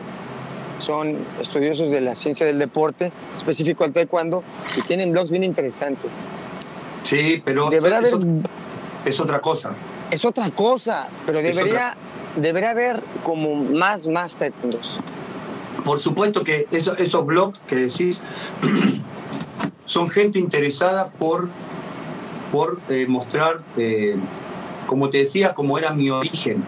son 0.78 1.16
estudiosos 1.40 1.90
de 1.90 2.00
la 2.00 2.14
ciencia 2.14 2.46
del 2.46 2.58
deporte, 2.58 3.12
específico 3.34 3.84
al 3.84 3.92
taekwondo, 3.92 4.42
y 4.76 4.82
tienen 4.82 5.12
blogs 5.12 5.30
bien 5.30 5.44
interesantes. 5.44 6.10
Sí, 7.04 7.42
pero 7.44 7.70
debería 7.70 8.00
es, 8.00 8.14
es 9.04 9.20
otra 9.20 9.40
cosa. 9.40 9.72
Es 10.10 10.24
otra 10.24 10.50
cosa, 10.50 11.08
pero 11.26 11.40
debería, 11.40 11.96
debería 12.36 12.70
haber 12.70 13.00
como 13.22 13.54
más, 13.54 14.06
más 14.06 14.36
taekwondos. 14.36 14.98
Por 15.84 15.98
supuesto 15.98 16.42
que 16.44 16.66
eso, 16.72 16.96
esos 16.96 17.24
blogs 17.24 17.58
que 17.68 17.76
decís 17.76 18.20
son 19.86 20.10
gente 20.10 20.38
interesada 20.38 21.08
por, 21.08 21.48
por 22.52 22.80
eh, 22.88 23.06
mostrar, 23.08 23.60
eh, 23.76 24.16
como 24.86 25.10
te 25.10 25.18
decía, 25.18 25.54
como 25.54 25.78
era 25.78 25.92
mi 25.92 26.10
origen, 26.10 26.64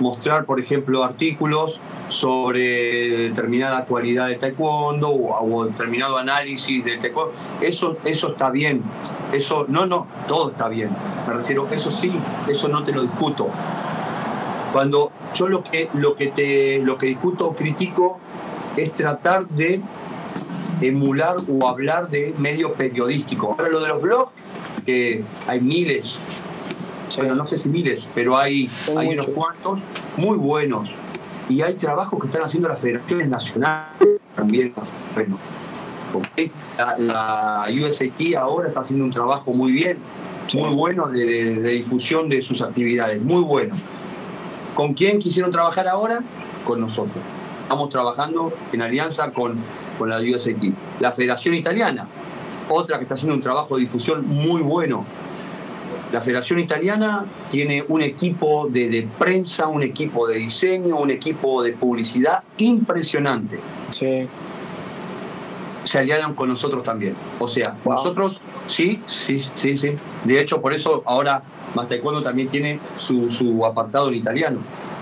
mostrar, 0.00 0.44
por 0.44 0.60
ejemplo, 0.60 1.04
artículos 1.04 1.78
sobre 2.08 3.28
determinada 3.28 3.84
cualidad 3.84 4.28
de 4.28 4.36
taekwondo 4.36 5.10
o, 5.10 5.64
determinado 5.64 6.18
análisis 6.18 6.84
de 6.84 6.96
taekwondo. 6.96 7.32
Eso, 7.60 7.96
eso 8.04 8.28
está 8.28 8.50
bien. 8.50 8.82
Eso, 9.32 9.66
no, 9.68 9.86
no, 9.86 10.06
todo 10.26 10.50
está 10.50 10.68
bien. 10.68 10.90
Me 11.28 11.34
refiero, 11.34 11.68
eso 11.70 11.90
sí, 11.92 12.12
eso 12.48 12.68
no 12.68 12.82
te 12.82 12.92
lo 12.92 13.02
discuto. 13.02 13.48
Cuando 14.72 15.12
yo 15.34 15.48
lo 15.48 15.62
que, 15.62 15.88
lo 15.94 16.14
que, 16.14 16.28
te, 16.28 16.80
lo 16.80 16.96
que 16.96 17.06
discuto 17.06 17.48
o 17.48 17.54
critico 17.54 18.18
es 18.76 18.92
tratar 18.92 19.46
de 19.48 19.80
emular 20.80 21.36
o 21.48 21.68
hablar 21.68 22.08
de 22.08 22.34
medio 22.38 22.72
periodístico. 22.72 23.54
Ahora 23.58 23.68
lo 23.68 23.80
de 23.80 23.88
los 23.88 24.02
blogs, 24.02 24.32
que 24.86 25.22
hay 25.46 25.60
miles, 25.60 26.16
bueno, 27.16 27.34
no 27.34 27.46
sé 27.46 27.56
si 27.56 27.68
miles, 27.68 28.06
pero 28.14 28.36
hay, 28.36 28.70
hay 28.96 29.08
unos 29.08 29.26
cuantos 29.28 29.78
muy 30.16 30.36
buenos. 30.36 30.90
Y 31.48 31.62
hay 31.62 31.74
trabajos 31.74 32.20
que 32.20 32.26
están 32.28 32.42
haciendo 32.42 32.68
las 32.68 32.78
federaciones 32.78 33.28
nacionales 33.28 34.20
también. 34.36 34.72
Bueno, 35.14 35.38
la, 36.78 36.98
la, 36.98 37.66
USAT 37.70 38.36
ahora 38.38 38.68
está 38.68 38.80
haciendo 38.80 39.04
un 39.04 39.12
trabajo 39.12 39.52
muy 39.52 39.72
bien, 39.72 39.98
muy 40.54 40.74
bueno 40.74 41.08
de, 41.08 41.56
de 41.56 41.68
difusión 41.70 42.28
de 42.28 42.42
sus 42.42 42.62
actividades, 42.62 43.22
muy 43.22 43.42
bueno. 43.42 43.74
¿Con 44.74 44.94
quién 44.94 45.18
quisieron 45.18 45.50
trabajar 45.50 45.88
ahora? 45.88 46.20
Con 46.64 46.80
nosotros 46.80 47.22
estamos 47.70 47.90
trabajando 47.90 48.52
en 48.72 48.82
alianza 48.82 49.30
con, 49.30 49.56
con 49.96 50.10
la 50.10 50.18
USAT. 50.18 50.56
La 50.98 51.12
Federación 51.12 51.54
Italiana, 51.54 52.04
otra 52.68 52.98
que 52.98 53.04
está 53.04 53.14
haciendo 53.14 53.36
un 53.36 53.42
trabajo 53.42 53.76
de 53.76 53.82
difusión 53.82 54.26
muy 54.26 54.60
bueno. 54.60 55.06
La 56.12 56.20
Federación 56.20 56.58
Italiana 56.58 57.24
tiene 57.50 57.84
un 57.86 58.02
equipo 58.02 58.66
de, 58.68 58.88
de 58.88 59.08
prensa, 59.18 59.68
un 59.68 59.82
equipo 59.82 60.26
de 60.26 60.38
diseño, 60.38 60.96
un 60.96 61.10
equipo 61.10 61.62
de 61.62 61.72
publicidad 61.72 62.42
impresionante. 62.58 63.58
Sí. 63.90 64.26
Se 65.84 65.98
aliaron 65.98 66.34
con 66.34 66.48
nosotros 66.48 66.82
también. 66.82 67.14
O 67.38 67.46
sea, 67.48 67.76
nosotros 67.84 68.40
sí, 68.68 69.00
sí, 69.06 69.44
sí, 69.56 69.78
sí. 69.78 69.92
De 70.24 70.40
hecho, 70.40 70.60
por 70.60 70.74
eso 70.74 71.02
ahora 71.06 71.42
Más 71.74 71.88
Taekwondo 71.88 72.22
también 72.22 72.48
tiene 72.48 72.80
su, 72.96 73.30
su 73.30 73.64
apartado 73.64 74.08
en 74.08 74.14
italiano. 74.14 74.58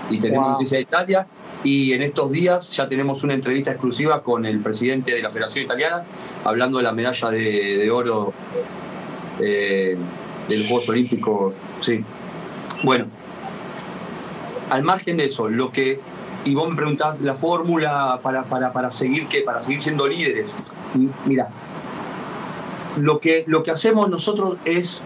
Y 0.09 0.19
tenemos 0.19 0.45
wow. 0.45 0.53
noticia 0.53 0.77
de 0.77 0.83
Italia 0.83 1.27
y 1.63 1.93
en 1.93 2.01
estos 2.01 2.31
días 2.31 2.69
ya 2.71 2.87
tenemos 2.87 3.23
una 3.23 3.33
entrevista 3.33 3.71
exclusiva 3.71 4.21
con 4.21 4.45
el 4.45 4.59
presidente 4.59 5.13
de 5.13 5.21
la 5.21 5.29
Federación 5.29 5.65
Italiana, 5.65 6.03
hablando 6.45 6.77
de 6.77 6.83
la 6.83 6.91
medalla 6.91 7.29
de, 7.29 7.77
de 7.77 7.91
oro 7.91 8.33
eh, 9.41 9.97
de 10.49 10.57
los 10.57 10.67
Juegos 10.67 10.89
Olímpicos. 10.89 11.53
Sí. 11.81 12.03
Bueno, 12.83 13.05
al 14.69 14.83
margen 14.83 15.17
de 15.17 15.25
eso, 15.25 15.49
lo 15.49 15.71
que. 15.71 15.99
Y 16.45 16.55
vos 16.55 16.69
me 16.69 16.75
preguntás 16.75 17.19
la 17.21 17.35
fórmula 17.35 18.19
para, 18.23 18.43
para, 18.43 18.71
para 18.71 18.91
seguir 18.91 19.27
qué, 19.27 19.41
para 19.41 19.61
seguir 19.61 19.83
siendo 19.83 20.07
líderes. 20.07 20.49
Mira, 21.25 21.49
lo 22.97 23.19
que, 23.19 23.43
lo 23.47 23.63
que 23.63 23.71
hacemos 23.71 24.09
nosotros 24.09 24.57
es 24.63 25.01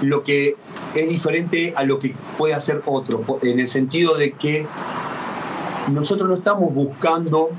lo 0.00 0.22
que 0.22 0.56
es 0.94 1.08
diferente 1.08 1.74
a 1.76 1.82
lo 1.82 1.98
que 1.98 2.14
puede 2.38 2.54
hacer 2.54 2.82
otro, 2.86 3.24
en 3.42 3.58
el 3.58 3.68
sentido 3.68 4.16
de 4.16 4.32
que 4.32 4.66
nosotros 5.92 6.28
no 6.28 6.36
estamos 6.36 6.72
buscando 6.72 7.50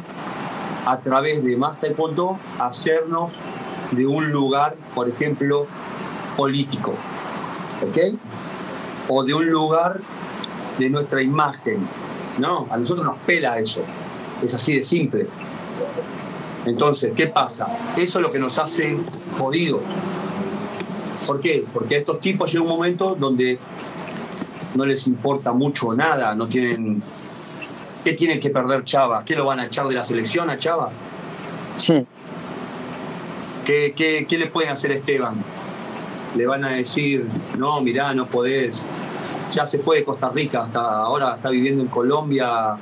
a 0.85 0.99
través 0.99 1.43
de 1.43 1.57
más 1.57 1.79
taekwondo 1.81 2.39
hacernos 2.57 3.31
de 3.91 4.07
un 4.07 4.31
lugar, 4.31 4.75
por 4.95 5.09
ejemplo, 5.09 5.67
político, 6.39 6.93
¿ok? 7.85 8.17
O 9.09 9.25
de 9.25 9.33
un 9.33 9.49
lugar 9.49 9.99
de 10.77 10.89
nuestra 10.89 11.21
imagen. 11.21 11.85
No, 12.37 12.65
a 12.71 12.77
nosotros 12.77 13.05
nos 13.05 13.17
pela 13.19 13.59
eso. 13.59 13.81
Es 14.41 14.53
así 14.53 14.73
de 14.77 14.85
simple. 14.85 15.27
Entonces, 16.65 17.11
¿qué 17.13 17.27
pasa? 17.27 17.67
Eso 17.97 18.19
es 18.19 18.23
lo 18.23 18.31
que 18.31 18.39
nos 18.39 18.57
hace 18.57 18.95
jodidos. 19.37 19.81
¿Por 21.27 21.41
qué? 21.41 21.65
Porque 21.73 21.95
a 21.95 21.99
estos 21.99 22.21
tipos 22.21 22.49
llega 22.49 22.63
un 22.63 22.69
momento 22.69 23.15
donde 23.19 23.59
no 24.75 24.85
les 24.85 25.07
importa 25.07 25.51
mucho 25.51 25.93
nada, 25.93 26.33
no 26.35 26.47
tienen 26.47 27.03
¿Qué 28.05 28.13
tiene 28.13 28.39
que 28.39 28.49
perder 28.49 28.85
Chava? 28.85 29.25
¿Qué 29.25 29.35
lo 29.35 29.45
van 29.45 29.59
a 29.59 29.65
echar 29.65 29.85
de 29.89 29.93
la 29.93 30.05
selección 30.05 30.49
a 30.49 30.57
Chava? 30.57 30.89
Sí. 31.77 32.05
¿Qué, 33.65 33.93
qué, 33.93 34.25
qué 34.27 34.37
le 34.37 34.47
pueden 34.47 34.71
hacer 34.71 34.91
a 34.91 34.95
Esteban? 34.95 35.35
Le 36.35 36.45
van 36.45 36.63
a 36.63 36.69
decir, 36.69 37.25
no, 37.57 37.81
mirá, 37.81 38.13
no 38.13 38.25
podés. 38.27 38.75
Ya 39.53 39.65
se 39.65 39.79
fue 39.79 39.97
de 39.97 40.03
Costa 40.03 40.29
Rica, 40.29 40.61
hasta 40.61 41.01
ahora 41.01 41.35
está 41.35 41.49
viviendo 41.49 41.81
en 41.81 41.87
Colombia, 41.87 42.77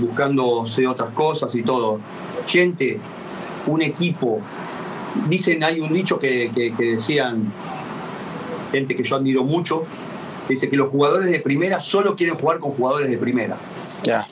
buscándose 0.00 0.86
otras 0.86 1.10
cosas 1.10 1.54
y 1.54 1.62
todo. 1.62 1.98
Gente, 2.46 2.98
un 3.66 3.82
equipo. 3.82 4.40
Dicen, 5.28 5.64
hay 5.64 5.80
un 5.80 5.92
dicho 5.92 6.18
que, 6.18 6.50
que, 6.54 6.74
que 6.74 6.84
decían, 6.96 7.50
gente 8.70 8.94
que 8.94 9.02
yo 9.02 9.16
admiro 9.16 9.44
mucho, 9.44 9.84
dice 10.48 10.68
que 10.68 10.76
los 10.76 10.90
jugadores 10.90 11.30
de 11.30 11.40
primera 11.40 11.80
solo 11.80 12.16
quieren 12.16 12.36
jugar 12.36 12.58
con 12.58 12.72
jugadores 12.72 13.10
de 13.10 13.18
primera. 13.18 13.56
Ya. 14.02 14.26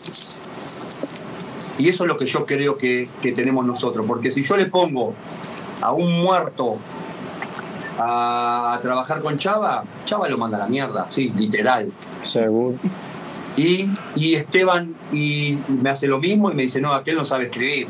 Y 1.79 1.89
eso 1.89 2.05
es 2.05 2.09
lo 2.09 2.17
que 2.17 2.27
yo 2.27 2.47
creo 2.47 2.77
que, 2.77 3.07
que 3.21 3.33
tenemos 3.33 3.65
nosotros, 3.67 4.05
porque 4.07 4.31
si 4.31 4.43
yo 4.43 4.57
le 4.57 4.67
pongo 4.67 5.13
a 5.83 5.93
un 5.93 6.21
muerto 6.21 6.79
a 7.99 8.79
trabajar 8.83 9.21
con 9.21 9.39
Chava, 9.39 9.85
Chava 10.05 10.29
lo 10.29 10.39
manda 10.39 10.57
a 10.57 10.61
la 10.61 10.67
mierda, 10.67 11.07
sí, 11.11 11.33
literal. 11.37 11.91
Seguro. 12.25 12.77
Y, 13.57 13.89
y 14.15 14.35
Esteban 14.35 14.95
y 15.13 15.59
me 15.69 15.91
hace 15.91 16.07
lo 16.07 16.19
mismo 16.19 16.51
y 16.51 16.55
me 16.55 16.65
dice, 16.65 16.81
no, 16.81 16.93
aquel 16.93 17.17
no 17.17 17.25
sabe 17.25 17.45
escribir. 17.45 17.87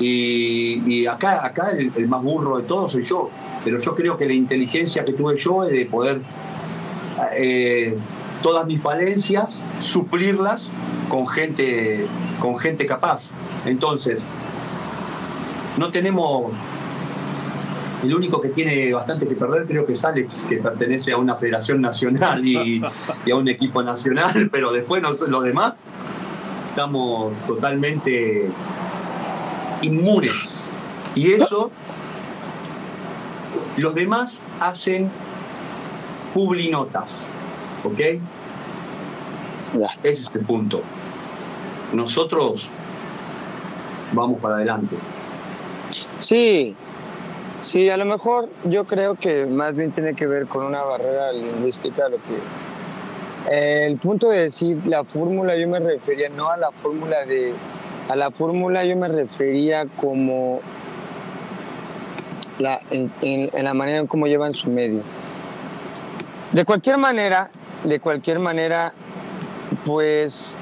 Y, 0.00 0.82
y 0.86 1.06
acá, 1.06 1.44
acá 1.44 1.70
el, 1.70 1.92
el 1.96 2.08
más 2.08 2.22
burro 2.22 2.58
de 2.58 2.64
todos 2.64 2.92
soy 2.92 3.04
yo. 3.04 3.30
Pero 3.64 3.80
yo 3.80 3.94
creo 3.94 4.16
que 4.16 4.26
la 4.26 4.34
inteligencia 4.34 5.04
que 5.04 5.12
tuve 5.12 5.36
yo 5.36 5.64
es 5.64 5.72
de 5.72 5.86
poder 5.86 6.20
eh, 7.34 7.96
todas 8.42 8.66
mis 8.66 8.80
falencias, 8.80 9.60
suplirlas 9.80 10.68
con 11.08 11.26
gente, 11.26 12.06
con 12.40 12.58
gente 12.58 12.86
capaz. 12.86 13.28
Entonces, 13.64 14.18
no 15.78 15.90
tenemos. 15.90 16.52
El 18.04 18.14
único 18.14 18.40
que 18.40 18.50
tiene 18.50 18.92
bastante 18.92 19.26
que 19.26 19.34
perder 19.34 19.66
creo 19.66 19.86
que 19.86 19.94
es 19.94 20.04
Alex, 20.04 20.44
que 20.48 20.56
pertenece 20.56 21.12
a 21.12 21.16
una 21.16 21.34
federación 21.34 21.80
nacional 21.80 22.46
y, 22.46 22.82
y 23.24 23.30
a 23.30 23.36
un 23.36 23.48
equipo 23.48 23.82
nacional, 23.82 24.48
pero 24.52 24.72
después 24.72 25.02
nos- 25.02 25.20
los 25.20 25.42
demás 25.42 25.74
estamos 26.68 27.32
totalmente 27.46 28.48
inmunes. 29.82 30.62
Y 31.14 31.32
eso, 31.32 31.70
los 33.78 33.94
demás 33.94 34.40
hacen 34.60 35.10
publinotas, 36.34 37.20
¿ok? 37.84 38.00
Ese 40.02 40.22
es 40.22 40.30
el 40.34 40.42
punto. 40.42 40.82
Nosotros 41.94 42.68
vamos 44.12 44.40
para 44.40 44.56
adelante. 44.56 44.96
Sí, 46.18 46.74
sí, 47.60 47.88
a 47.90 47.96
lo 47.96 48.04
mejor 48.04 48.48
yo 48.64 48.84
creo 48.84 49.14
que 49.14 49.46
más 49.46 49.74
bien 49.76 49.90
tiene 49.92 50.14
que 50.14 50.26
ver 50.26 50.46
con 50.46 50.64
una 50.64 50.82
barrera 50.82 51.32
lingüística. 51.32 52.08
Lo 52.08 52.16
que, 52.16 53.86
el 53.86 53.96
punto 53.98 54.28
de 54.30 54.42
decir 54.42 54.78
la 54.86 55.04
fórmula, 55.04 55.56
yo 55.56 55.68
me 55.68 55.78
refería 55.78 56.28
no 56.28 56.48
a 56.50 56.56
la 56.56 56.70
fórmula 56.70 57.24
de. 57.24 57.54
A 58.08 58.14
la 58.16 58.30
fórmula 58.30 58.84
yo 58.84 58.96
me 58.96 59.08
refería 59.08 59.86
como. 60.00 60.60
La, 62.58 62.80
en, 62.90 63.10
en- 63.22 63.50
en 63.52 63.64
la 63.64 63.74
manera 63.74 63.98
en 63.98 64.06
cómo 64.06 64.26
llevan 64.26 64.54
su 64.54 64.70
medio. 64.70 65.02
De 66.52 66.64
cualquier 66.64 66.96
manera, 66.96 67.50
de 67.84 68.00
cualquier 68.00 68.38
manera, 68.38 68.92
pues 69.84 70.56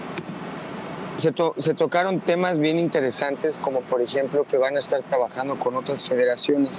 se, 1.25 1.33
to- 1.33 1.55
se 1.59 1.73
tocaron 1.73 2.21
temas 2.21 2.59
bien 2.59 2.79
interesantes, 2.79 3.55
como 3.63 3.81
por 3.81 4.03
ejemplo 4.03 4.45
que 4.45 4.59
van 4.59 4.77
a 4.77 4.81
estar 4.81 5.01
trabajando 5.03 5.55
con 5.57 5.75
otras 5.75 6.07
federaciones. 6.07 6.71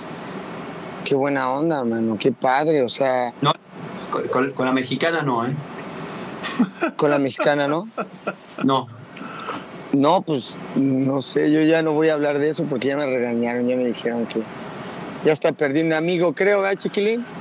Qué 1.03 1.15
buena 1.15 1.49
onda, 1.51 1.83
mano, 1.83 2.15
qué 2.19 2.31
padre, 2.31 2.83
o 2.83 2.89
sea, 2.89 3.33
No, 3.41 3.51
con, 4.11 4.27
con- 4.27 4.51
con 4.51 4.65
la 4.67 4.71
mexicana 4.71 5.23
no, 5.23 5.47
¿eh? 5.47 5.53
con 6.95 7.09
la 7.09 7.17
mexicana, 7.17 7.67
¿no? 7.67 7.89
No. 8.63 8.85
No, 9.93 10.21
pues 10.21 10.55
no 10.75 11.23
sé, 11.23 11.51
yo 11.51 11.61
ya 11.63 11.81
no 11.81 11.93
voy 11.93 12.09
a 12.09 12.13
hablar 12.13 12.37
de 12.37 12.49
eso 12.49 12.65
porque 12.65 12.89
ya 12.89 12.97
me 12.97 13.05
regañaron, 13.07 13.67
ya 13.67 13.75
me 13.75 13.85
dijeron 13.85 14.27
que 14.27 14.41
ya 15.23 15.33
hasta 15.33 15.53
perdí 15.53 15.81
un 15.81 15.93
amigo, 15.93 16.33
creo, 16.33 16.61
¿verdad, 16.61 16.77
chiquilín? 16.79 17.25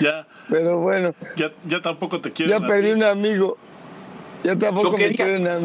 Ya, 0.00 0.26
Pero 0.50 0.78
bueno, 0.80 1.14
ya, 1.36 1.50
ya 1.64 1.80
tampoco 1.80 2.20
te 2.20 2.30
quieren. 2.30 2.58
ya 2.60 2.66
perdí 2.66 2.88
ti. 2.88 2.92
un 2.92 3.02
amigo. 3.04 3.56
Tampoco 4.42 4.82
Yo 4.82 4.90
me 4.92 4.98
quería-. 4.98 5.60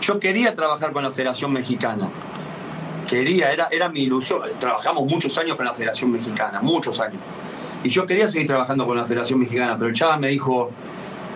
Yo 0.00 0.18
quería 0.18 0.54
trabajar 0.54 0.92
con 0.92 1.02
la 1.04 1.10
Federación 1.10 1.52
Mexicana. 1.52 2.08
Quería, 3.08 3.52
era, 3.52 3.68
era 3.70 3.88
mi 3.88 4.00
ilusión. 4.02 4.40
Trabajamos 4.58 5.04
muchos 5.08 5.36
años 5.36 5.56
con 5.56 5.66
la 5.66 5.74
Federación 5.74 6.12
Mexicana, 6.12 6.60
muchos 6.62 6.98
años. 7.00 7.20
Y 7.82 7.88
yo 7.88 8.06
quería 8.06 8.30
seguir 8.30 8.46
trabajando 8.46 8.86
con 8.86 8.96
la 8.96 9.04
Federación 9.04 9.40
Mexicana, 9.40 9.74
pero 9.76 9.88
el 9.88 9.94
Chava 9.94 10.16
me 10.16 10.28
dijo, 10.28 10.70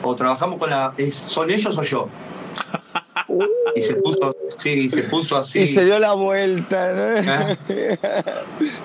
o 0.02 0.14
trabajamos 0.14 0.58
con 0.58 0.70
la... 0.70 0.92
es- 0.96 1.24
¿Son 1.28 1.50
ellos 1.50 1.76
o 1.76 1.82
yo? 1.82 2.08
Y 3.74 3.82
se 3.82 3.94
puso, 3.94 4.36
sí, 4.58 4.88
se 4.90 5.02
puso 5.04 5.36
así. 5.36 5.60
Y 5.60 5.66
se 5.66 5.84
dio 5.84 5.98
la 5.98 6.12
vuelta, 6.12 6.92
¿no? 6.92 7.30
Ah. 7.32 7.56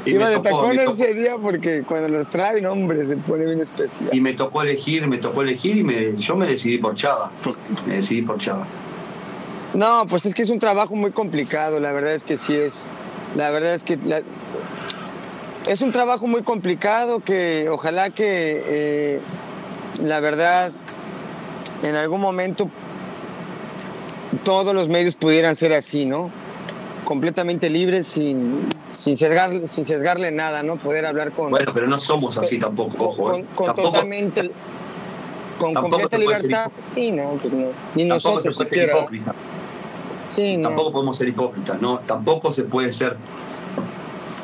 Y 0.06 0.12
Iba 0.12 0.26
me 0.26 0.30
de 0.32 0.36
tocó, 0.38 0.50
tacón 0.50 0.80
ese 0.80 1.14
día 1.14 1.36
porque 1.42 1.84
cuando 1.88 2.08
los 2.10 2.28
traen, 2.28 2.66
hombre, 2.66 3.04
se 3.06 3.18
pone 3.18 3.46
bien 3.46 3.60
especial. 3.62 4.10
Y 4.14 4.22
me 4.22 4.34
tocó 4.34 4.62
elegir, 4.62 5.08
me 5.08 5.18
tocó 5.18 5.42
elegir 5.42 5.78
y 5.78 5.84
me, 5.84 6.16
yo 6.18 6.36
me 6.36 6.48
decidí 6.48 6.78
por 6.78 6.96
Chava. 6.96 7.32
Me 7.86 7.96
decidí 7.98 8.22
por 8.22 8.38
Chava. 8.40 8.66
No, 9.74 10.06
pues 10.08 10.26
es 10.26 10.34
que 10.34 10.42
es 10.44 10.50
un 10.50 10.60
trabajo 10.60 10.96
muy 10.96 11.12
complicado, 11.12 11.80
la 11.80 11.92
verdad 11.92 12.16
es 12.16 12.24
que 12.24 12.38
sí 12.38 12.56
es. 12.56 12.88
La 13.36 13.52
verdad 13.52 13.76
es 13.76 13.84
que 13.84 13.98
la- 13.98 14.22
es 15.68 15.82
un 15.82 15.92
trabajo 15.92 16.26
muy 16.26 16.42
complicado 16.42 17.20
que 17.20 17.68
ojalá 17.70 18.10
que 18.10 18.64
eh, 18.66 19.20
la 20.02 20.20
verdad 20.22 20.72
en 21.84 21.96
algún 21.96 22.22
momento 22.22 22.68
todos 24.44 24.74
los 24.76 24.88
medios 24.90 25.16
pudieran 25.16 25.56
ser 25.56 25.74
así, 25.74 26.06
¿no? 26.06 26.30
Completamente 27.06 27.70
libres, 27.70 28.08
sin, 28.08 28.44
sin, 28.90 29.16
sesgar- 29.16 29.66
sin 29.66 29.84
sesgarle 29.86 30.32
nada, 30.32 30.62
¿no? 30.64 30.76
Poder 30.76 31.06
hablar 31.06 31.32
con, 31.32 31.50
Bueno, 31.50 31.72
pero 31.74 31.88
no 31.88 32.00
somos 32.00 32.38
así 32.38 32.60
tampoco, 32.60 33.06
ojo. 33.10 33.24
con- 33.24 33.42
¿eh? 33.42 33.46
con 33.56 33.66
Tampoco- 33.68 33.92
totalmente 33.92 34.52
con 35.58 35.74
tampoco 35.74 35.90
completa 36.00 36.16
se 36.18 36.22
libertad. 36.22 36.72
Sí, 36.94 37.12
no, 37.12 37.32
pues 37.42 37.54
no. 37.54 37.68
Ni 37.96 38.08
Tampoco 38.08 38.42
se 38.42 38.48
nosotros 38.48 38.56
puede 38.58 38.70
ser 38.70 38.90
hipócrita. 38.90 39.36
Sí, 40.30 40.58
no. 40.58 40.70
Tampoco 40.70 40.92
podemos 40.92 41.18
ser 41.18 41.28
hipócritas, 41.30 41.82
¿no? 41.82 41.98
Tampoco 42.00 42.54
se 42.54 42.64
puede 42.64 42.94
ser 42.94 43.18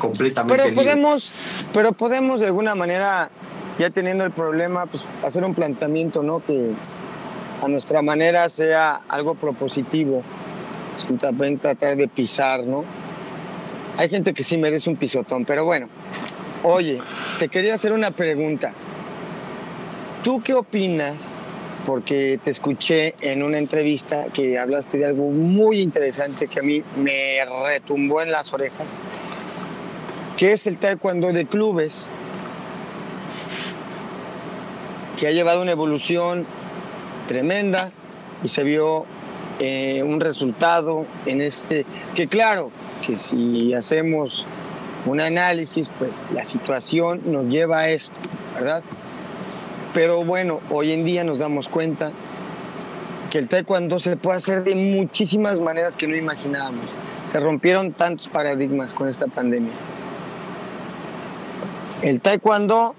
completamente 0.00 0.54
Pero 0.56 0.68
libre. 0.70 0.84
podemos, 0.84 1.30
pero 1.72 1.92
podemos 1.92 2.40
de 2.40 2.46
alguna 2.46 2.74
manera, 2.74 3.30
ya 3.78 3.88
teniendo 3.90 4.24
el 4.24 4.30
problema, 4.32 4.86
pues 4.86 5.04
hacer 5.24 5.44
un 5.44 5.54
planteamiento, 5.54 6.22
¿no? 6.22 6.38
Que 6.40 6.72
a 7.66 7.68
nuestra 7.68 8.00
manera 8.00 8.48
sea 8.48 9.00
algo 9.08 9.34
propositivo, 9.34 10.22
sin 11.04 11.18
también 11.18 11.58
tratar 11.58 11.96
de 11.96 12.06
pisar, 12.06 12.62
¿no? 12.62 12.84
Hay 13.96 14.08
gente 14.08 14.32
que 14.32 14.44
sí 14.44 14.56
merece 14.56 14.88
un 14.88 14.96
pisotón, 14.96 15.44
pero 15.44 15.64
bueno. 15.64 15.88
Oye, 16.62 17.00
te 17.40 17.48
quería 17.48 17.74
hacer 17.74 17.92
una 17.92 18.12
pregunta. 18.12 18.72
¿Tú 20.22 20.42
qué 20.42 20.54
opinas? 20.54 21.40
Porque 21.84 22.38
te 22.42 22.50
escuché 22.50 23.14
en 23.20 23.42
una 23.42 23.58
entrevista 23.58 24.26
que 24.32 24.58
hablaste 24.58 24.98
de 24.98 25.06
algo 25.06 25.30
muy 25.30 25.80
interesante 25.80 26.46
que 26.46 26.60
a 26.60 26.62
mí 26.62 26.82
me 26.96 27.38
retumbó 27.64 28.22
en 28.22 28.30
las 28.30 28.52
orejas 28.52 28.98
que 30.36 30.52
es 30.52 30.66
el 30.66 30.76
taekwondo 30.76 31.32
de 31.32 31.46
clubes, 31.46 32.04
que 35.18 35.26
ha 35.28 35.30
llevado 35.30 35.62
una 35.62 35.70
evolución 35.70 36.46
tremenda 37.26 37.90
y 38.42 38.48
se 38.48 38.62
vio 38.64 39.04
eh, 39.58 40.02
un 40.02 40.20
resultado 40.20 41.06
en 41.26 41.40
este, 41.40 41.84
que 42.14 42.26
claro, 42.28 42.70
que 43.06 43.16
si 43.16 43.74
hacemos 43.74 44.44
un 45.06 45.20
análisis, 45.20 45.88
pues 45.98 46.26
la 46.32 46.44
situación 46.44 47.20
nos 47.26 47.46
lleva 47.46 47.80
a 47.80 47.88
esto, 47.90 48.16
¿verdad? 48.54 48.82
Pero 49.94 50.24
bueno, 50.24 50.60
hoy 50.70 50.92
en 50.92 51.04
día 51.04 51.24
nos 51.24 51.38
damos 51.38 51.68
cuenta 51.68 52.10
que 53.30 53.38
el 53.38 53.48
taekwondo 53.48 53.98
se 53.98 54.16
puede 54.16 54.36
hacer 54.36 54.64
de 54.64 54.74
muchísimas 54.74 55.58
maneras 55.60 55.96
que 55.96 56.06
no 56.06 56.16
imaginábamos. 56.16 56.84
Se 57.32 57.40
rompieron 57.40 57.92
tantos 57.92 58.28
paradigmas 58.28 58.94
con 58.94 59.08
esta 59.08 59.26
pandemia. 59.26 59.72
El 62.02 62.20
taekwondo 62.20 62.94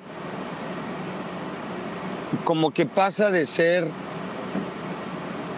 como 2.44 2.72
que 2.72 2.86
pasa 2.86 3.30
de 3.30 3.46
ser, 3.46 3.88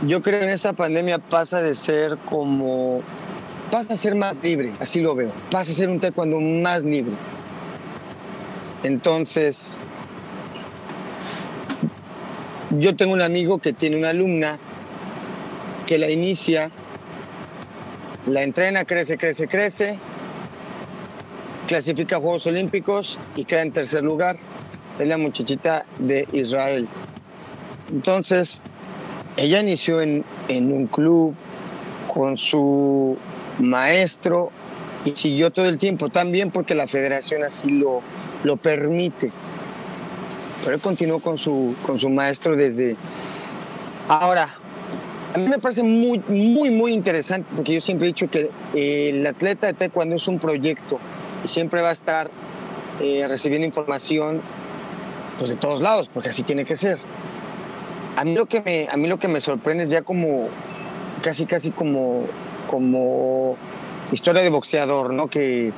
yo 0.07 0.21
creo 0.21 0.41
en 0.43 0.49
esta 0.49 0.73
pandemia 0.73 1.19
pasa 1.19 1.61
de 1.61 1.73
ser 1.75 2.17
como, 2.25 3.01
pasa 3.69 3.93
a 3.93 3.97
ser 3.97 4.15
más 4.15 4.37
libre, 4.41 4.71
así 4.79 5.01
lo 5.01 5.15
veo, 5.15 5.31
pasa 5.51 5.71
a 5.71 5.75
ser 5.75 5.89
un 5.89 5.99
taekwondo 5.99 6.39
más 6.39 6.83
libre. 6.83 7.13
Entonces, 8.83 9.81
yo 12.77 12.95
tengo 12.95 13.13
un 13.13 13.21
amigo 13.21 13.59
que 13.59 13.73
tiene 13.73 13.97
una 13.97 14.09
alumna 14.09 14.57
que 15.85 15.97
la 15.97 16.09
inicia, 16.09 16.71
la 18.25 18.43
entrena, 18.43 18.85
crece, 18.85 19.17
crece, 19.17 19.47
crece, 19.47 19.99
clasifica 21.67 22.17
a 22.17 22.19
Juegos 22.19 22.47
Olímpicos 22.47 23.19
y 23.35 23.43
queda 23.43 23.63
en 23.63 23.71
tercer 23.71 24.03
lugar. 24.03 24.37
Es 24.97 25.07
la 25.07 25.17
muchachita 25.17 25.85
de 25.97 26.27
Israel. 26.31 26.87
Entonces, 27.91 28.61
ella 29.39 29.61
inició 29.61 30.01
en, 30.01 30.23
en 30.49 30.71
un 30.71 30.87
club 30.87 31.33
con 32.07 32.37
su 32.37 33.17
maestro 33.59 34.51
y 35.05 35.11
siguió 35.11 35.49
todo 35.51 35.65
el 35.65 35.77
tiempo, 35.77 36.09
también 36.09 36.51
porque 36.51 36.75
la 36.75 36.87
federación 36.87 37.43
así 37.43 37.69
lo, 37.69 38.01
lo 38.43 38.57
permite. 38.57 39.31
pero 40.63 40.75
él 40.75 40.81
continuó 40.81 41.19
con 41.21 41.37
su, 41.37 41.75
con 41.85 41.97
su 41.99 42.09
maestro 42.09 42.55
desde... 42.55 42.97
Ahora, 44.09 44.49
a 45.33 45.37
mí 45.37 45.47
me 45.47 45.59
parece 45.59 45.83
muy, 45.83 46.21
muy, 46.27 46.69
muy 46.71 46.91
interesante 46.91 47.47
porque 47.55 47.75
yo 47.75 47.81
siempre 47.81 48.07
he 48.07 48.11
dicho 48.11 48.29
que 48.29 48.49
eh, 48.73 49.11
el 49.13 49.25
atleta 49.25 49.67
de 49.67 49.73
taekwondo 49.73 50.15
es 50.15 50.27
un 50.27 50.39
proyecto 50.39 50.99
y 51.45 51.47
siempre 51.47 51.81
va 51.81 51.89
a 51.89 51.93
estar 51.93 52.29
eh, 52.99 53.25
recibiendo 53.27 53.65
información 53.65 54.41
pues, 55.37 55.51
de 55.51 55.55
todos 55.55 55.81
lados, 55.81 56.09
porque 56.13 56.29
así 56.29 56.43
tiene 56.43 56.65
que 56.65 56.75
ser. 56.75 56.97
A 58.19 58.25
mí 58.25 58.33
lo 58.33 58.47
que 58.47 58.59
me, 58.59 58.85
a 58.91 58.97
mí 58.97 59.07
lo 59.07 59.17
que 59.17 59.29
me 59.29 59.39
sorprende 59.39 59.85
es 59.85 59.89
ya 59.89 60.01
como, 60.01 60.49
casi, 61.21 61.45
casi 61.45 61.71
como, 61.71 62.25
como 62.69 63.55
historia 64.11 64.41
de 64.41 64.49
boxeador, 64.49 65.13
¿no? 65.13 65.29
Que 65.29 65.71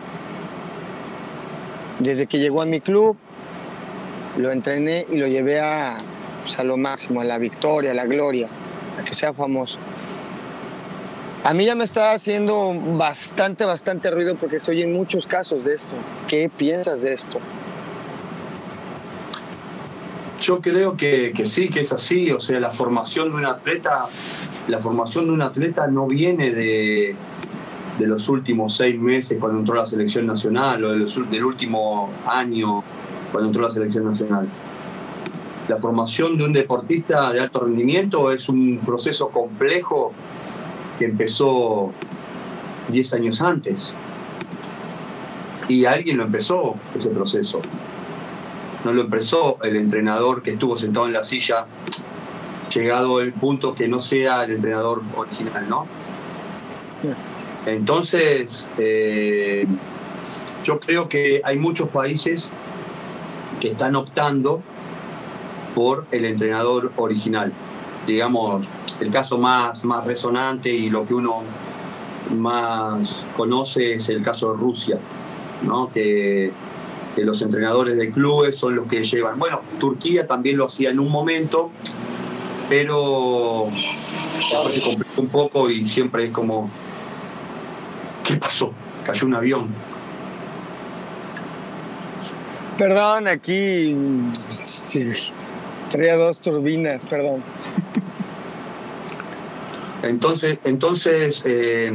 desde 1.99 2.25
que 2.25 2.39
llegó 2.39 2.63
a 2.63 2.65
mi 2.65 2.81
club, 2.81 3.15
lo 4.37 4.51
entrené 4.51 5.05
y 5.11 5.17
lo 5.17 5.27
llevé 5.27 5.59
a, 5.59 5.97
pues, 6.43 6.57
a 6.57 6.63
lo 6.63 6.77
máximo, 6.77 7.21
a 7.21 7.25
la 7.25 7.37
victoria, 7.37 7.91
a 7.91 7.93
la 7.93 8.07
gloria 8.07 8.47
que 9.05 9.13
sea 9.13 9.33
famoso. 9.33 9.77
A 11.43 11.53
mí 11.53 11.65
ya 11.65 11.75
me 11.75 11.83
está 11.83 12.13
haciendo 12.13 12.73
bastante, 12.97 13.65
bastante 13.65 14.09
ruido 14.09 14.33
porque 14.33 14.59
se 14.59 14.71
oyen 14.71 14.93
muchos 14.93 15.27
casos 15.27 15.63
de 15.63 15.75
esto. 15.75 15.93
¿Qué 16.27 16.49
piensas 16.49 17.03
de 17.03 17.13
esto? 17.13 17.39
Yo 20.41 20.59
creo 20.59 20.97
que, 20.97 21.31
que, 21.35 21.45
sí, 21.45 21.69
que 21.69 21.81
es 21.81 21.91
así. 21.91 22.31
O 22.31 22.39
sea, 22.39 22.59
la 22.59 22.69
formación 22.69 23.29
de 23.29 23.35
un 23.37 23.45
atleta, 23.45 24.07
la 24.67 24.79
formación 24.79 25.25
de 25.25 25.31
un 25.31 25.41
atleta 25.41 25.87
no 25.87 26.07
viene 26.07 26.51
de, 26.51 27.15
de 27.99 28.07
los 28.07 28.27
últimos 28.27 28.75
seis 28.75 28.99
meses 28.99 29.37
cuando 29.39 29.59
entró 29.59 29.75
la 29.75 29.85
selección 29.85 30.25
nacional 30.25 30.83
o 30.83 30.93
del 30.93 31.45
último 31.45 32.09
año 32.27 32.83
cuando 33.31 33.49
entró 33.49 33.61
la 33.67 33.73
selección 33.73 34.05
nacional 34.05 34.47
la 35.71 35.77
formación 35.77 36.37
de 36.37 36.43
un 36.43 36.51
deportista 36.51 37.31
de 37.31 37.39
alto 37.39 37.61
rendimiento 37.61 38.31
es 38.31 38.49
un 38.49 38.79
proceso 38.85 39.29
complejo 39.29 40.11
que 40.99 41.05
empezó 41.05 41.93
10 42.89 43.13
años 43.13 43.41
antes. 43.41 43.93
Y 45.69 45.85
alguien 45.85 46.17
lo 46.17 46.25
empezó, 46.25 46.75
ese 46.93 47.09
proceso. 47.09 47.61
No 48.86 48.93
lo 48.93 49.01
empezó 49.01 49.57
el 49.63 49.75
entrenador 49.75 50.41
que 50.41 50.51
estuvo 50.51 50.77
sentado 50.77 51.05
en 51.05 51.13
la 51.13 51.23
silla, 51.23 51.65
llegado 52.73 53.21
el 53.21 53.34
punto 53.34 53.75
que 53.75 53.88
no 53.88 53.99
sea 53.99 54.43
el 54.43 54.51
entrenador 54.51 55.01
original, 55.15 55.69
¿no? 55.69 55.86
Entonces, 57.65 58.67
eh, 58.77 59.67
yo 60.63 60.79
creo 60.79 61.09
que 61.09 61.41
hay 61.43 61.57
muchos 61.57 61.89
países 61.89 62.49
que 63.59 63.69
están 63.69 63.95
optando 63.95 64.61
por 65.75 66.05
el 66.11 66.25
entrenador 66.25 66.91
original. 66.97 67.51
Digamos, 68.07 68.65
el 68.99 69.11
caso 69.11 69.38
más, 69.38 69.84
más 69.84 70.05
resonante 70.05 70.69
y 70.69 70.89
lo 70.89 71.05
que 71.05 71.13
uno 71.13 71.43
más 72.36 73.25
conoce 73.36 73.93
es 73.93 74.09
el 74.09 74.23
caso 74.23 74.53
de 74.53 74.57
Rusia, 74.59 74.97
¿no? 75.63 75.91
que, 75.91 76.51
que 77.16 77.24
los 77.24 77.41
entrenadores 77.41 77.97
de 77.97 78.12
clubes 78.12 78.55
son 78.55 78.76
los 78.76 78.88
que 78.88 79.03
llevan. 79.03 79.38
Bueno, 79.39 79.62
Turquía 79.80 80.28
también 80.28 80.57
lo 80.57 80.68
hacía 80.68 80.91
en 80.91 80.99
un 80.99 81.09
momento, 81.09 81.72
pero 82.70 83.66
se 84.72 84.82
complicó 84.82 85.22
un 85.22 85.30
poco 85.30 85.70
y 85.70 85.88
siempre 85.88 86.26
es 86.26 86.32
como, 86.32 86.70
¿qué 88.26 88.36
pasó? 88.36 88.72
Cayó 89.05 89.28
un 89.28 89.36
avión. 89.36 89.68
Perdón, 92.78 93.28
aquí 93.28 93.95
Traía 95.91 96.16
dos 96.16 96.39
turbinas, 96.39 97.03
perdón. 97.03 97.43
Entonces, 100.03 100.57
entonces 100.64 101.41
eh, 101.45 101.91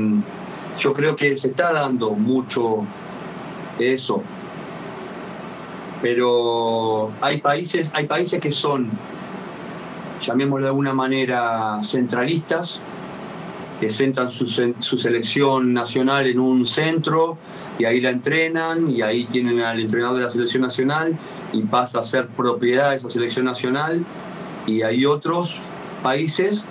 yo 0.79 0.93
creo 0.93 1.17
que 1.17 1.39
se 1.39 1.49
está 1.49 1.73
dando 1.73 2.11
mucho 2.11 2.85
eso. 3.79 4.23
Pero 6.03 7.11
hay 7.21 7.41
países, 7.41 7.91
hay 7.93 8.07
países 8.07 8.41
que 8.41 8.53
son, 8.53 8.89
llamémoslo 10.23 10.65
de 10.65 10.69
alguna 10.69 10.93
manera, 10.93 11.81
centralistas, 11.83 12.81
que 13.81 13.91
centran 13.91 14.31
su, 14.31 14.47
su 14.47 14.99
selección 14.99 15.73
nacional 15.73 16.27
en 16.27 16.39
un 16.39 16.67
centro 16.67 17.37
y 17.79 17.85
ahí 17.85 18.01
la 18.01 18.11
entrenan 18.11 18.91
y 18.91 19.03
ahí 19.03 19.27
tienen 19.27 19.61
al 19.61 19.81
entrenador 19.81 20.17
de 20.17 20.25
la 20.25 20.31
selección 20.31 20.63
nacional 20.63 21.17
y 21.53 21.63
pasa 21.63 22.01
a 22.01 22.05
ser 22.05 22.27
propiedad 22.29 22.91
de 22.91 22.97
esa 22.97 23.11
selección 23.11 23.45
nacional 23.45 24.05
y 24.67 24.83
hay 24.83 25.05
otros 25.05 25.57
países 26.03 26.65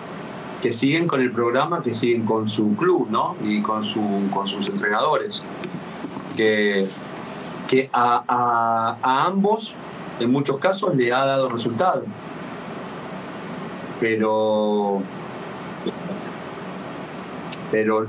que 0.61 0.71
siguen 0.71 1.07
con 1.07 1.21
el 1.21 1.32
programa, 1.32 1.84
que 1.84 1.93
siguen 1.93 2.26
con 2.26 2.47
su 2.49 2.76
club 2.76 3.07
¿no? 3.09 3.36
y 3.43 3.61
con, 3.61 3.86
su, 3.86 4.01
con 4.34 4.47
sus 4.47 4.67
entrenadores, 4.67 5.41
que, 6.36 6.88
a, 7.93 8.95
ambos 9.03 9.73
en 10.19 10.32
muchos 10.32 10.59
casos 10.59 10.95
le 10.95 11.11
ha 11.11 11.26
dado 11.26 11.49
resultado. 11.49 12.03
Pero 13.99 15.01
pero 17.71 18.05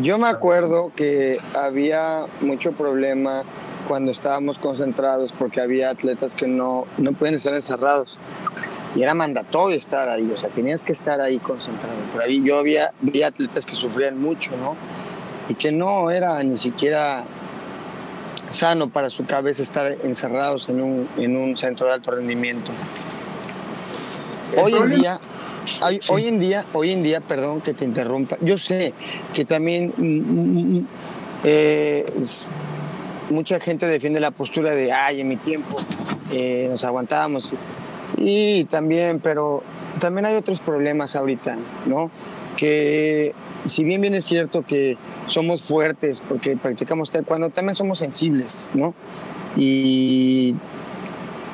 yo 0.00 0.18
me 0.18 0.28
acuerdo 0.28 0.90
que 0.96 1.38
había 1.54 2.24
mucho 2.40 2.72
problema 2.72 3.42
cuando 3.86 4.10
estábamos 4.10 4.58
concentrados 4.58 5.32
porque 5.32 5.60
había 5.60 5.90
atletas 5.90 6.34
que 6.34 6.46
no, 6.46 6.86
no 6.98 7.12
pueden 7.12 7.34
estar 7.34 7.54
encerrados. 7.54 8.18
Y 8.94 9.02
era 9.02 9.14
mandatorio 9.14 9.76
estar 9.76 10.08
ahí, 10.08 10.30
o 10.34 10.36
sea, 10.38 10.50
tenías 10.50 10.82
que 10.82 10.92
estar 10.92 11.20
ahí 11.20 11.38
concentrado. 11.38 11.96
Por 12.12 12.22
ahí 12.22 12.42
yo 12.42 12.58
había, 12.58 12.92
había 13.06 13.28
atletas 13.28 13.64
que 13.64 13.74
sufrían 13.74 14.20
mucho, 14.20 14.50
¿no? 14.56 14.76
Y 15.48 15.54
que 15.54 15.72
no 15.72 16.10
era 16.10 16.42
ni 16.42 16.58
siquiera 16.58 17.24
sano 18.52 18.88
para 18.88 19.10
su 19.10 19.24
cabeza 19.24 19.62
estar 19.62 19.96
encerrados 20.04 20.68
en 20.68 20.82
un, 20.82 21.08
en 21.16 21.36
un 21.36 21.56
centro 21.56 21.86
de 21.86 21.94
alto 21.94 22.10
rendimiento. 22.10 22.70
Hoy 24.56 24.74
en 24.74 24.88
día 24.90 25.18
Hoy 26.08 26.26
en 26.26 26.38
día, 26.38 26.64
hoy 26.72 26.90
en 26.90 27.02
día, 27.02 27.20
perdón 27.20 27.60
que 27.60 27.74
te 27.74 27.84
interrumpa, 27.84 28.36
yo 28.40 28.58
sé 28.58 28.92
que 29.32 29.44
también 29.44 29.92
mm, 29.96 30.02
mm, 30.02 30.78
mm, 30.78 30.86
eh, 31.44 32.06
mucha 33.30 33.58
gente 33.60 33.86
defiende 33.86 34.20
la 34.20 34.30
postura 34.30 34.70
de, 34.74 34.92
ay, 34.92 35.20
en 35.20 35.28
mi 35.28 35.36
tiempo 35.36 35.78
eh, 36.32 36.68
nos 36.70 36.84
aguantábamos. 36.84 37.52
Y 38.16 38.64
también, 38.64 39.20
pero 39.20 39.62
también 40.00 40.26
hay 40.26 40.34
otros 40.36 40.60
problemas 40.60 41.16
ahorita, 41.16 41.56
¿no? 41.86 42.10
Que 42.56 43.34
si 43.64 43.84
bien 43.84 44.00
bien 44.00 44.14
es 44.14 44.24
cierto 44.24 44.62
que 44.62 44.96
somos 45.28 45.62
fuertes 45.62 46.20
porque 46.20 46.56
practicamos 46.56 47.10
taekwondo, 47.10 47.50
también 47.50 47.76
somos 47.76 47.98
sensibles, 47.98 48.72
¿no? 48.74 48.94
Y 49.56 50.54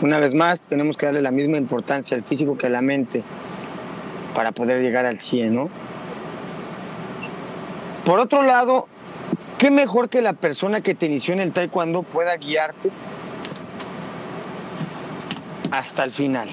una 0.01 0.19
vez 0.19 0.35
más, 0.35 0.61
tenemos 0.69 0.97
que 0.97 1.07
darle 1.07 1.23
la 1.23 1.31
misma 1.31 1.59
importancia 1.59 2.17
al 2.17 2.23
físico 2.23 2.57
que 2.57 2.67
a 2.67 2.71
la 2.71 2.81
mente 2.81 3.23
para 4.35 4.53
poder 4.53 4.81
llegar 4.81 5.05
al 5.05 5.19
100, 5.19 5.55
¿no? 5.55 5.69
Por 8.05 8.21
otro 8.21 8.43
lado, 8.43 8.87
¿qué 9.59 9.71
mejor 9.71 10.09
que 10.09 10.23
la 10.23 10.33
persona 10.33 10.81
que 10.81 10.95
te 10.95 11.07
inició 11.07 11.35
en 11.35 11.41
el 11.41 11.53
taekwondo 11.53 12.03
pueda 12.03 12.37
guiarte 12.37 12.91
hasta 15.71 16.05
el 16.05 16.11
final? 16.11 16.49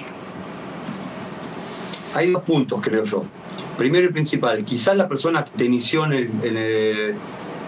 Hay 2.14 2.32
dos 2.32 2.42
puntos, 2.42 2.80
creo 2.82 3.04
yo. 3.04 3.24
Primero 3.78 4.06
y 4.06 4.12
principal, 4.12 4.64
quizás 4.64 4.96
la 4.96 5.06
persona 5.06 5.44
que 5.44 5.50
te 5.56 5.64
inició 5.66 6.06
en 6.06 6.12
el, 6.12 7.14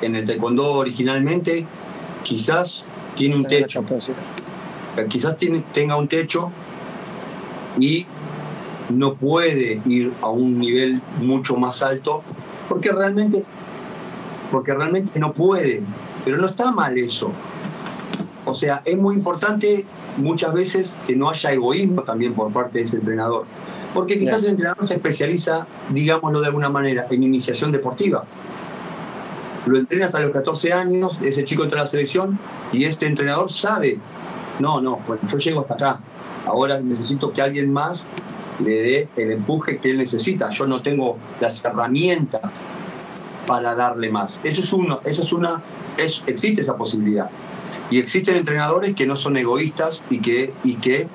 en 0.00 0.14
el, 0.14 0.26
taekwondo 0.26 0.72
originalmente, 0.72 1.66
quizás 2.22 2.82
tiene 3.16 3.36
un 3.36 3.44
techo. 3.44 3.84
Quizás 5.08 5.36
tiene, 5.36 5.62
tenga 5.72 5.96
un 5.96 6.08
techo 6.08 6.50
y 7.78 8.06
no 8.90 9.14
puede 9.14 9.80
ir 9.86 10.12
a 10.22 10.30
un 10.30 10.58
nivel 10.58 11.00
mucho 11.20 11.56
más 11.56 11.82
alto 11.82 12.22
porque 12.68 12.90
realmente, 12.90 13.44
porque 14.50 14.74
realmente 14.74 15.18
no 15.18 15.32
puede. 15.32 15.82
Pero 16.24 16.38
no 16.38 16.46
está 16.46 16.70
mal 16.70 16.96
eso. 16.98 17.30
O 18.44 18.54
sea, 18.54 18.82
es 18.84 18.96
muy 18.96 19.14
importante 19.14 19.84
muchas 20.16 20.54
veces 20.54 20.94
que 21.06 21.14
no 21.14 21.28
haya 21.28 21.52
egoísmo 21.52 22.02
también 22.02 22.34
por 22.34 22.52
parte 22.52 22.78
de 22.78 22.84
ese 22.84 22.96
entrenador. 22.96 23.44
Porque 23.94 24.18
quizás 24.18 24.42
el 24.42 24.50
entrenador 24.50 24.86
se 24.86 24.94
especializa, 24.94 25.66
digámoslo 25.90 26.40
de 26.40 26.46
alguna 26.46 26.68
manera, 26.68 27.06
en 27.10 27.22
iniciación 27.22 27.72
deportiva. 27.72 28.24
Lo 29.66 29.78
entrena 29.78 30.06
hasta 30.06 30.20
los 30.20 30.32
14 30.32 30.72
años, 30.72 31.12
ese 31.22 31.44
chico 31.44 31.64
entra 31.64 31.80
a 31.80 31.84
la 31.84 31.90
selección 31.90 32.38
y 32.72 32.84
este 32.84 33.06
entrenador 33.06 33.52
sabe, 33.52 33.98
no, 34.60 34.80
no, 34.80 35.00
bueno, 35.06 35.22
yo 35.30 35.38
llego 35.38 35.60
hasta 35.60 35.74
acá, 35.74 36.00
ahora 36.46 36.80
necesito 36.80 37.32
que 37.32 37.42
alguien 37.42 37.72
más 37.72 38.02
le 38.64 38.70
dé 38.70 39.08
el 39.16 39.32
empuje 39.32 39.78
que 39.78 39.90
él 39.90 39.98
necesita. 39.98 40.50
Yo 40.50 40.66
no 40.66 40.80
tengo 40.80 41.16
las 41.40 41.64
herramientas 41.64 42.62
para 43.46 43.74
darle 43.74 44.10
más. 44.10 44.38
Eso 44.44 44.62
es 44.62 44.72
uno, 44.72 45.00
eso 45.04 45.22
es 45.22 45.32
una, 45.32 45.62
es, 45.96 46.22
existe 46.26 46.60
esa 46.60 46.76
posibilidad. 46.76 47.30
Y 47.90 47.98
existen 47.98 48.36
entrenadores 48.36 48.94
que 48.94 49.06
no 49.06 49.16
son 49.16 49.36
egoístas 49.36 50.00
y 50.10 50.20
que, 50.20 50.52
y 50.62 50.74
que 50.74 51.06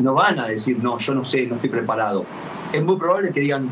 no 0.00 0.14
van 0.14 0.38
a 0.38 0.48
decir, 0.48 0.78
no, 0.82 0.98
yo 0.98 1.14
no 1.14 1.24
sé, 1.24 1.46
no 1.46 1.56
estoy 1.56 1.70
preparado. 1.70 2.24
Es 2.72 2.82
muy 2.82 2.96
probable 2.96 3.32
que 3.32 3.40
digan, 3.40 3.68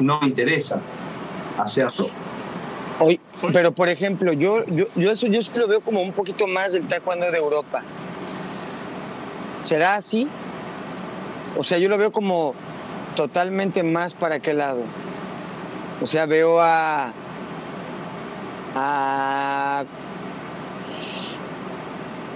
no 0.00 0.20
me 0.20 0.28
interesa 0.28 0.80
hacerlo. 1.58 2.08
Hoy, 3.00 3.20
pero 3.52 3.72
por 3.72 3.88
ejemplo, 3.88 4.32
yo, 4.32 4.64
yo, 4.66 4.86
yo 4.94 5.10
eso 5.10 5.26
yo 5.26 5.40
lo 5.56 5.68
veo 5.68 5.80
como 5.80 6.02
un 6.02 6.12
poquito 6.12 6.46
más 6.46 6.72
del 6.72 6.86
taekwondo 6.86 7.30
de 7.30 7.38
Europa. 7.38 7.82
¿Será 9.62 9.96
así? 9.96 10.28
O 11.56 11.64
sea, 11.64 11.78
yo 11.78 11.88
lo 11.88 11.96
veo 11.98 12.12
como 12.12 12.54
totalmente 13.16 13.82
más 13.82 14.12
para 14.12 14.40
qué 14.40 14.52
lado. 14.52 14.82
O 16.02 16.06
sea, 16.06 16.26
veo 16.26 16.60
a, 16.60 17.12
a 18.74 19.84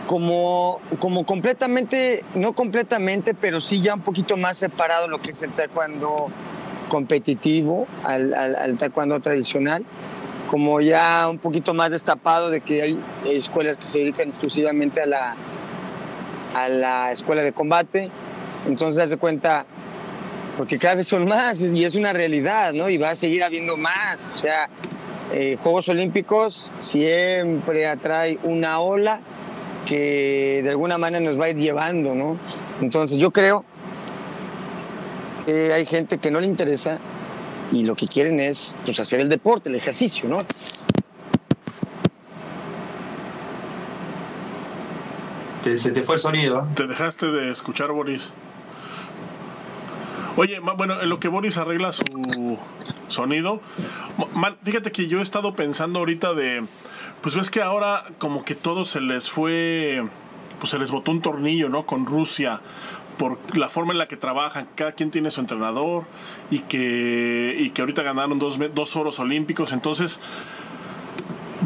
como, 0.08 0.80
como 1.00 1.26
completamente, 1.26 2.24
no 2.34 2.54
completamente, 2.54 3.34
pero 3.34 3.60
sí 3.60 3.82
ya 3.82 3.94
un 3.94 4.00
poquito 4.00 4.38
más 4.38 4.56
separado 4.56 5.06
lo 5.06 5.20
que 5.20 5.32
es 5.32 5.42
el 5.42 5.50
taekwondo 5.50 6.28
competitivo 6.88 7.86
al, 8.04 8.32
al, 8.32 8.78
taekwondo 8.78 9.20
tradicional, 9.20 9.84
como 10.50 10.80
ya 10.80 11.28
un 11.28 11.36
poquito 11.36 11.74
más 11.74 11.90
destapado 11.90 12.48
de 12.48 12.62
que 12.62 12.80
hay 12.80 12.98
escuelas 13.26 13.76
que 13.76 13.86
se 13.86 13.98
dedican 13.98 14.28
exclusivamente 14.28 15.02
a 15.02 15.06
la, 15.06 15.36
a 16.54 16.68
la 16.70 17.12
escuela 17.12 17.42
de 17.42 17.52
combate, 17.52 18.08
entonces 18.66 19.04
haz 19.04 19.10
de 19.10 19.18
cuenta, 19.18 19.66
porque 20.56 20.78
cada 20.78 20.94
vez 20.94 21.06
son 21.06 21.28
más 21.28 21.60
y 21.60 21.84
es 21.84 21.94
una 21.94 22.14
realidad, 22.14 22.72
¿no? 22.72 22.88
Y 22.88 22.96
va 22.96 23.10
a 23.10 23.14
seguir 23.14 23.44
habiendo 23.44 23.76
más, 23.76 24.30
o 24.34 24.38
sea, 24.38 24.70
eh, 25.34 25.58
Juegos 25.62 25.90
Olímpicos 25.90 26.70
siempre 26.78 27.86
atrae 27.86 28.38
una 28.44 28.80
ola 28.80 29.20
que 29.88 30.60
de 30.62 30.70
alguna 30.70 30.98
manera 30.98 31.24
nos 31.24 31.40
va 31.40 31.46
a 31.46 31.50
ir 31.50 31.56
llevando, 31.56 32.14
¿no? 32.14 32.36
Entonces 32.82 33.18
yo 33.18 33.30
creo 33.30 33.64
que 35.46 35.72
hay 35.72 35.86
gente 35.86 36.18
que 36.18 36.30
no 36.30 36.40
le 36.40 36.46
interesa 36.46 36.98
y 37.72 37.84
lo 37.84 37.96
que 37.96 38.06
quieren 38.06 38.38
es 38.38 38.76
pues, 38.84 39.00
hacer 39.00 39.20
el 39.20 39.28
deporte, 39.28 39.70
el 39.70 39.74
ejercicio, 39.74 40.28
¿no? 40.28 40.38
se 45.76 45.90
te 45.90 46.02
fue 46.02 46.14
el 46.14 46.20
sonido. 46.20 46.66
Te 46.74 46.86
dejaste 46.86 47.26
de 47.26 47.50
escuchar, 47.50 47.92
Boris. 47.92 48.30
Oye, 50.36 50.60
bueno, 50.60 51.02
en 51.02 51.10
lo 51.10 51.20
que 51.20 51.28
Boris 51.28 51.58
arregla 51.58 51.92
su 51.92 52.58
sonido, 53.08 53.60
fíjate 54.62 54.92
que 54.92 55.08
yo 55.08 55.18
he 55.18 55.22
estado 55.22 55.54
pensando 55.54 55.98
ahorita 55.98 56.32
de 56.32 56.64
pues 57.22 57.34
ves 57.34 57.50
que 57.50 57.62
ahora 57.62 58.04
como 58.18 58.44
que 58.44 58.54
todo 58.54 58.84
se 58.84 59.00
les 59.00 59.30
fue, 59.30 60.04
pues 60.58 60.70
se 60.70 60.78
les 60.78 60.90
botó 60.90 61.10
un 61.10 61.20
tornillo, 61.20 61.68
¿no? 61.68 61.84
Con 61.84 62.06
Rusia 62.06 62.60
por 63.18 63.38
la 63.56 63.68
forma 63.68 63.92
en 63.92 63.98
la 63.98 64.06
que 64.06 64.16
trabajan, 64.16 64.68
cada 64.76 64.92
quien 64.92 65.10
tiene 65.10 65.30
su 65.30 65.40
entrenador 65.40 66.04
y 66.50 66.60
que, 66.60 67.56
y 67.58 67.70
que 67.70 67.82
ahorita 67.82 68.02
ganaron 68.02 68.38
dos, 68.38 68.58
dos 68.74 68.96
oros 68.96 69.18
olímpicos. 69.18 69.72
Entonces, 69.72 70.20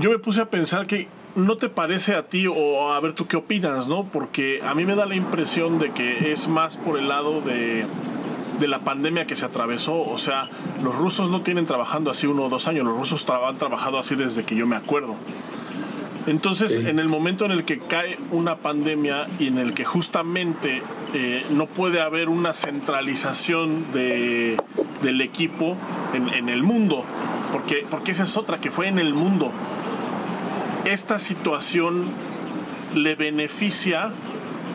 yo 0.00 0.10
me 0.10 0.18
puse 0.18 0.40
a 0.40 0.46
pensar 0.46 0.86
que 0.86 1.06
no 1.36 1.56
te 1.56 1.68
parece 1.68 2.14
a 2.14 2.24
ti, 2.24 2.46
o 2.46 2.92
a 2.92 3.00
ver 3.00 3.12
tú 3.12 3.26
qué 3.26 3.36
opinas, 3.36 3.86
¿no? 3.86 4.04
Porque 4.04 4.60
a 4.64 4.74
mí 4.74 4.84
me 4.84 4.96
da 4.96 5.06
la 5.06 5.14
impresión 5.14 5.78
de 5.78 5.92
que 5.92 6.32
es 6.32 6.48
más 6.48 6.76
por 6.76 6.98
el 6.98 7.08
lado 7.08 7.40
de, 7.42 7.86
de 8.58 8.68
la 8.68 8.80
pandemia 8.80 9.26
que 9.26 9.36
se 9.36 9.44
atravesó. 9.44 10.00
O 10.00 10.18
sea, 10.18 10.48
los 10.82 10.94
rusos 10.96 11.30
no 11.30 11.40
tienen 11.42 11.66
trabajando 11.66 12.10
así 12.10 12.26
uno 12.26 12.44
o 12.44 12.48
dos 12.48 12.68
años, 12.68 12.84
los 12.84 12.96
rusos 12.96 13.26
han 13.28 13.58
trabajado 13.58 13.98
así 13.98 14.14
desde 14.14 14.44
que 14.44 14.54
yo 14.56 14.66
me 14.66 14.76
acuerdo. 14.76 15.16
Entonces, 16.26 16.76
en 16.76 17.00
el 17.00 17.08
momento 17.08 17.44
en 17.46 17.50
el 17.50 17.64
que 17.64 17.78
cae 17.78 18.16
una 18.30 18.56
pandemia 18.56 19.26
y 19.40 19.48
en 19.48 19.58
el 19.58 19.74
que 19.74 19.84
justamente 19.84 20.80
eh, 21.14 21.44
no 21.50 21.66
puede 21.66 22.00
haber 22.00 22.28
una 22.28 22.54
centralización 22.54 23.92
de, 23.92 24.56
del 25.02 25.20
equipo 25.20 25.76
en, 26.14 26.28
en, 26.28 26.48
el 26.48 26.62
mundo, 26.62 27.04
porque, 27.50 27.84
porque 27.90 28.12
esa 28.12 28.22
es 28.22 28.36
otra 28.36 28.60
que 28.60 28.70
fue 28.70 28.86
en 28.86 29.00
el 29.00 29.14
mundo, 29.14 29.50
esta 30.84 31.18
situación 31.18 32.04
le 32.94 33.16
beneficia 33.16 34.12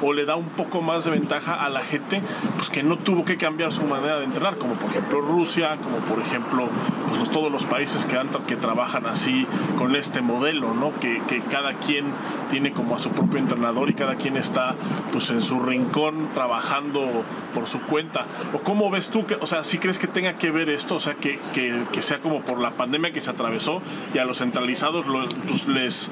o 0.01 0.13
le 0.13 0.25
da 0.25 0.35
un 0.35 0.49
poco 0.49 0.81
más 0.81 1.05
de 1.05 1.11
ventaja 1.11 1.53
a 1.53 1.69
la 1.69 1.81
gente 1.81 2.21
pues 2.55 2.69
que 2.69 2.83
no 2.83 2.97
tuvo 2.97 3.25
que 3.25 3.37
cambiar 3.37 3.71
su 3.71 3.83
manera 3.83 4.19
de 4.19 4.25
entrenar, 4.25 4.57
como 4.57 4.73
por 4.75 4.89
ejemplo 4.89 5.21
Rusia, 5.21 5.77
como 5.83 5.97
por 5.97 6.19
ejemplo 6.19 6.69
pues, 7.09 7.29
todos 7.29 7.51
los 7.51 7.65
países 7.65 8.05
que, 8.05 8.19
que 8.47 8.55
trabajan 8.55 9.05
así 9.05 9.45
con 9.77 9.95
este 9.95 10.21
modelo, 10.21 10.73
¿no? 10.73 10.97
Que, 10.99 11.21
que, 11.27 11.41
cada 11.41 11.73
quien 11.73 12.05
tiene 12.49 12.71
como 12.71 12.95
a 12.95 12.99
su 12.99 13.11
propio 13.11 13.39
entrenador 13.39 13.89
y 13.89 13.93
cada 13.93 14.15
quien 14.15 14.37
está 14.37 14.75
pues 15.11 15.29
en 15.29 15.41
su 15.41 15.59
rincón 15.59 16.29
trabajando 16.33 17.23
por 17.53 17.67
su 17.67 17.79
cuenta. 17.81 18.25
¿O 18.53 18.59
cómo 18.59 18.89
ves 18.89 19.09
tú 19.09 19.25
que, 19.25 19.35
o 19.35 19.45
sea, 19.45 19.63
si 19.63 19.77
crees 19.77 19.99
que 19.99 20.07
tenga 20.07 20.33
que 20.33 20.51
ver 20.51 20.69
esto, 20.69 20.95
o 20.95 20.99
sea, 20.99 21.15
que, 21.15 21.39
que, 21.53 21.83
que 21.91 22.01
sea 22.01 22.19
como 22.19 22.41
por 22.41 22.59
la 22.59 22.71
pandemia 22.71 23.11
que 23.11 23.21
se 23.21 23.29
atravesó 23.29 23.81
y 24.13 24.17
a 24.17 24.25
los 24.25 24.39
centralizados 24.39 25.05
pues, 25.47 25.67
les, 25.67 26.09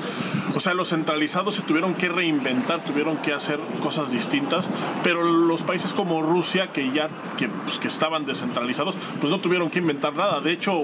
o 0.53 0.59
sea, 0.59 0.73
los 0.73 0.89
centralizados 0.89 1.55
se 1.55 1.61
tuvieron 1.61 1.95
que 1.95 2.09
reinventar, 2.09 2.79
tuvieron 2.81 3.17
que 3.17 3.33
hacer 3.33 3.59
cosas 3.75 4.11
distintas, 4.11 4.69
pero 5.03 5.23
los 5.23 5.63
países 5.63 5.93
como 5.93 6.21
Rusia, 6.21 6.67
que 6.67 6.91
ya 6.91 7.09
pues, 7.63 7.79
que 7.79 7.87
estaban 7.87 8.25
descentralizados, 8.25 8.95
pues 9.19 9.31
no 9.31 9.39
tuvieron 9.39 9.69
que 9.69 9.79
inventar 9.79 10.13
nada. 10.13 10.41
De 10.41 10.51
hecho, 10.51 10.83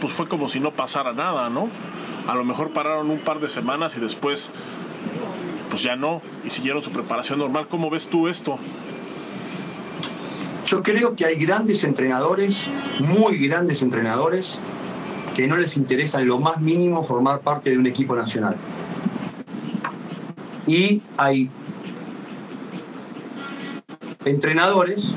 pues 0.00 0.12
fue 0.12 0.26
como 0.26 0.48
si 0.48 0.60
no 0.60 0.70
pasara 0.70 1.12
nada, 1.12 1.48
¿no? 1.50 1.68
A 2.26 2.34
lo 2.34 2.44
mejor 2.44 2.70
pararon 2.70 3.10
un 3.10 3.18
par 3.18 3.40
de 3.40 3.48
semanas 3.48 3.96
y 3.96 4.00
después, 4.00 4.50
pues 5.70 5.82
ya 5.82 5.96
no, 5.96 6.22
y 6.44 6.50
siguieron 6.50 6.82
su 6.82 6.90
preparación 6.90 7.38
normal. 7.38 7.68
¿Cómo 7.68 7.90
ves 7.90 8.08
tú 8.08 8.28
esto? 8.28 8.58
Yo 10.66 10.82
creo 10.82 11.14
que 11.14 11.26
hay 11.26 11.36
grandes 11.36 11.84
entrenadores, 11.84 12.56
muy 13.00 13.46
grandes 13.46 13.82
entrenadores, 13.82 14.56
que 15.36 15.46
no 15.46 15.56
les 15.56 15.76
interesa 15.76 16.20
en 16.20 16.28
lo 16.28 16.38
más 16.38 16.60
mínimo 16.60 17.04
formar 17.04 17.40
parte 17.40 17.70
de 17.70 17.78
un 17.78 17.86
equipo 17.86 18.16
nacional. 18.16 18.56
Y 20.66 21.02
hay 21.18 21.50
entrenadores 24.24 25.12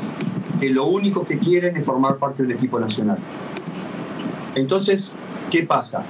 que 0.59 0.69
lo 0.69 0.85
único 0.85 1.25
que 1.25 1.37
quieren 1.37 1.77
es 1.77 1.85
formar 1.85 2.17
parte 2.17 2.43
del 2.43 2.51
equipo 2.53 2.79
nacional. 2.79 3.17
Entonces, 4.55 5.11
¿qué 5.51 5.63
pasa? 5.63 6.03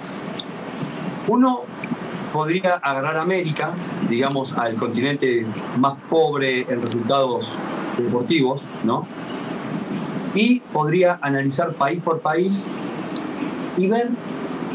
Uno 1.28 1.62
podría 2.32 2.76
agarrar 2.76 3.18
América, 3.18 3.72
digamos, 4.10 4.54
al 4.54 4.76
continente 4.76 5.46
más 5.78 5.98
pobre 6.10 6.62
en 6.62 6.82
resultados 6.82 7.48
deportivos, 7.98 8.62
¿no? 8.84 9.06
Y 10.34 10.60
podría 10.60 11.18
analizar 11.22 11.74
país 11.74 12.02
por 12.02 12.20
país 12.20 12.68
y 13.78 13.88
ver 13.88 14.10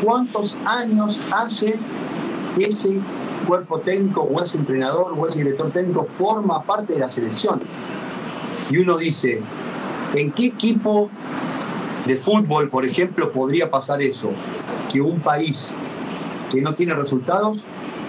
cuántos 0.03 0.57
años 0.66 1.18
hace 1.33 1.77
ese 2.59 2.99
cuerpo 3.47 3.79
técnico 3.79 4.23
o 4.23 4.43
ese 4.43 4.59
entrenador 4.59 5.14
o 5.16 5.27
ese 5.27 5.39
director 5.39 5.70
técnico 5.70 6.05
forma 6.05 6.62
parte 6.62 6.95
de 6.95 6.99
la 7.01 7.11
selección 7.11 7.61
y 8.73 8.79
uno 8.79 8.97
dice, 8.97 9.39
¿en 10.14 10.33
qué 10.33 10.47
equipo 10.47 11.11
de 12.07 12.16
fútbol, 12.16 12.70
por 12.70 12.87
ejemplo, 12.87 13.31
podría 13.31 13.70
pasar 13.70 14.01
eso? 14.01 14.31
Que 14.91 15.03
un 15.03 15.20
país 15.20 15.70
que 16.51 16.62
no 16.62 16.75
tiene 16.75 16.95
resultados 16.95 17.59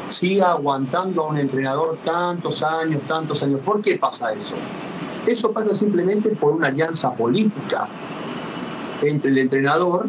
siga 0.08 0.52
aguantando 0.52 1.26
a 1.26 1.28
un 1.28 1.38
entrenador 1.38 1.98
tantos 2.06 2.64
años, 2.64 3.02
tantos 3.10 3.44
años. 3.44 3.60
¿Por 3.60 3.82
qué 3.82 3.98
pasa 3.98 4.32
eso? 4.32 4.56
Eso 5.28 5.52
pasa 5.52 5.76
simplemente 5.76 6.30
por 6.30 6.54
una 6.54 6.68
alianza 6.68 7.12
política 7.12 7.90
entre 9.02 9.32
el 9.32 9.40
entrenador 9.40 10.08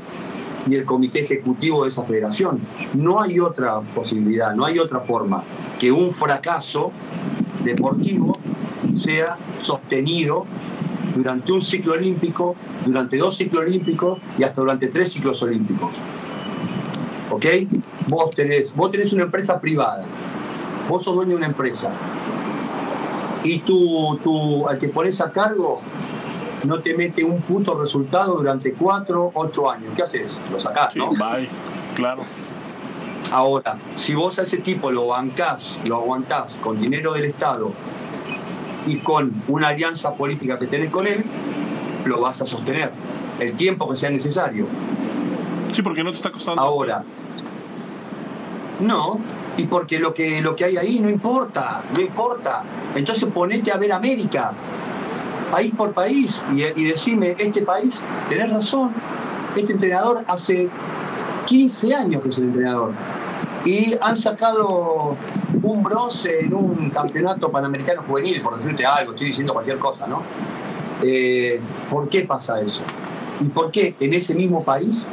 y 0.68 0.76
el 0.76 0.84
comité 0.84 1.24
ejecutivo 1.24 1.82
de 1.82 1.90
esa 1.90 2.04
federación. 2.04 2.60
No 2.94 3.20
hay 3.20 3.40
otra 3.40 3.80
posibilidad, 3.80 4.54
no 4.54 4.64
hay 4.64 4.78
otra 4.78 5.00
forma 5.00 5.42
que 5.80 5.90
un 5.90 6.12
fracaso 6.12 6.92
deportivo 7.64 8.38
sea 8.96 9.36
sostenido 9.60 10.46
durante 11.14 11.52
un 11.52 11.62
ciclo 11.62 11.92
olímpico, 11.92 12.56
durante 12.84 13.16
dos 13.16 13.36
ciclos 13.36 13.64
olímpicos 13.64 14.18
y 14.38 14.42
hasta 14.42 14.60
durante 14.60 14.88
tres 14.88 15.12
ciclos 15.12 15.42
olímpicos. 15.42 15.90
¿Ok? 17.30 17.46
Vos 18.08 18.30
tenés, 18.34 18.74
vos 18.74 18.90
tenés 18.90 19.12
una 19.12 19.24
empresa 19.24 19.60
privada, 19.60 20.04
vos 20.88 21.02
sos 21.02 21.14
dueño 21.14 21.30
de 21.30 21.36
una 21.36 21.46
empresa 21.46 21.90
y 23.42 23.58
tú, 23.60 24.18
tú, 24.22 24.68
al 24.68 24.78
que 24.78 24.88
pones 24.88 25.20
a 25.20 25.30
cargo 25.30 25.80
no 26.64 26.80
te 26.80 26.94
mete 26.94 27.22
un 27.22 27.40
puto 27.42 27.78
resultado 27.78 28.36
durante 28.36 28.72
cuatro, 28.72 29.30
ocho 29.34 29.70
años. 29.70 29.92
¿Qué 29.94 30.02
haces? 30.02 30.32
Lo 30.50 30.58
sacás, 30.58 30.96
¿no? 30.96 31.10
Bye. 31.10 31.48
Claro. 31.94 32.22
Ahora, 33.30 33.76
si 33.98 34.14
vos 34.14 34.38
a 34.38 34.42
ese 34.42 34.58
tipo 34.58 34.90
lo 34.90 35.08
bancás, 35.08 35.76
lo 35.86 35.96
aguantás 35.96 36.54
con 36.62 36.80
dinero 36.80 37.12
del 37.12 37.26
Estado 37.26 37.72
y 38.86 38.96
con 38.96 39.32
una 39.48 39.68
alianza 39.68 40.14
política 40.14 40.58
que 40.58 40.66
tenés 40.66 40.90
con 40.90 41.06
él, 41.06 41.24
lo 42.04 42.20
vas 42.20 42.40
a 42.42 42.46
sostener 42.46 42.90
el 43.40 43.56
tiempo 43.56 43.88
que 43.88 43.96
sea 43.96 44.10
necesario. 44.10 44.66
Sí, 45.72 45.82
porque 45.82 46.04
no 46.04 46.10
te 46.10 46.16
está 46.16 46.30
costando. 46.30 46.60
Ahora, 46.62 47.02
no, 48.80 49.18
Y 49.56 49.64
porque 49.64 50.00
lo 50.00 50.12
que, 50.14 50.40
lo 50.42 50.56
que 50.56 50.64
hay 50.64 50.76
ahí 50.76 50.98
no 50.98 51.08
importa, 51.08 51.82
no 51.94 52.00
importa. 52.00 52.62
Entonces 52.94 53.24
ponete 53.32 53.70
a 53.70 53.76
ver 53.76 53.92
América, 53.92 54.52
país 55.50 55.72
por 55.76 55.92
país, 55.92 56.42
y, 56.52 56.62
y 56.62 56.84
decime, 56.84 57.36
este 57.38 57.62
país, 57.62 58.00
tenés 58.28 58.52
razón, 58.52 58.90
este 59.54 59.72
entrenador 59.72 60.24
hace 60.26 60.68
15 61.46 61.94
años 61.94 62.22
que 62.22 62.30
es 62.30 62.38
el 62.38 62.44
entrenador. 62.44 62.92
Y 63.64 63.96
han 64.00 64.14
sacado 64.14 65.16
un 65.62 65.82
bronce 65.82 66.40
en 66.40 66.54
un 66.54 66.90
campeonato 66.90 67.50
panamericano 67.50 68.02
juvenil, 68.02 68.42
por 68.42 68.58
decirte 68.58 68.84
algo, 68.84 69.12
estoy 69.12 69.28
diciendo 69.28 69.54
cualquier 69.54 69.78
cosa, 69.78 70.06
¿no? 70.06 70.22
Eh, 71.02 71.60
¿Por 71.90 72.08
qué 72.08 72.22
pasa 72.22 72.60
eso? 72.60 72.80
¿Y 73.40 73.44
por 73.44 73.70
qué 73.70 73.94
en 74.00 74.14
ese 74.14 74.34
mismo 74.34 74.62
país 74.62 75.04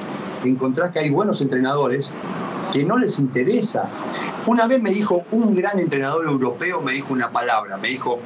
encontrás 0.44 0.92
que 0.92 1.00
hay 1.00 1.10
buenos 1.10 1.40
entrenadores 1.42 2.10
que 2.74 2.84
no 2.84 2.98
les 2.98 3.20
interesa? 3.20 3.90
Una 4.46 4.68
vez 4.68 4.82
me 4.82 4.90
dijo 4.90 5.24
un 5.32 5.56
gran 5.56 5.80
entrenador 5.80 6.26
europeo, 6.26 6.82
me 6.82 6.92
dijo 6.94 7.14
una 7.14 7.30
palabra, 7.30 7.78
me 7.78 7.88
dijo 7.88 8.20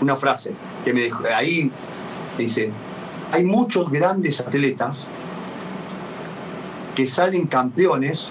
una 0.00 0.14
frase, 0.14 0.52
que 0.84 0.92
me 0.92 1.02
dijo, 1.02 1.24
ahí 1.34 1.72
dice, 2.36 2.70
hay 3.32 3.44
muchos 3.44 3.90
grandes 3.90 4.40
atletas 4.40 5.06
que 6.94 7.06
salen 7.06 7.46
campeones 7.46 8.30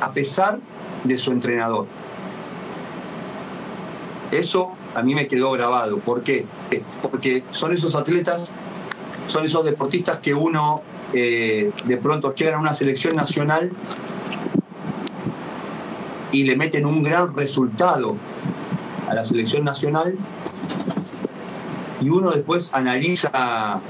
a 0.00 0.12
pesar 0.12 0.58
de 1.04 1.18
su 1.18 1.32
entrenador. 1.32 1.86
Eso 4.32 4.72
a 4.94 5.02
mí 5.02 5.14
me 5.14 5.26
quedó 5.26 5.50
grabado. 5.52 5.98
¿Por 5.98 6.22
qué? 6.22 6.46
Porque 7.02 7.42
son 7.52 7.72
esos 7.72 7.94
atletas, 7.94 8.46
son 9.28 9.44
esos 9.44 9.64
deportistas 9.64 10.18
que 10.20 10.34
uno 10.34 10.82
eh, 11.12 11.72
de 11.84 11.96
pronto 11.96 12.34
llegan 12.34 12.54
a 12.54 12.58
una 12.58 12.74
selección 12.74 13.16
nacional 13.16 13.70
y 16.32 16.44
le 16.44 16.56
meten 16.56 16.86
un 16.86 17.02
gran 17.02 17.34
resultado 17.34 18.16
a 19.08 19.14
la 19.14 19.24
selección 19.24 19.64
nacional 19.64 20.14
y 22.00 22.08
uno 22.08 22.30
después 22.30 22.70
analiza 22.72 23.80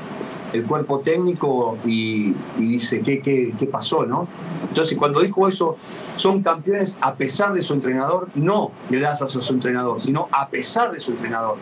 el 0.53 0.65
cuerpo 0.65 1.01
técnico 1.01 1.79
y, 1.85 2.35
dice 2.59 3.01
¿qué, 3.01 3.21
qué, 3.21 3.53
qué 3.59 3.67
pasó, 3.67 4.05
¿no? 4.05 4.27
Entonces 4.69 4.97
cuando 4.99 5.21
dijo 5.21 5.49
eso, 5.49 5.77
son 6.17 6.43
campeones 6.43 6.97
a 7.01 7.15
pesar 7.15 7.53
de 7.53 7.63
su 7.63 7.73
entrenador, 7.73 8.29
no 8.35 8.71
gracias 8.89 9.37
a 9.37 9.43
su 9.43 9.53
entrenador, 9.53 10.01
sino 10.01 10.29
a 10.33 10.49
pesar 10.49 10.93
de 10.93 11.01
su 11.01 11.13
entrenador. 11.13 11.57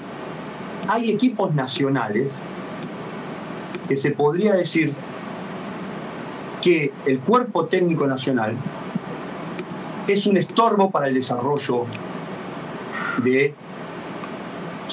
Hay 0.89 1.11
equipos 1.11 1.55
nacionales 1.55 2.33
que 3.89 3.97
se 3.97 4.11
podría 4.11 4.55
decir 4.55 4.93
que 6.63 6.93
el 7.07 7.19
cuerpo 7.21 7.67
técnico 7.67 8.07
nacional 8.07 8.55
es 10.07 10.27
un 10.27 10.37
estorbo 10.37 10.91
para 10.91 11.09
el 11.09 11.15
desarrollo 11.15 11.85
de 13.23 13.55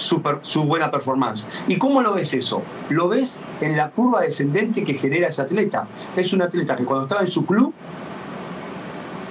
su, 0.06 0.64
buena 0.64 0.92
performance. 0.92 1.46
¿Y 1.68 1.78
cómo 1.78 2.02
lo 2.02 2.14
ves 2.14 2.34
eso? 2.34 2.62
Lo 2.90 3.08
ves 3.08 3.38
en 3.62 3.76
la 3.76 3.90
curva 3.90 4.22
descendente 4.22 4.84
que 4.84 4.94
genera 4.94 5.28
ese 5.28 5.42
atleta. 5.42 5.88
Es 6.16 6.34
un 6.34 6.42
atleta 6.42 6.76
que 6.76 6.86
cuando 6.86 7.06
estaba 7.06 7.22
en 7.22 7.28
su 7.28 7.46
club 7.46 7.74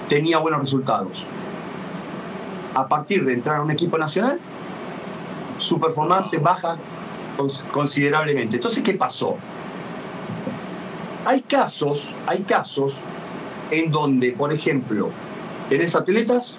tenía 0.09 0.39
buenos 0.39 0.61
resultados. 0.61 1.25
A 2.75 2.87
partir 2.89 3.25
de 3.25 3.35
entrar 3.35 3.57
a 3.57 3.62
un 3.62 3.70
equipo 3.70 3.99
nacional, 3.99 4.39
su 5.59 5.81
performance 5.81 6.41
baja 6.43 6.77
considerablemente. 7.72 8.57
Entonces, 8.57 8.83
¿qué 8.83 8.95
pasó? 8.95 9.37
Hay 11.25 11.41
casos, 11.41 12.11
hay 12.27 12.43
casos 12.43 12.95
en 13.70 13.91
donde, 13.91 14.33
por 14.33 14.53
ejemplo, 14.53 15.09
tenés 15.68 15.95
atletas, 15.95 16.55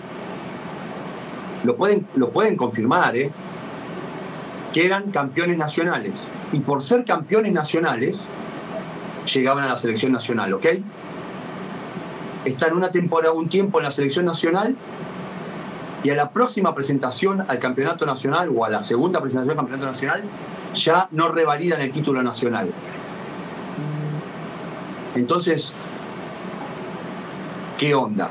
lo 1.64 1.76
pueden, 1.76 2.06
lo 2.16 2.30
pueden 2.30 2.56
confirmar, 2.56 3.16
¿eh? 3.16 3.32
Que 4.76 4.86
eran 4.86 5.10
campeones 5.10 5.58
nacionales. 5.58 6.12
Y 6.52 6.60
por 6.60 6.82
ser 6.82 7.06
campeones 7.06 7.54
nacionales, 7.54 8.20
llegaban 9.34 9.64
a 9.64 9.70
la 9.70 9.78
selección 9.78 10.12
nacional, 10.12 10.54
¿ok? 10.54 10.66
Están 12.44 12.74
una 12.74 12.92
temporada, 12.92 13.34
un 13.34 13.48
tiempo 13.48 13.80
en 13.80 13.86
la 13.86 13.92
selección 13.92 14.26
nacional 14.26 14.76
y 16.04 16.10
a 16.10 16.16
la 16.16 16.30
próxima 16.30 16.76
presentación 16.76 17.46
al 17.48 17.58
campeonato 17.60 18.06
nacional 18.06 18.50
o 18.54 18.66
a 18.66 18.70
la 18.70 18.84
segunda 18.84 19.22
presentación 19.22 19.52
al 19.52 19.56
campeonato 19.56 19.88
nacional 19.88 20.24
ya 20.76 21.08
no 21.12 21.30
revalidan 21.30 21.80
el 21.80 21.94
título 21.94 22.22
nacional. 22.22 22.70
Entonces, 25.16 25.72
¿qué 27.80 27.96
onda? 27.96 28.30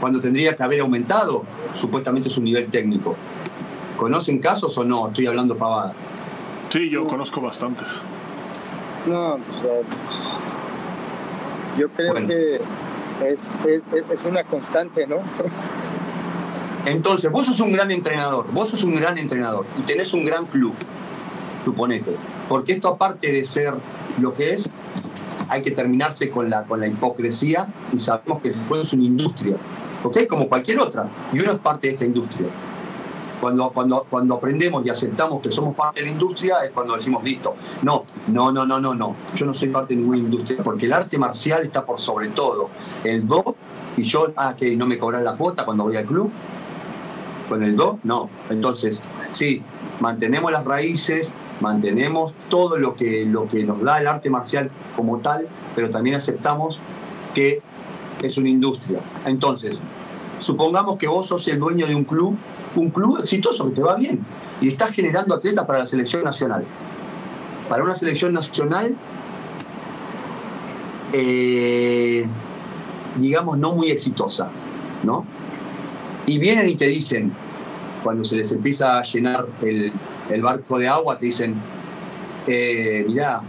Cuando 0.00 0.20
tendría 0.20 0.54
que 0.54 0.62
haber 0.62 0.78
aumentado 0.78 1.42
supuestamente 1.76 2.30
su 2.30 2.40
nivel 2.40 2.70
técnico. 2.70 3.16
¿Conocen 4.00 4.38
casos 4.38 4.78
o 4.78 4.82
no? 4.82 5.08
Estoy 5.08 5.26
hablando 5.26 5.54
pavada. 5.54 5.92
Sí, 6.70 6.88
yo 6.88 7.06
conozco 7.06 7.42
bastantes. 7.42 8.00
No, 9.06 9.36
pues, 9.60 9.84
yo 11.78 11.86
creo 11.90 12.14
que 12.14 12.60
es, 13.26 13.58
es, 14.10 14.24
una 14.24 14.42
constante, 14.44 15.06
¿no? 15.06 15.16
Entonces, 16.86 17.30
vos 17.30 17.44
sos 17.44 17.60
un 17.60 17.72
gran 17.72 17.90
entrenador, 17.90 18.46
vos 18.50 18.70
sos 18.70 18.84
un 18.84 18.96
gran 18.96 19.18
entrenador 19.18 19.66
y 19.78 19.82
tenés 19.82 20.14
un 20.14 20.24
gran 20.24 20.46
club, 20.46 20.72
suponete. 21.62 22.16
Porque 22.48 22.72
esto 22.72 22.88
aparte 22.88 23.30
de 23.30 23.44
ser 23.44 23.74
lo 24.18 24.32
que 24.32 24.54
es, 24.54 24.66
hay 25.50 25.60
que 25.60 25.72
terminarse 25.72 26.30
con 26.30 26.48
la, 26.48 26.62
con 26.62 26.80
la 26.80 26.86
hipocresía 26.86 27.66
y 27.92 27.98
sabemos 27.98 28.40
que 28.40 28.48
el 28.48 28.80
es 28.80 28.94
una 28.94 29.04
industria, 29.04 29.56
¿ok? 30.02 30.26
Como 30.26 30.48
cualquier 30.48 30.80
otra, 30.80 31.06
y 31.34 31.40
uno 31.40 31.52
es 31.52 31.58
parte 31.58 31.88
de 31.88 31.92
esta 31.92 32.06
industria. 32.06 32.48
Cuando, 33.40 33.70
cuando, 33.70 34.06
cuando 34.08 34.34
aprendemos 34.34 34.84
y 34.84 34.90
aceptamos 34.90 35.40
que 35.40 35.50
somos 35.50 35.74
parte 35.74 36.00
de 36.00 36.06
la 36.06 36.12
industria 36.12 36.64
es 36.64 36.72
cuando 36.72 36.94
decimos 36.94 37.24
listo. 37.24 37.54
No, 37.82 38.04
no, 38.28 38.52
no, 38.52 38.66
no, 38.66 38.78
no, 38.78 38.94
no. 38.94 39.16
Yo 39.34 39.46
no 39.46 39.54
soy 39.54 39.68
parte 39.68 39.94
de 39.94 40.00
ninguna 40.00 40.18
industria 40.18 40.62
porque 40.62 40.86
el 40.86 40.92
arte 40.92 41.16
marcial 41.18 41.64
está 41.64 41.84
por 41.84 42.00
sobre 42.00 42.28
todo. 42.28 42.68
El 43.02 43.26
do 43.26 43.56
y 43.96 44.02
yo, 44.02 44.26
ah, 44.36 44.54
que 44.56 44.76
no 44.76 44.86
me 44.86 44.98
cobran 44.98 45.24
la 45.24 45.34
cuota 45.34 45.64
cuando 45.64 45.84
voy 45.84 45.96
al 45.96 46.04
club. 46.04 46.30
Con 47.48 47.62
el 47.62 47.74
do, 47.74 47.98
no. 48.04 48.28
Entonces, 48.48 49.00
sí, 49.30 49.62
mantenemos 50.00 50.52
las 50.52 50.64
raíces, 50.64 51.28
mantenemos 51.60 52.32
todo 52.48 52.76
lo 52.76 52.94
que, 52.94 53.24
lo 53.24 53.48
que 53.48 53.64
nos 53.64 53.82
da 53.82 54.00
el 54.00 54.06
arte 54.06 54.30
marcial 54.30 54.70
como 54.94 55.18
tal, 55.18 55.48
pero 55.74 55.90
también 55.90 56.16
aceptamos 56.16 56.78
que 57.34 57.60
es 58.22 58.36
una 58.36 58.48
industria. 58.48 59.00
Entonces, 59.26 59.76
supongamos 60.38 60.98
que 60.98 61.08
vos 61.08 61.26
sos 61.26 61.46
el 61.48 61.58
dueño 61.58 61.86
de 61.86 61.94
un 61.94 62.04
club 62.04 62.36
un 62.76 62.90
club 62.90 63.18
exitoso 63.20 63.68
que 63.68 63.74
te 63.74 63.82
va 63.82 63.96
bien 63.96 64.20
y 64.60 64.68
estás 64.68 64.92
generando 64.92 65.34
atletas 65.34 65.66
para 65.66 65.80
la 65.80 65.86
selección 65.86 66.22
nacional. 66.22 66.64
Para 67.68 67.82
una 67.84 67.94
selección 67.94 68.32
nacional, 68.32 68.94
eh, 71.12 72.26
digamos, 73.16 73.58
no 73.58 73.72
muy 73.72 73.90
exitosa, 73.90 74.48
¿no? 75.04 75.24
Y 76.26 76.38
vienen 76.38 76.68
y 76.68 76.74
te 76.76 76.86
dicen, 76.86 77.32
cuando 78.02 78.24
se 78.24 78.36
les 78.36 78.52
empieza 78.52 78.98
a 78.98 79.02
llenar 79.02 79.46
el, 79.62 79.92
barco 80.42 80.78
de 80.78 80.88
agua, 80.88 81.18
te 81.18 81.26
dicen, 81.26 81.54
eh, 82.46 83.04
mirá, 83.08 83.40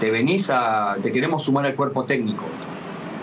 te 0.00 0.10
venís 0.10 0.50
a, 0.50 0.96
te 1.02 1.12
queremos 1.12 1.44
sumar 1.44 1.66
al 1.66 1.74
cuerpo 1.74 2.04
técnico. 2.04 2.44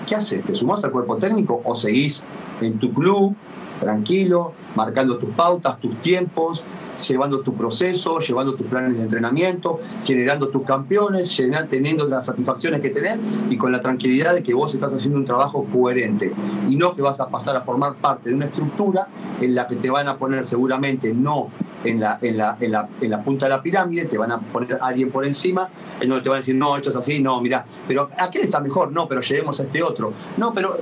¿Qué 0.07 0.15
haces? 0.15 0.43
¿Te 0.43 0.53
sumás 0.53 0.83
al 0.83 0.91
cuerpo 0.91 1.17
técnico 1.17 1.61
o 1.63 1.75
seguís 1.75 2.23
en 2.61 2.79
tu 2.79 2.93
club 2.93 3.35
tranquilo, 3.81 4.53
marcando 4.75 5.17
tus 5.17 5.31
pautas, 5.31 5.79
tus 5.79 5.95
tiempos, 5.97 6.63
llevando 7.07 7.39
tu 7.39 7.53
proceso, 7.55 8.19
llevando 8.19 8.53
tus 8.53 8.67
planes 8.67 8.95
de 8.95 9.03
entrenamiento, 9.03 9.79
generando 10.05 10.49
tus 10.49 10.63
campeones, 10.63 11.41
teniendo 11.69 12.07
las 12.07 12.27
satisfacciones 12.27 12.81
que 12.81 12.91
tenés 12.91 13.19
y 13.49 13.57
con 13.57 13.71
la 13.71 13.81
tranquilidad 13.81 14.35
de 14.35 14.43
que 14.43 14.53
vos 14.53 14.73
estás 14.73 14.93
haciendo 14.93 15.17
un 15.17 15.25
trabajo 15.25 15.65
coherente 15.73 16.31
y 16.69 16.75
no 16.75 16.95
que 16.95 17.01
vas 17.01 17.19
a 17.19 17.27
pasar 17.27 17.55
a 17.57 17.61
formar 17.61 17.95
parte 17.95 18.29
de 18.29 18.35
una 18.35 18.45
estructura 18.45 19.07
en 19.41 19.55
la 19.55 19.65
que 19.65 19.75
te 19.75 19.89
van 19.89 20.07
a 20.07 20.15
poner 20.15 20.45
seguramente 20.45 21.13
no 21.13 21.49
en 21.83 21.99
la, 21.99 22.19
en 22.21 22.37
la, 22.37 22.55
en 22.59 22.71
la, 22.71 22.87
en 23.01 23.09
la 23.09 23.23
punta 23.23 23.47
de 23.47 23.49
la 23.49 23.63
pirámide, 23.63 24.05
te 24.05 24.17
van 24.17 24.31
a 24.31 24.37
poner 24.37 24.73
a 24.73 24.85
alguien 24.85 25.09
por 25.09 25.25
encima, 25.25 25.67
en 25.99 26.09
donde 26.09 26.21
te 26.21 26.29
van 26.29 26.37
a 26.37 26.41
decir, 26.41 26.53
no, 26.53 26.77
esto 26.77 26.91
es 26.91 26.95
así, 26.95 27.19
no, 27.19 27.41
mira, 27.41 27.65
pero 27.87 28.07
aquel 28.19 28.43
está 28.43 28.59
mejor, 28.59 28.91
no, 28.91 29.07
pero 29.07 29.21
llevemos 29.21 29.59
a 29.59 29.63
este 29.63 29.81
otro, 29.81 30.13
no, 30.37 30.53
pero 30.53 30.77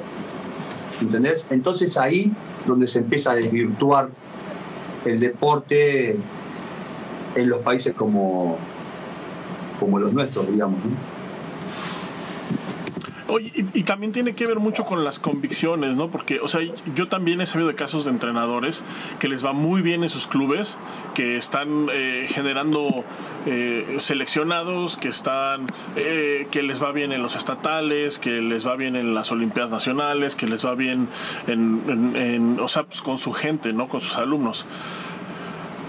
¿entendés? 1.01 1.45
Entonces 1.49 1.97
ahí 1.97 2.31
donde 2.69 2.87
se 2.87 2.99
empieza 2.99 3.31
a 3.31 3.35
desvirtuar 3.35 4.09
el 5.05 5.19
deporte 5.19 6.17
en 7.35 7.49
los 7.49 7.61
países 7.61 7.93
como, 7.93 8.57
como 9.79 9.99
los 9.99 10.13
nuestros, 10.13 10.49
digamos. 10.49 10.79
Oye, 13.29 13.51
y, 13.73 13.83
también 13.83 14.11
tiene 14.11 14.33
que 14.33 14.45
ver 14.45 14.59
mucho 14.59 14.85
con 14.85 15.03
las 15.03 15.19
convicciones, 15.19 15.95
¿no? 15.95 16.09
Porque, 16.09 16.39
o 16.39 16.47
sea, 16.47 16.61
yo 16.95 17.07
también 17.07 17.41
he 17.41 17.45
sabido 17.45 17.67
de 17.67 17.75
casos 17.75 18.05
de 18.05 18.11
entrenadores 18.11 18.83
que 19.19 19.27
les 19.27 19.45
va 19.45 19.53
muy 19.53 19.81
bien 19.81 20.03
en 20.03 20.09
sus 20.09 20.25
clubes, 20.25 20.77
que 21.13 21.37
están 21.37 21.87
eh, 21.91 22.27
generando 22.29 23.03
eh, 23.45 23.97
seleccionados, 23.99 24.97
que 24.97 25.09
están, 25.09 25.67
eh, 25.95 26.47
que 26.49 26.63
les 26.63 26.81
va 26.81 26.91
bien 26.91 27.11
en 27.11 27.21
los 27.21 27.35
estatales, 27.35 28.17
que 28.17 28.41
les 28.41 28.67
va 28.67 28.75
bien 28.75 28.95
en 28.95 29.13
las 29.13 29.31
Olimpiadas 29.31 29.71
Nacionales, 29.71 30.35
que 30.35 30.47
les 30.47 30.65
va 30.65 30.73
bien 30.73 31.07
en, 31.47 32.57
o 32.59 32.67
sea, 32.67 32.83
pues 32.83 33.01
con 33.01 33.19
su 33.19 33.31
gente, 33.31 33.73
¿no? 33.73 33.87
Con 33.87 34.01
sus 34.01 34.17
alumnos 34.17 34.65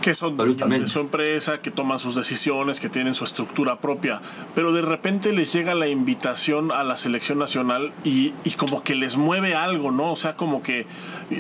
que 0.01 0.15
son 0.15 0.37
de 0.37 0.89
su 0.89 1.01
empresa, 1.01 1.61
que 1.61 1.71
toman 1.71 1.99
sus 1.99 2.15
decisiones, 2.15 2.81
que 2.81 2.89
tienen 2.89 3.15
su 3.15 3.25
estructura 3.25 3.77
propia, 3.77 4.21
pero 4.55 4.73
de 4.73 4.83
repente 4.83 5.33
les 5.33 5.53
llega 5.53 5.75
la 5.75 5.89
invitación 5.89 6.73
a 6.73 6.83
la 6.85 6.97
selección 6.97 7.39
nacional 7.39 7.93
y, 8.05 8.33
y, 8.45 8.53
como 8.53 8.83
que 8.83 8.95
les 8.95 9.17
mueve 9.17 9.55
algo, 9.55 9.91
¿no? 9.91 10.13
O 10.13 10.17
sea, 10.17 10.35
como 10.35 10.63
que 10.63 10.87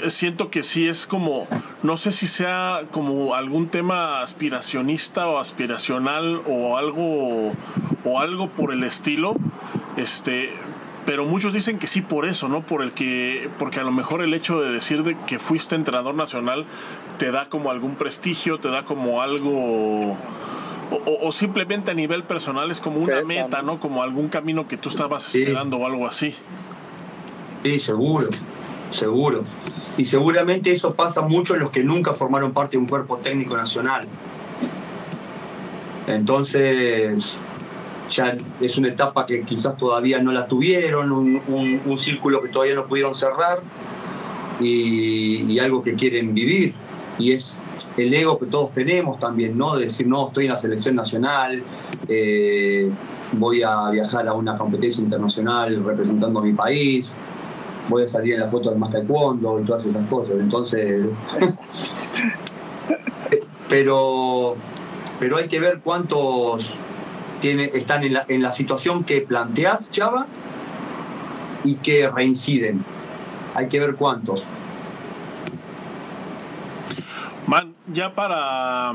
siento 0.08 0.50
que 0.50 0.62
sí 0.62 0.88
es 0.88 1.06
como, 1.06 1.46
no 1.82 1.96
sé 1.96 2.12
si 2.12 2.26
sea 2.26 2.82
como 2.90 3.34
algún 3.34 3.68
tema 3.68 4.22
aspiracionista 4.22 5.26
o 5.26 5.38
aspiracional 5.38 6.40
o 6.46 6.76
algo, 6.76 7.52
o 8.04 8.20
algo 8.20 8.48
por 8.48 8.72
el 8.72 8.84
estilo, 8.84 9.34
este, 9.96 10.50
pero 11.10 11.26
muchos 11.26 11.52
dicen 11.52 11.80
que 11.80 11.88
sí 11.88 12.02
por 12.02 12.24
eso, 12.24 12.48
¿no? 12.48 12.60
Por 12.60 12.82
el 12.82 12.92
que, 12.92 13.50
porque 13.58 13.80
a 13.80 13.82
lo 13.82 13.90
mejor 13.90 14.22
el 14.22 14.32
hecho 14.32 14.60
de 14.60 14.70
decir 14.70 15.02
de 15.02 15.16
que 15.26 15.40
fuiste 15.40 15.74
entrenador 15.74 16.14
nacional 16.14 16.66
te 17.18 17.32
da 17.32 17.48
como 17.48 17.72
algún 17.72 17.96
prestigio, 17.96 18.60
te 18.60 18.68
da 18.68 18.84
como 18.84 19.20
algo, 19.20 20.16
o, 21.04 21.32
simplemente 21.32 21.90
a 21.90 21.94
nivel 21.94 22.22
personal 22.22 22.70
es 22.70 22.80
como 22.80 23.00
una 23.00 23.22
meta, 23.22 23.60
¿no? 23.60 23.80
Como 23.80 24.04
algún 24.04 24.28
camino 24.28 24.68
que 24.68 24.76
tú 24.76 24.88
estabas 24.88 25.34
esperando 25.34 25.78
o 25.78 25.86
algo 25.86 26.06
así. 26.06 26.32
Sí, 27.64 27.80
seguro, 27.80 28.28
seguro. 28.92 29.42
Y 29.98 30.04
seguramente 30.04 30.70
eso 30.70 30.94
pasa 30.94 31.22
mucho 31.22 31.54
en 31.54 31.60
los 31.62 31.70
que 31.70 31.82
nunca 31.82 32.14
formaron 32.14 32.52
parte 32.52 32.76
de 32.76 32.84
un 32.84 32.86
cuerpo 32.86 33.16
técnico 33.16 33.56
nacional. 33.56 34.06
Entonces, 36.06 37.36
ya 38.10 38.36
es 38.60 38.76
una 38.76 38.88
etapa 38.88 39.24
que 39.24 39.42
quizás 39.42 39.76
todavía 39.76 40.20
no 40.20 40.32
la 40.32 40.46
tuvieron, 40.46 41.12
un, 41.12 41.98
círculo 41.98 42.40
que 42.40 42.48
todavía 42.48 42.74
no 42.74 42.84
pudieron 42.84 43.14
cerrar 43.14 43.60
y, 44.60 45.58
algo 45.58 45.82
que 45.82 45.94
quieren 45.94 46.34
vivir. 46.34 46.74
Y 47.18 47.32
es 47.32 47.56
el 47.96 48.12
ego 48.14 48.38
que 48.38 48.46
todos 48.46 48.72
tenemos 48.72 49.20
también, 49.20 49.56
¿no? 49.56 49.76
De 49.76 49.84
decir, 49.84 50.06
no, 50.06 50.28
estoy 50.28 50.46
en 50.46 50.52
la 50.52 50.58
selección 50.58 50.96
nacional, 50.96 51.62
eh, 52.08 52.90
voy 53.32 53.62
a 53.62 53.90
viajar 53.90 54.26
a 54.26 54.32
una 54.32 54.56
competencia 54.56 55.02
internacional 55.02 55.84
representando 55.84 56.40
a 56.40 56.42
mi 56.42 56.54
país, 56.54 57.12
voy 57.88 58.04
a 58.04 58.08
salir 58.08 58.34
en 58.34 58.40
la 58.40 58.46
foto 58.46 58.70
de 58.70 58.76
más 58.76 58.90
taekwondo 58.90 59.60
y 59.60 59.64
todas 59.64 59.84
esas 59.84 60.06
cosas. 60.08 60.36
Entonces, 60.40 61.06
pero, 63.68 64.56
pero 65.18 65.36
hay 65.36 65.48
que 65.48 65.60
ver 65.60 65.80
cuántos 65.84 66.74
están 67.42 68.04
en 68.04 68.14
la, 68.14 68.24
en 68.28 68.42
la 68.42 68.52
situación 68.52 69.04
que 69.04 69.20
planteas, 69.20 69.90
Chava, 69.90 70.26
y 71.64 71.74
que 71.76 72.08
reinciden. 72.08 72.84
Hay 73.54 73.68
que 73.68 73.80
ver 73.80 73.94
cuántos. 73.96 74.44
Man, 77.46 77.72
ya 77.92 78.14
para 78.14 78.94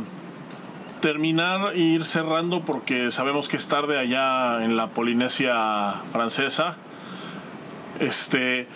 terminar 1.01 1.75
e 1.75 1.79
ir 1.79 2.05
cerrando, 2.05 2.61
porque 2.61 3.11
sabemos 3.11 3.49
que 3.49 3.57
es 3.57 3.67
tarde 3.67 3.99
allá 3.99 4.63
en 4.63 4.77
la 4.77 4.87
Polinesia 4.87 5.95
francesa. 6.11 6.75
Este 7.99 8.67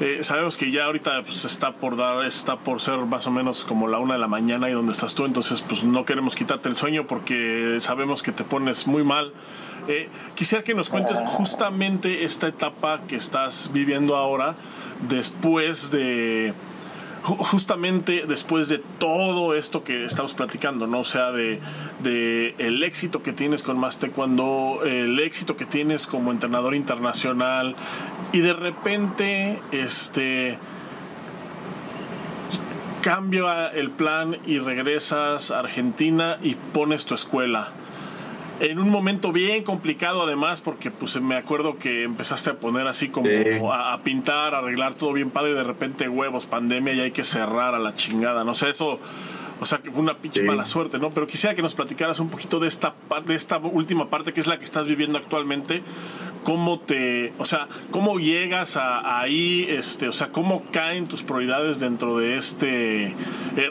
eh, 0.00 0.18
sabemos 0.22 0.56
que 0.56 0.70
ya 0.70 0.86
ahorita 0.86 1.22
pues, 1.22 1.44
está 1.44 1.72
por 1.72 1.96
dar, 1.96 2.24
está 2.24 2.56
por 2.56 2.80
ser 2.80 2.98
más 2.98 3.26
o 3.26 3.30
menos 3.30 3.64
como 3.64 3.86
la 3.86 3.98
una 3.98 4.14
de 4.14 4.20
la 4.20 4.28
mañana 4.28 4.68
y 4.68 4.72
donde 4.72 4.92
estás 4.92 5.14
tú, 5.14 5.24
entonces 5.24 5.62
pues 5.62 5.84
no 5.84 6.04
queremos 6.04 6.34
quitarte 6.34 6.68
el 6.68 6.76
sueño 6.76 7.06
porque 7.06 7.78
sabemos 7.80 8.22
que 8.22 8.32
te 8.32 8.44
pones 8.44 8.86
muy 8.86 9.04
mal. 9.04 9.32
Eh, 9.86 10.08
quisiera 10.34 10.64
que 10.64 10.74
nos 10.74 10.88
cuentes 10.88 11.18
justamente 11.26 12.24
esta 12.24 12.48
etapa 12.48 13.02
que 13.06 13.16
estás 13.16 13.70
viviendo 13.72 14.16
ahora 14.16 14.54
después 15.08 15.90
de 15.90 16.54
justamente 17.24 18.24
después 18.28 18.68
de 18.68 18.78
todo 18.98 19.54
esto 19.54 19.82
que 19.82 20.04
estamos 20.04 20.34
platicando, 20.34 20.86
¿no? 20.86 21.00
O 21.00 21.04
sea, 21.04 21.32
de, 21.32 21.58
de, 22.02 22.54
el 22.58 22.82
éxito 22.82 23.22
que 23.22 23.32
tienes 23.32 23.62
con 23.62 23.78
Más 23.78 23.98
Taekwondo, 23.98 24.80
el 24.84 25.18
éxito 25.18 25.56
que 25.56 25.64
tienes 25.64 26.06
como 26.06 26.30
entrenador 26.30 26.74
internacional, 26.74 27.74
y 28.32 28.40
de 28.40 28.52
repente, 28.52 29.58
este 29.72 30.58
cambia 33.00 33.68
el 33.68 33.90
plan 33.90 34.38
y 34.46 34.58
regresas 34.58 35.50
a 35.50 35.58
Argentina 35.58 36.38
y 36.42 36.54
pones 36.54 37.04
tu 37.04 37.14
escuela 37.14 37.70
en 38.60 38.78
un 38.78 38.88
momento 38.88 39.32
bien 39.32 39.64
complicado 39.64 40.22
además 40.22 40.60
porque 40.60 40.90
pues 40.90 41.20
me 41.20 41.36
acuerdo 41.36 41.76
que 41.78 42.04
empezaste 42.04 42.50
a 42.50 42.54
poner 42.54 42.86
así 42.86 43.08
como 43.08 43.72
a, 43.72 43.98
pintar, 44.02 44.54
a 44.54 44.58
arreglar 44.58 44.94
todo 44.94 45.12
bien 45.12 45.30
padre 45.30 45.52
y 45.52 45.54
de 45.54 45.64
repente 45.64 46.08
huevos, 46.08 46.46
pandemia 46.46 46.94
y 46.94 47.00
hay 47.00 47.10
que 47.10 47.24
cerrar 47.24 47.74
a 47.74 47.78
la 47.78 47.94
chingada, 47.96 48.44
no 48.44 48.54
sé, 48.54 48.70
eso 48.70 48.98
o 49.60 49.66
sea 49.66 49.78
que 49.78 49.90
fue 49.90 50.02
una 50.02 50.18
pinche 50.18 50.42
mala 50.42 50.64
suerte, 50.64 50.98
¿no? 50.98 51.10
Pero 51.10 51.26
quisiera 51.26 51.54
que 51.54 51.62
nos 51.62 51.74
platicaras 51.74 52.18
un 52.18 52.28
poquito 52.28 52.58
de 52.58 52.68
esta 52.68 52.94
de 53.24 53.34
esta 53.34 53.58
última 53.58 54.08
parte 54.08 54.32
que 54.32 54.40
es 54.40 54.46
la 54.46 54.58
que 54.58 54.64
estás 54.64 54.86
viviendo 54.86 55.16
actualmente 55.18 55.82
cómo 56.44 56.78
te, 56.78 57.32
o 57.38 57.44
sea, 57.44 57.66
cómo 57.90 58.18
llegas 58.18 58.76
a, 58.76 59.20
ahí, 59.20 59.66
este, 59.68 60.08
o 60.08 60.12
sea, 60.12 60.28
cómo 60.28 60.62
caen 60.70 61.06
tus 61.06 61.22
prioridades 61.22 61.80
dentro 61.80 62.18
de 62.18 62.36
este, 62.36 63.06
eh, 63.06 63.14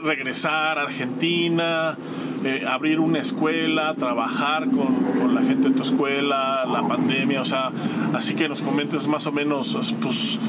regresar 0.04 0.80
a 0.80 0.82
Argentina, 0.82 1.96
eh, 2.44 2.66
abrir 2.68 3.00
una 3.00 3.20
escuela, 3.20 3.94
trabajar 3.94 4.68
con, 4.70 5.14
la 5.34 5.42
gente 5.42 5.70
de 5.70 5.76
tu 5.76 5.82
escuela, 5.82 6.66
la 6.66 6.88
pandemia, 6.88 7.42
o 7.42 7.46
sea, 7.46 7.72
así 8.14 8.36
que 8.36 8.48
nos 8.48 8.62
comentes 8.62 9.08
más 9.08 9.26
o 9.26 9.32
menos, 9.32 9.94
pues, 10.02 10.40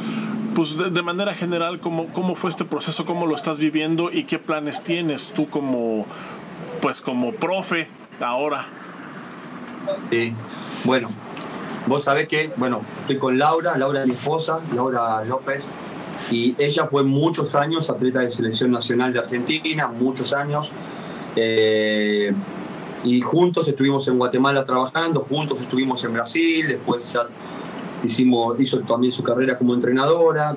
pues 0.55 0.77
de, 0.77 1.03
manera 1.03 1.35
general, 1.35 1.81
cómo, 1.81 2.07
cómo 2.09 2.35
fue 2.35 2.51
este 2.51 2.65
proceso, 2.65 3.07
cómo 3.07 3.27
lo 3.27 3.35
estás 3.35 3.59
viviendo 3.59 4.11
y 4.13 4.25
qué 4.25 4.39
planes 4.39 4.83
tienes 4.83 5.33
tú 5.35 5.49
como, 5.49 6.07
pues 6.83 7.01
como 7.01 7.33
profe 7.33 7.89
ahora. 8.21 8.67
Sí, 10.11 10.33
bueno, 10.85 11.09
Vos 11.87 12.05
sabés 12.05 12.29
que, 12.29 12.51
bueno, 12.57 12.81
estoy 13.01 13.19
con 13.19 13.39
Laura, 13.39 13.77
Laura 13.77 14.03
es 14.03 14.07
mi 14.07 14.15
esposa, 14.15 14.61
Laura 14.75 15.23
López, 15.25 15.69
y 16.31 16.55
ella 16.59 16.87
fue 16.87 17.03
muchos 17.03 17.55
años 17.55 17.91
atleta 17.91 18.21
de 18.21 18.31
selección 18.31 18.71
nacional 18.71 19.13
de 19.13 19.19
Argentina, 19.19 19.89
muchos 19.89 20.33
años. 20.33 20.71
Eh, 21.37 22.33
y 23.05 23.21
juntos 23.21 23.69
estuvimos 23.69 24.09
en 24.09 24.17
Guatemala 24.17 24.65
trabajando, 24.65 25.21
juntos 25.21 25.61
estuvimos 25.61 26.03
en 26.05 26.15
Brasil, 26.15 26.69
después 26.69 27.03
ya 27.13 27.27
hizo 28.59 28.81
también 28.81 29.13
su 29.13 29.23
carrera 29.23 29.59
como 29.59 29.75
entrenadora, 29.75 30.57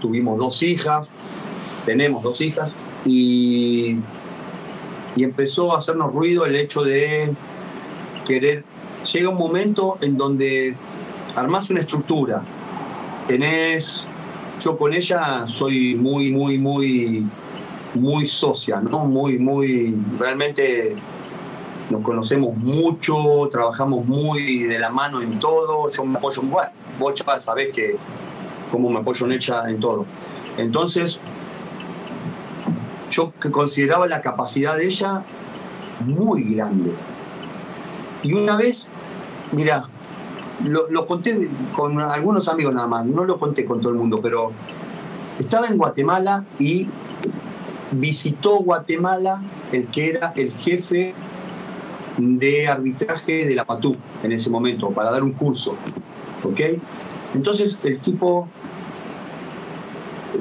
tuvimos 0.00 0.38
dos 0.38 0.62
hijas, 0.62 1.06
tenemos 1.86 2.22
dos 2.22 2.42
hijas, 2.42 2.70
y, 3.06 3.96
y 5.16 5.24
empezó 5.24 5.74
a 5.74 5.78
hacernos 5.78 6.12
ruido 6.12 6.44
el 6.44 6.56
hecho 6.56 6.82
de 6.82 7.32
querer 8.26 8.64
llega 9.12 9.28
un 9.28 9.38
momento 9.38 9.98
en 10.00 10.16
donde 10.16 10.74
armás 11.36 11.70
una 11.70 11.80
estructura, 11.80 12.42
tenés, 13.26 14.04
yo 14.60 14.76
con 14.76 14.92
ella 14.92 15.46
soy 15.46 15.94
muy, 15.94 16.30
muy, 16.30 16.58
muy, 16.58 17.26
muy 17.94 18.26
socia, 18.26 18.80
¿no? 18.80 19.04
Muy, 19.04 19.38
muy, 19.38 19.94
realmente 20.18 20.96
nos 21.90 22.02
conocemos 22.02 22.56
mucho, 22.56 23.48
trabajamos 23.50 24.06
muy 24.06 24.64
de 24.64 24.78
la 24.78 24.90
mano 24.90 25.22
en 25.22 25.38
todo, 25.38 25.90
yo 25.90 26.04
me 26.04 26.18
apoyo, 26.18 26.42
bueno, 26.42 26.70
vos 26.98 27.14
ya 27.14 27.40
sabés 27.40 27.72
que 27.74 27.96
cómo 28.70 28.90
me 28.90 29.00
apoyo 29.00 29.26
en 29.26 29.32
ella 29.32 29.68
en 29.68 29.80
todo. 29.80 30.04
Entonces, 30.58 31.18
yo 33.10 33.32
que 33.40 33.50
consideraba 33.50 34.06
la 34.06 34.20
capacidad 34.20 34.76
de 34.76 34.86
ella 34.86 35.22
muy 36.04 36.54
grande. 36.54 36.92
Y 38.22 38.32
una 38.32 38.56
vez 38.56 38.88
Mira, 39.52 39.84
lo, 40.66 41.06
conté 41.06 41.48
con 41.74 41.98
algunos 42.00 42.48
amigos 42.48 42.74
nada 42.74 42.86
más, 42.86 43.06
no 43.06 43.24
lo 43.24 43.38
conté 43.38 43.64
con 43.64 43.80
todo 43.80 43.92
el 43.92 43.98
mundo, 43.98 44.20
pero 44.22 44.52
estaba 45.38 45.68
en 45.68 45.78
Guatemala 45.78 46.44
y 46.58 46.86
visitó 47.92 48.58
Guatemala 48.58 49.40
el 49.72 49.86
que 49.86 50.10
era 50.10 50.32
el 50.36 50.52
jefe 50.52 51.14
de 52.18 52.68
arbitraje 52.68 53.46
de 53.46 53.54
la 53.54 53.64
PATU 53.64 53.96
en 54.22 54.32
ese 54.32 54.50
momento, 54.50 54.90
para 54.90 55.10
dar 55.10 55.22
un 55.22 55.32
curso. 55.32 55.76
¿Ok? 56.44 56.60
Entonces 57.34 57.78
el 57.84 57.98
tipo, 58.00 58.48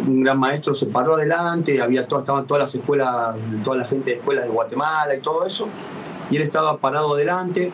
un 0.05 0.23
gran 0.23 0.37
maestro, 0.37 0.75
se 0.75 0.87
paró 0.87 1.15
adelante, 1.15 1.81
había 1.81 2.01
estaban 2.01 2.45
todas 2.45 2.63
las 2.63 2.75
escuelas, 2.75 3.37
toda 3.63 3.77
la 3.77 3.85
gente 3.85 4.11
de 4.11 4.17
escuelas 4.17 4.45
de 4.45 4.51
Guatemala 4.51 5.15
y 5.15 5.21
todo 5.21 5.45
eso, 5.45 5.67
y 6.29 6.35
él 6.35 6.41
estaba 6.41 6.77
parado 6.77 7.15
adelante, 7.15 7.71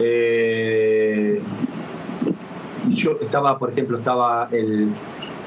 eh, 0.00 1.40
yo 2.88 3.12
estaba, 3.20 3.58
por 3.58 3.70
ejemplo, 3.70 3.98
estaba 3.98 4.48
el, 4.50 4.88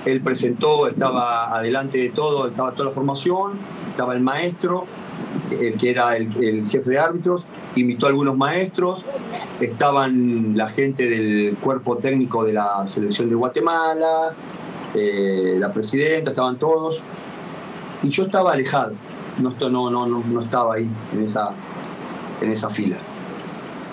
él 0.06 0.22
presentó, 0.22 0.88
estaba 0.88 1.56
adelante 1.56 1.98
de 1.98 2.10
todo, 2.10 2.48
estaba 2.48 2.72
toda 2.72 2.86
la 2.86 2.92
formación, 2.92 3.54
estaba 3.90 4.14
el 4.14 4.22
maestro, 4.22 4.86
el 5.52 5.74
que 5.76 5.92
era 5.92 6.16
el, 6.16 6.68
jefe 6.68 6.90
de 6.90 7.00
árbitros, 7.00 7.44
invitó 7.76 8.06
a 8.06 8.10
algunos 8.10 8.38
maestros, 8.38 9.04
estaban 9.60 10.56
la 10.56 10.70
gente 10.70 11.10
del 11.10 11.58
cuerpo 11.60 11.98
técnico 11.98 12.44
de 12.46 12.54
la 12.54 12.88
selección 12.88 13.30
de 13.30 13.36
Guatemala, 13.36 14.34
eh, 14.94 15.58
la 15.60 15.74
presidenta, 15.74 16.30
estaban 16.30 16.58
todos, 16.58 17.00
y 18.04 18.10
yo 18.10 18.26
estaba 18.26 18.54
alejado, 18.54 18.94
no, 19.40 19.52
no, 19.70 19.90
no, 19.90 20.08
no, 20.08 20.42
estaba 20.42 20.76
ahí 20.76 20.90
en 21.14 21.26
esa, 21.26 21.52
en 22.42 22.52
esa 22.52 22.70
fila. 22.70 22.98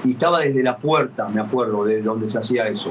Y 0.04 0.12
estaba 0.12 0.40
desde 0.40 0.62
la 0.62 0.76
puerta, 0.76 1.28
me 1.28 1.40
acuerdo, 1.40 1.84
de 1.84 2.02
donde 2.02 2.28
se 2.28 2.38
hacía 2.38 2.66
eso. 2.68 2.90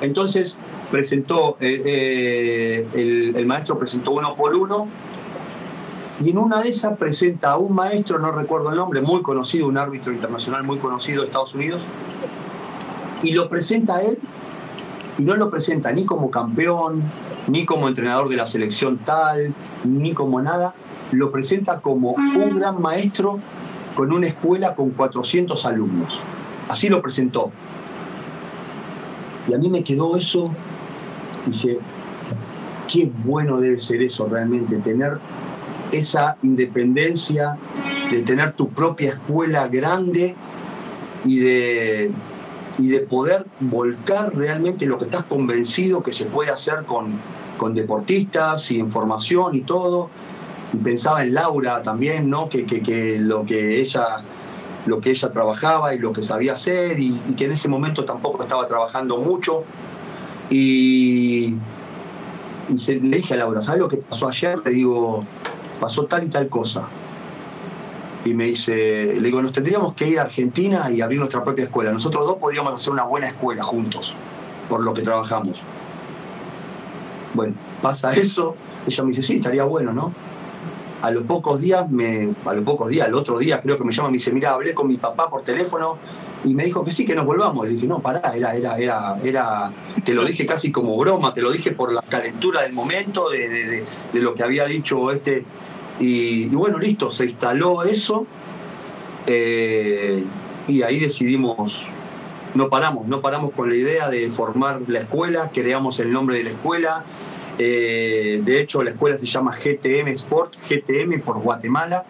Entonces 0.00 0.54
presentó, 0.90 1.56
eh, 1.60 1.82
eh, 1.84 2.88
el, 2.94 3.36
el 3.36 3.46
maestro 3.46 3.78
presentó 3.78 4.12
uno 4.12 4.34
por 4.34 4.54
uno 4.54 4.88
y 6.20 6.30
en 6.30 6.38
una 6.38 6.62
de 6.62 6.68
esas 6.68 6.96
presenta 6.98 7.52
a 7.52 7.56
un 7.56 7.74
maestro, 7.74 8.18
no 8.18 8.30
recuerdo 8.30 8.70
el 8.70 8.76
nombre, 8.76 9.00
muy 9.00 9.22
conocido, 9.22 9.66
un 9.66 9.76
árbitro 9.76 10.12
internacional 10.12 10.62
muy 10.62 10.78
conocido 10.78 11.22
de 11.22 11.28
Estados 11.28 11.54
Unidos, 11.54 11.80
y 13.22 13.32
lo 13.32 13.48
presenta 13.48 13.96
a 13.96 14.02
él, 14.02 14.18
y 15.18 15.22
no 15.22 15.34
lo 15.34 15.50
presenta 15.50 15.90
ni 15.90 16.04
como 16.04 16.30
campeón, 16.30 17.02
ni 17.48 17.64
como 17.66 17.88
entrenador 17.88 18.28
de 18.28 18.36
la 18.36 18.46
selección 18.46 18.98
tal, 18.98 19.52
ni 19.84 20.12
como 20.12 20.40
nada, 20.40 20.74
lo 21.12 21.30
presenta 21.30 21.80
como 21.80 22.12
un 22.12 22.58
gran 22.58 22.80
maestro 22.80 23.38
con 23.94 24.12
una 24.12 24.28
escuela 24.28 24.74
con 24.74 24.90
400 24.90 25.64
alumnos. 25.66 26.18
Así 26.68 26.88
lo 26.88 27.02
presentó. 27.02 27.50
Y 29.48 29.54
a 29.54 29.58
mí 29.58 29.68
me 29.68 29.82
quedó 29.84 30.16
eso, 30.16 30.44
dije, 31.46 31.78
qué 32.90 33.10
bueno 33.24 33.60
debe 33.60 33.78
ser 33.78 34.02
eso 34.02 34.26
realmente, 34.26 34.76
tener 34.76 35.18
esa 35.90 36.36
independencia 36.42 37.56
de 38.10 38.22
tener 38.22 38.52
tu 38.52 38.68
propia 38.68 39.10
escuela 39.10 39.68
grande 39.68 40.34
y 41.24 41.38
de, 41.38 42.10
y 42.78 42.88
de 42.88 43.00
poder 43.00 43.44
volcar 43.60 44.34
realmente 44.34 44.86
lo 44.86 44.98
que 44.98 45.04
estás 45.04 45.24
convencido 45.24 46.02
que 46.02 46.12
se 46.12 46.24
puede 46.26 46.50
hacer 46.50 46.84
con, 46.86 47.12
con 47.58 47.74
deportistas 47.74 48.70
y 48.70 48.78
información 48.78 49.54
y 49.54 49.62
todo. 49.62 50.08
Pensaba 50.82 51.22
en 51.22 51.34
Laura 51.34 51.82
también, 51.82 52.30
¿no? 52.30 52.48
Que, 52.48 52.64
que, 52.64 53.18
lo 53.18 53.44
que 53.44 53.80
ella 53.80 54.22
lo 54.86 55.00
que 55.00 55.10
ella 55.10 55.30
trabajaba 55.30 55.94
y 55.94 55.98
lo 55.98 56.12
que 56.12 56.22
sabía 56.22 56.54
hacer 56.54 56.98
y, 56.98 57.12
que 57.36 57.44
en 57.44 57.52
ese 57.52 57.68
momento 57.68 58.04
tampoco 58.04 58.42
estaba 58.42 58.66
trabajando 58.66 59.18
mucho. 59.18 59.64
Y 60.50 61.54
le 62.68 63.16
dije 63.16 63.34
a 63.34 63.36
Laura, 63.36 63.62
¿sabes 63.62 63.80
lo 63.80 63.88
que 63.88 63.98
pasó 63.98 64.28
ayer? 64.28 64.58
Le 64.64 64.70
digo, 64.70 65.24
pasó 65.80 66.04
tal 66.06 66.24
y 66.24 66.28
tal 66.28 66.48
cosa. 66.48 66.84
Y 68.24 68.34
me 68.34 68.46
dice, 68.46 69.14
le 69.14 69.20
digo, 69.20 69.42
nos 69.42 69.52
tendríamos 69.52 69.94
que 69.94 70.08
ir 70.08 70.20
a 70.20 70.22
Argentina 70.22 70.90
y 70.90 71.00
abrir 71.00 71.18
nuestra 71.18 71.42
propia 71.42 71.64
escuela. 71.64 71.92
Nosotros 71.92 72.26
dos 72.26 72.38
podríamos 72.38 72.74
hacer 72.74 72.92
una 72.92 73.04
buena 73.04 73.28
escuela 73.28 73.64
juntos, 73.64 74.14
por 74.68 74.80
lo 74.80 74.94
que 74.94 75.02
trabajamos. 75.02 75.58
Bueno, 77.34 77.54
pasa 77.80 78.12
eso, 78.12 78.54
ella 78.86 79.02
me 79.02 79.10
dice, 79.10 79.22
sí, 79.22 79.36
estaría 79.36 79.64
bueno, 79.64 79.92
¿no? 79.92 80.12
A 81.02 81.10
los 81.10 81.24
pocos 81.24 81.60
días, 81.60 81.90
me, 81.90 82.30
a 82.46 82.54
los 82.54 82.64
pocos 82.64 82.88
días, 82.88 83.08
el 83.08 83.14
otro 83.14 83.38
día 83.38 83.60
creo 83.60 83.76
que 83.76 83.84
me 83.84 83.92
llama 83.92 84.08
y 84.08 84.12
me 84.12 84.18
dice, 84.18 84.30
mira, 84.30 84.52
hablé 84.52 84.72
con 84.72 84.88
mi 84.88 84.96
papá 84.96 85.28
por 85.28 85.42
teléfono 85.42 85.98
y 86.44 86.54
me 86.54 86.64
dijo 86.64 86.84
que 86.84 86.90
sí, 86.90 87.04
que 87.04 87.14
nos 87.14 87.26
volvamos. 87.26 87.66
Le 87.66 87.74
dije, 87.74 87.86
no, 87.86 87.98
pará, 87.98 88.32
era, 88.34 88.54
era, 88.54 88.78
era, 88.78 89.16
era, 89.22 89.70
te 90.04 90.14
lo 90.14 90.24
dije 90.24 90.46
casi 90.46 90.70
como 90.72 90.96
broma, 90.96 91.34
te 91.34 91.42
lo 91.42 91.50
dije 91.50 91.72
por 91.72 91.92
la 91.92 92.02
calentura 92.02 92.62
del 92.62 92.72
momento, 92.72 93.30
de, 93.30 93.48
de, 93.48 93.84
de 94.12 94.20
lo 94.20 94.34
que 94.34 94.42
había 94.44 94.64
dicho 94.64 95.10
este, 95.10 95.44
y, 96.02 96.46
bueno, 96.46 96.78
listo, 96.78 97.10
se 97.10 97.26
instaló 97.26 97.82
eso 97.82 98.26
eh, 99.26 100.24
y 100.66 100.82
ahí 100.82 100.98
decidimos, 100.98 101.80
no 102.54 102.68
paramos, 102.68 103.06
no 103.06 103.20
paramos 103.20 103.52
con 103.52 103.68
la 103.68 103.76
idea 103.76 104.08
de 104.08 104.28
formar 104.30 104.80
la 104.88 105.00
escuela, 105.00 105.50
creamos 105.52 106.00
el 106.00 106.12
nombre 106.12 106.38
de 106.38 106.44
la 106.44 106.50
escuela. 106.50 107.04
Eh, 107.58 108.40
de 108.44 108.60
hecho, 108.60 108.82
la 108.82 108.90
escuela 108.90 109.18
se 109.18 109.26
llama 109.26 109.52
GTM 109.52 110.08
Sport, 110.08 110.54
GTM 110.68 111.20
por 111.20 111.40
Guatemala, 111.40 112.04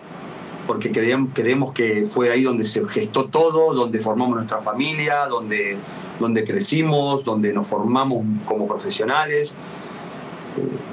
porque 0.67 0.91
creemos, 0.91 1.73
que 1.73 2.07
fue 2.07 2.31
ahí 2.31 2.43
donde 2.43 2.67
se 2.67 2.87
gestó 2.87 3.25
todo, 3.25 3.75
donde 3.75 3.99
formamos 3.99 4.37
nuestra 4.37 4.59
familia, 4.59 5.27
donde, 5.27 5.77
donde 6.21 6.45
crecimos, 6.45 7.25
donde 7.25 7.53
nos 7.53 7.67
formamos 7.67 8.25
como 8.45 8.69
profesionales, 8.69 9.53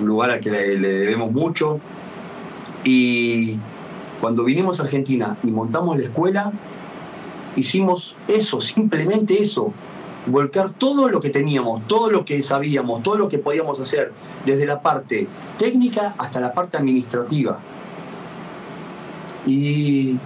un 0.02 0.08
lugar 0.08 0.32
al 0.32 0.40
que 0.40 0.50
le 0.50 0.78
debemos 0.78 1.32
mucho. 1.32 1.80
Y 2.84 3.58
cuando 4.20 4.44
vinimos 4.44 4.80
a 4.80 4.84
Argentina 4.84 5.38
y 5.44 5.52
montamos 5.52 5.98
la 5.98 6.06
escuela, 6.06 6.52
hicimos 7.56 8.16
eso, 8.28 8.62
simplemente 8.62 9.42
eso, 9.42 9.74
volcar 10.32 10.72
todo 10.78 11.10
lo 11.10 11.20
que 11.20 11.30
teníamos, 11.30 11.88
todo 11.88 12.10
lo 12.10 12.26
que 12.26 12.42
sabíamos, 12.42 13.04
todo 13.04 13.18
lo 13.18 13.30
que 13.30 13.38
podíamos 13.38 13.80
hacer, 13.80 14.12
desde 14.46 14.66
la 14.66 14.82
parte 14.82 15.28
técnica 15.58 16.14
hasta 16.18 16.40
la 16.40 16.54
parte 16.54 16.78
administrativa. 16.78 17.60
Y, 19.46 20.18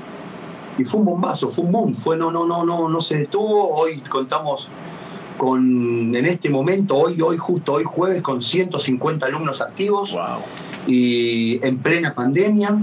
fue 0.86 1.00
un 1.00 1.06
bombazo, 1.06 1.50
fue 1.50 1.66
un 1.66 1.72
boom, 1.72 1.96
fue 1.96 2.18
no, 2.18 2.32
no, 2.32 2.46
no, 2.46 2.66
no, 2.66 2.90
no 2.90 3.02
se 3.02 3.18
detuvo. 3.18 3.76
Hoy 3.76 4.00
contamos 4.00 4.68
con, 5.38 6.16
en 6.16 6.26
este 6.26 6.50
momento, 6.50 6.98
hoy, 6.98 7.22
hoy, 7.22 7.38
justo 7.38 7.74
hoy 7.74 7.84
jueves, 7.84 8.24
con 8.24 8.42
150 8.42 9.26
alumnos 9.26 9.62
activos. 9.62 10.12
Wow 10.12 10.42
y 10.88 11.66
en 11.66 11.78
plena 11.78 12.14
pandemia 12.14 12.78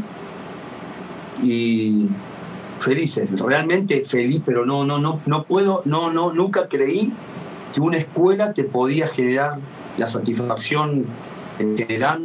y 1.42 2.06
felices, 2.81 3.28
realmente 3.39 4.05
feliz, 4.05 4.43
pero 4.44 4.65
no, 4.66 4.85
no, 4.85 4.98
no, 4.98 5.20
no 5.27 5.43
puedo, 5.44 5.82
no, 5.85 6.11
no, 6.11 6.32
nunca 6.32 6.69
creí 6.69 7.12
que 7.74 7.81
una 7.81 7.98
escuela 7.98 8.52
te 8.52 8.65
podía 8.65 9.09
generar 9.09 9.59
la 9.98 10.09
satisfacción 10.09 11.05
general 11.59 12.23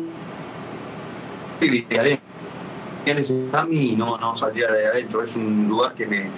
y 3.70 3.96
no, 3.96 4.18
no 4.18 4.38
saldría 4.38 4.72
de 4.72 4.88
adentro, 4.88 5.24
es 5.24 5.36
un 5.36 5.68
lugar 5.68 5.94
que 5.94 6.08
me 6.08 6.30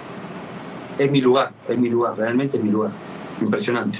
es 0.98 1.10
mi 1.10 1.20
lugar, 1.20 1.52
es 1.68 1.78
mi 1.78 1.88
lugar, 1.88 2.18
realmente 2.18 2.56
es 2.56 2.64
mi 2.64 2.70
lugar, 2.70 2.90
impresionante. 3.40 3.98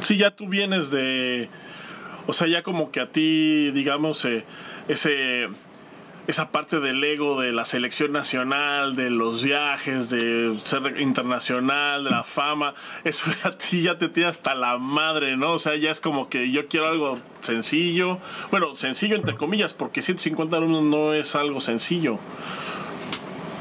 Sí, 0.00 0.16
ya 0.16 0.30
tú 0.34 0.46
vienes 0.48 0.90
de 0.90 1.48
o 2.26 2.32
sea, 2.32 2.46
ya 2.46 2.62
como 2.62 2.90
que 2.90 3.00
a 3.00 3.06
ti, 3.06 3.70
digamos, 3.72 4.24
eh, 4.24 4.44
ese 4.88 5.48
esa 6.26 6.50
parte 6.50 6.78
del 6.78 7.02
ego 7.02 7.40
de 7.40 7.52
la 7.52 7.64
selección 7.64 8.12
nacional, 8.12 8.94
de 8.94 9.10
los 9.10 9.42
viajes, 9.42 10.08
de 10.08 10.56
ser 10.64 11.00
internacional, 11.00 12.04
de 12.04 12.10
la 12.10 12.24
fama, 12.24 12.74
eso 13.04 13.30
a 13.44 13.56
ti 13.56 13.82
ya 13.82 13.98
te 13.98 14.08
tiene 14.08 14.28
hasta 14.28 14.54
la 14.54 14.78
madre, 14.78 15.36
¿no? 15.36 15.52
O 15.52 15.58
sea, 15.58 15.74
ya 15.76 15.90
es 15.90 16.00
como 16.00 16.28
que 16.28 16.50
yo 16.50 16.66
quiero 16.68 16.88
algo 16.88 17.18
sencillo, 17.40 18.18
bueno, 18.50 18.76
sencillo 18.76 19.16
entre 19.16 19.34
comillas, 19.34 19.74
porque 19.74 20.02
150 20.02 20.56
alumnos 20.56 20.82
no 20.82 21.12
es 21.12 21.34
algo 21.34 21.60
sencillo. 21.60 22.18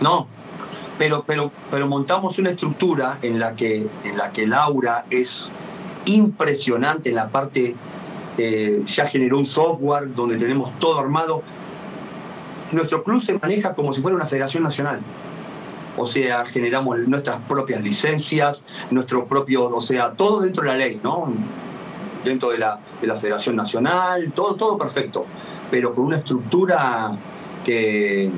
No, 0.02 0.28
pero, 0.98 1.24
pero, 1.26 1.52
pero 1.72 1.88
montamos 1.88 2.38
una 2.38 2.52
estructura 2.52 3.18
en 3.22 3.40
la 3.40 3.56
que, 3.56 3.88
en 4.04 4.18
la 4.18 4.32
que 4.32 4.46
Laura 4.46 5.06
es 5.10 5.50
impresionante 6.06 7.10
en 7.10 7.16
la 7.16 7.30
parte 7.30 7.76
eh, 8.38 8.82
ya 8.86 9.08
generó 9.08 9.38
un 9.38 9.46
software 9.46 10.14
donde 10.14 10.38
tenemos 10.38 10.78
todo 10.80 11.00
armado. 11.00 11.44
Nuestro 12.72 13.04
club 13.04 13.24
se 13.24 13.34
maneja 13.34 13.74
como 13.74 13.94
si 13.94 14.02
fuera 14.02 14.16
una 14.16 14.26
federación 14.26 14.64
nacional. 14.64 15.00
O 15.98 16.08
sea, 16.08 16.46
generamos 16.46 17.00
nuestras 17.08 17.42
propias 17.44 17.82
licencias, 17.82 18.64
nuestro 18.92 19.26
propio, 19.26 19.66
o 19.66 19.82
sea, 19.82 20.12
todo 20.12 20.42
dentro 20.42 20.64
de 20.64 20.70
la 20.70 20.78
ley, 20.78 21.00
¿no? 21.04 21.34
Dentro 22.24 22.52
de 22.52 22.60
la, 22.60 22.80
de 23.02 23.08
la 23.08 23.16
Federación 23.16 23.56
Nacional, 23.56 24.32
todo, 24.34 24.56
todo 24.56 24.78
perfecto, 24.78 25.26
pero 25.70 25.94
con 25.94 26.06
una 26.06 26.18
estructura 26.18 27.12
que, 27.66 28.30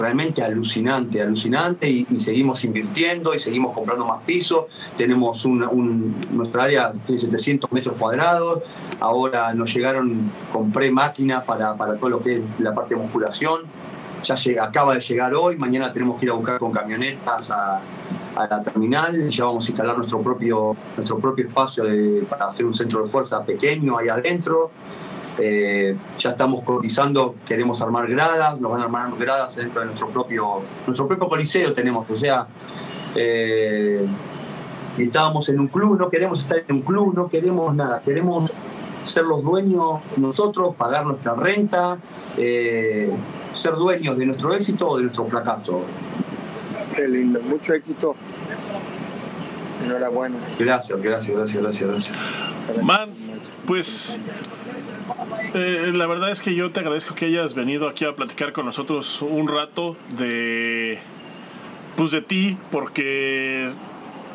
realmente 0.00 0.42
alucinante, 0.42 1.20
alucinante 1.20 1.88
y, 1.88 2.04
seguimos 2.18 2.64
invirtiendo 2.64 3.34
y 3.34 3.38
seguimos 3.38 3.74
comprando 3.74 4.06
más 4.06 4.22
pisos. 4.22 4.64
Tenemos 4.96 5.44
un, 5.44 6.14
nuestra 6.32 6.64
área 6.64 6.92
de 7.06 7.18
700 7.18 7.70
metros 7.70 7.96
cuadrados. 7.98 8.62
Ahora 8.98 9.52
nos 9.54 9.72
llegaron, 9.72 10.30
compré 10.52 10.90
máquinas 10.90 11.44
para, 11.44 11.74
para 11.74 11.96
todo 11.96 12.10
lo 12.10 12.20
que 12.20 12.36
es 12.36 12.42
la 12.58 12.74
parte 12.74 12.94
de 12.94 13.00
musculación. 13.02 13.60
Ya 14.24 14.34
llega, 14.34 14.64
acaba 14.64 14.94
de 14.94 15.00
llegar 15.00 15.34
hoy, 15.34 15.56
mañana 15.56 15.92
tenemos 15.92 16.18
que 16.18 16.26
ir 16.26 16.30
a 16.30 16.34
buscar 16.34 16.58
con 16.58 16.72
camionetas 16.72 17.50
a, 17.50 17.80
la 18.36 18.62
terminal, 18.62 19.28
ya 19.28 19.44
vamos 19.44 19.66
a 19.66 19.70
instalar 19.70 19.98
nuestro 19.98 20.22
propio, 20.22 20.74
nuestro 20.96 21.18
propio 21.18 21.46
espacio 21.46 21.84
para 22.28 22.46
hacer 22.46 22.64
un 22.64 22.72
centro 22.72 23.02
de 23.02 23.08
fuerza 23.08 23.42
pequeño 23.44 23.98
ahí 23.98 24.08
adentro. 24.08 24.70
Eh, 25.42 25.96
ya 26.18 26.30
estamos 26.30 26.62
cotizando, 26.64 27.34
queremos 27.46 27.80
armar 27.80 28.06
gradas, 28.08 28.60
nos 28.60 28.72
van 28.72 28.82
a 28.82 28.84
armar 28.84 29.10
gradas 29.18 29.56
dentro 29.56 29.80
de 29.80 29.86
nuestro 29.86 30.08
propio, 30.08 30.60
nuestro 30.86 31.08
propio 31.08 31.30
coliseo 31.30 31.72
tenemos, 31.72 32.08
o 32.10 32.18
sea, 32.18 32.46
eh, 33.14 34.06
estábamos 34.98 35.48
en 35.48 35.60
un 35.60 35.68
club, 35.68 35.98
no 35.98 36.10
queremos 36.10 36.40
estar 36.40 36.58
en 36.68 36.76
un 36.76 36.82
club, 36.82 37.14
no 37.14 37.28
queremos 37.28 37.74
nada, 37.74 38.02
queremos 38.04 38.50
ser 39.06 39.24
los 39.24 39.42
dueños 39.42 40.00
nosotros, 40.18 40.74
pagar 40.76 41.06
nuestra 41.06 41.34
renta, 41.34 41.96
eh, 42.36 43.10
ser 43.54 43.76
dueños 43.76 44.18
de 44.18 44.26
nuestro 44.26 44.54
éxito 44.54 44.90
o 44.90 44.96
de 44.98 45.04
nuestro 45.04 45.24
fracaso. 45.24 45.80
Qué 46.94 47.08
lindo, 47.08 47.40
mucho 47.40 47.72
éxito. 47.72 48.14
Enhorabuena. 49.86 50.36
Gracias, 50.58 51.00
gracias, 51.00 51.34
gracias, 51.34 51.62
gracias, 51.62 51.90
gracias. 51.90 52.16
Man, 52.82 53.14
pues 53.66 54.18
eh, 55.54 55.90
la 55.94 56.06
verdad 56.06 56.30
es 56.30 56.42
que 56.42 56.54
yo 56.54 56.70
te 56.70 56.80
agradezco 56.80 57.14
que 57.14 57.26
hayas 57.26 57.54
venido 57.54 57.88
aquí 57.88 58.04
a 58.04 58.14
platicar 58.14 58.52
con 58.52 58.66
nosotros 58.66 59.22
un 59.22 59.48
rato 59.48 59.96
de 60.16 60.98
pues 61.96 62.10
de 62.10 62.22
ti 62.22 62.56
porque 62.70 63.70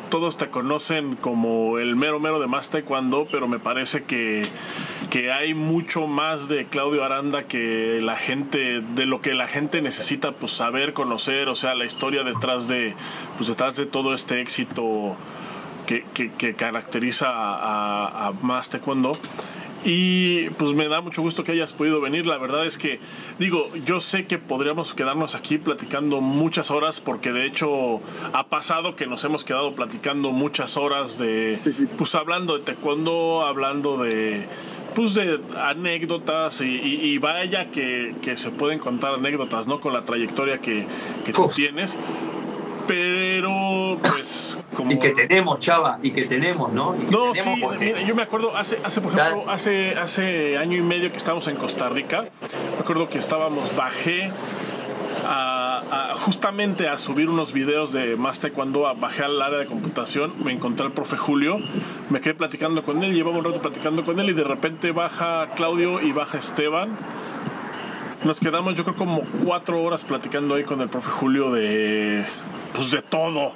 todos 0.08 0.36
te 0.36 0.48
conocen 0.48 1.16
como 1.16 1.78
el 1.78 1.96
mero 1.96 2.20
mero 2.20 2.38
de 2.40 2.46
más 2.46 2.70
taekwondo, 2.70 3.26
pero 3.30 3.48
me 3.48 3.58
parece 3.58 4.04
que, 4.04 4.46
que 5.10 5.32
hay 5.32 5.54
mucho 5.54 6.06
más 6.06 6.48
de 6.48 6.66
Claudio 6.66 7.04
Aranda 7.04 7.44
que 7.44 8.00
la 8.00 8.16
gente, 8.16 8.80
de 8.80 9.06
lo 9.06 9.20
que 9.20 9.34
la 9.34 9.48
gente 9.48 9.82
necesita 9.82 10.32
pues 10.32 10.52
saber, 10.52 10.92
conocer, 10.92 11.48
o 11.48 11.54
sea, 11.54 11.74
la 11.74 11.84
historia 11.84 12.22
detrás 12.22 12.68
de, 12.68 12.94
pues 13.36 13.48
detrás 13.48 13.76
de 13.76 13.86
todo 13.86 14.14
este 14.14 14.40
éxito 14.40 15.16
que, 15.86 16.04
que, 16.14 16.54
caracteriza 16.54 17.28
a, 17.28 18.28
a. 18.28 18.32
Y 19.88 20.50
pues 20.58 20.72
me 20.74 20.88
da 20.88 21.00
mucho 21.00 21.22
gusto 21.22 21.44
que 21.44 21.52
hayas 21.52 21.72
podido 21.72 22.00
venir. 22.00 22.26
La 22.26 22.38
verdad 22.38 22.66
es 22.66 22.76
que, 22.76 22.98
digo, 23.38 23.70
yo 23.84 24.00
sé 24.00 24.26
que 24.26 24.36
podríamos 24.36 24.92
quedarnos 24.94 25.36
aquí 25.36 25.58
platicando 25.58 26.20
muchas 26.20 26.72
horas, 26.72 27.00
porque 27.00 27.30
de 27.32 27.46
hecho 27.46 28.00
ha 28.32 28.48
pasado 28.48 28.96
que 28.96 29.06
nos 29.06 29.22
hemos 29.22 29.44
quedado 29.44 29.72
platicando 29.76 30.32
muchas 30.32 30.76
horas 30.76 31.18
de, 31.18 31.54
Sí, 31.54 31.72
sí, 31.72 31.86
sí. 31.86 31.94
pues 31.96 32.16
hablando 32.16 32.58
de 32.58 32.64
taekwondo, 32.64 33.46
hablando 33.46 33.96
de, 34.02 34.44
pues 34.96 35.14
de 35.14 35.38
anécdotas 35.56 36.60
y, 36.62 36.64
y- 36.64 37.00
y 37.12 37.18
vaya 37.18 37.70
que, 37.70 38.12
que 38.22 38.36
se 38.36 38.50
pueden 38.50 38.80
contar 38.80 39.14
anécdotas, 39.14 39.68
¿no? 39.68 39.78
Con 39.78 39.92
la 39.92 40.02
trayectoria 40.02 40.58
que, 40.58 40.84
que 41.24 41.32
tú 41.32 41.46
tienes. 41.54 41.96
Pero, 42.86 43.98
pues, 44.02 44.58
como... 44.74 44.92
Y 44.92 44.98
que 44.98 45.10
tenemos, 45.10 45.60
Chava, 45.60 45.98
y 46.02 46.10
que 46.12 46.22
tenemos, 46.24 46.72
¿no? 46.72 46.92
Que 46.96 47.06
No, 47.10 47.34
sí, 47.34 47.40
tenemos 47.40 47.60
porque- 47.60 47.84
mira, 47.84 48.02
yo 48.02 48.14
me 48.14 48.22
acuerdo 48.22 48.56
hace, 48.56 48.78
hace 48.84 49.00
por 49.00 49.12
ejemplo, 49.18 49.50
hace, 49.50 49.94
hace 49.96 50.56
año 50.58 50.76
y 50.76 50.82
medio 50.82 51.10
que 51.10 51.16
estábamos 51.16 51.46
en 51.48 51.56
Costa 51.56 51.88
Rica, 51.88 52.26
me 52.74 52.78
acuerdo 52.80 53.08
que 53.08 53.18
estábamos, 53.18 53.74
bajé 53.76 54.30
a, 55.24 56.10
a- 56.12 56.14
justamente 56.16 56.88
a 56.88 56.98
subir 56.98 57.28
unos 57.28 57.52
videos 57.52 57.92
de 57.92 58.16
más 58.16 58.38
taekwondo, 58.40 58.94
bajé 58.96 59.24
al 59.24 59.40
área 59.42 59.58
de 59.58 59.66
computación, 59.66 60.32
me 60.44 60.52
encontré 60.52 60.86
al 60.86 60.92
profe 60.92 61.16
Julio, 61.16 61.58
me 62.10 62.20
quedé 62.20 62.34
platicando 62.34 62.82
con 62.82 63.02
él, 63.02 63.14
llevaba 63.14 63.38
un 63.38 63.44
rato 63.44 63.60
platicando 63.60 64.04
con 64.04 64.20
él 64.20 64.30
y 64.30 64.32
de 64.32 64.44
repente 64.44 64.92
baja 64.92 65.48
Claudio 65.56 66.00
y 66.00 66.12
baja 66.12 66.38
Esteban. 66.38 66.90
Nos 68.26 68.40
quedamos 68.40 68.74
yo 68.74 68.82
creo 68.82 68.96
como 68.96 69.22
cuatro 69.44 69.80
horas 69.84 70.02
platicando 70.02 70.56
ahí 70.56 70.64
con 70.64 70.80
el 70.80 70.88
profe 70.88 71.10
Julio 71.10 71.52
de 71.52 72.24
pues 72.74 72.90
de 72.90 73.00
todo 73.00 73.52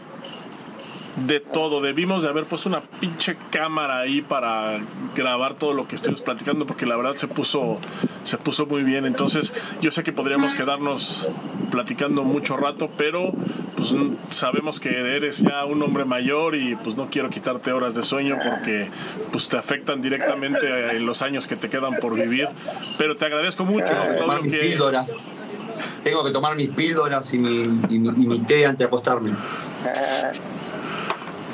de 1.26 1.40
todo. 1.40 1.80
Debimos 1.80 2.22
de 2.22 2.28
haber 2.28 2.44
puesto 2.44 2.68
una 2.68 2.80
pinche 2.80 3.36
cámara 3.50 3.98
ahí 3.98 4.22
para 4.22 4.78
grabar 5.16 5.54
todo 5.54 5.72
lo 5.72 5.88
que 5.88 5.96
estuvimos 5.96 6.22
platicando 6.22 6.66
porque 6.66 6.86
la 6.86 6.96
verdad 6.96 7.14
se 7.14 7.26
puso 7.26 7.78
se 8.22 8.38
puso 8.38 8.64
muy 8.66 8.84
bien. 8.84 9.06
Entonces, 9.06 9.52
yo 9.80 9.90
sé 9.90 10.04
que 10.04 10.12
podríamos 10.12 10.54
quedarnos 10.54 11.26
platicando 11.70 12.24
mucho 12.24 12.56
rato, 12.56 12.90
pero 12.96 13.32
pues 13.76 13.94
sabemos 14.30 14.80
que 14.80 14.90
eres 14.90 15.38
ya 15.38 15.64
un 15.64 15.82
hombre 15.82 16.04
mayor 16.04 16.54
y 16.54 16.76
pues 16.76 16.96
no 16.96 17.08
quiero 17.10 17.30
quitarte 17.30 17.72
horas 17.72 17.94
de 17.94 18.02
sueño 18.02 18.38
porque 18.42 18.88
pues 19.32 19.48
te 19.48 19.56
afectan 19.56 20.02
directamente 20.02 20.96
en 20.96 21.06
los 21.06 21.22
años 21.22 21.46
que 21.46 21.56
te 21.56 21.68
quedan 21.70 21.96
por 21.96 22.14
vivir. 22.14 22.48
Pero 22.98 23.16
te 23.16 23.24
agradezco 23.24 23.64
mucho, 23.64 23.92
Claudio, 24.16 24.50
que 24.50 24.58
píldoras. 24.58 25.14
Tengo 26.04 26.24
que 26.24 26.30
tomar 26.30 26.56
mis 26.56 26.70
píldoras 26.70 27.32
y 27.34 27.38
mi, 27.38 27.62
y 27.88 27.98
mi, 27.98 28.08
y 28.08 28.26
mi 28.26 28.38
té 28.40 28.66
antes 28.66 28.78
de 28.78 28.84
acostarme. 28.86 29.32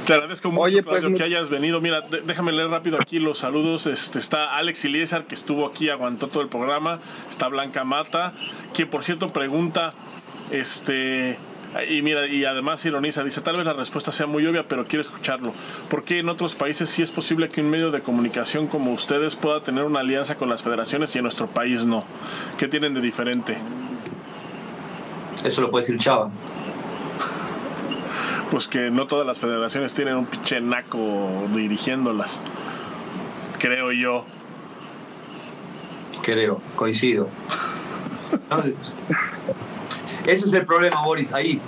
Te 0.06 0.14
agradezco 0.14 0.50
mucho, 0.50 0.62
Oye, 0.62 0.82
pues, 0.82 0.98
Claudio, 0.98 1.10
mi- 1.10 1.16
que 1.16 1.24
hayas 1.24 1.50
venido. 1.50 1.80
Mira, 1.80 2.02
déjame 2.24 2.52
leer 2.52 2.68
rápido 2.68 2.98
aquí 3.00 3.18
los 3.18 3.38
saludos. 3.38 3.86
Este, 3.86 4.18
está 4.18 4.56
Alex 4.56 4.84
Iliesar, 4.84 5.24
que 5.26 5.34
estuvo 5.34 5.66
aquí, 5.66 5.88
aguantó 5.90 6.28
todo 6.28 6.42
el 6.42 6.48
programa. 6.48 7.00
Está 7.30 7.48
Blanca 7.48 7.84
Mata, 7.84 8.32
quien 8.72 8.88
por 8.88 9.02
cierto 9.02 9.28
pregunta, 9.28 9.90
este... 10.50 11.38
Y 11.90 12.00
mira, 12.00 12.26
y 12.26 12.44
además 12.46 12.82
ironiza, 12.86 13.22
dice, 13.22 13.42
tal 13.42 13.56
vez 13.56 13.66
la 13.66 13.74
respuesta 13.74 14.10
sea 14.10 14.26
muy 14.26 14.46
obvia, 14.46 14.66
pero 14.66 14.86
quiero 14.86 15.02
escucharlo. 15.02 15.52
¿Por 15.90 16.04
qué 16.04 16.20
en 16.20 16.30
otros 16.30 16.54
países 16.54 16.88
sí 16.88 17.02
es 17.02 17.10
posible 17.10 17.50
que 17.50 17.60
un 17.60 17.68
medio 17.68 17.90
de 17.90 18.00
comunicación 18.00 18.66
como 18.66 18.92
ustedes 18.94 19.36
pueda 19.36 19.60
tener 19.60 19.84
una 19.84 20.00
alianza 20.00 20.36
con 20.36 20.48
las 20.48 20.62
federaciones 20.62 21.14
y 21.14 21.18
en 21.18 21.24
nuestro 21.24 21.48
país 21.48 21.84
no? 21.84 22.02
¿Qué 22.56 22.66
tienen 22.68 22.94
de 22.94 23.02
diferente? 23.02 23.58
Eso 25.44 25.60
lo 25.60 25.70
puede 25.70 25.84
decir 25.84 25.98
Chava. 26.00 26.30
Pues 28.50 28.68
que 28.68 28.90
no 28.90 29.06
todas 29.06 29.26
las 29.26 29.38
federaciones 29.40 29.92
tienen 29.92 30.16
un 30.16 30.26
pinche 30.26 30.60
naco 30.60 31.28
dirigiéndolas. 31.54 32.38
Creo 33.58 33.90
yo. 33.92 34.24
Creo, 36.22 36.60
coincido. 36.76 37.28
No, 38.50 38.62
Ese 40.26 40.46
es 40.46 40.52
el 40.52 40.64
problema, 40.66 41.02
Boris, 41.04 41.32
ahí. 41.32 41.60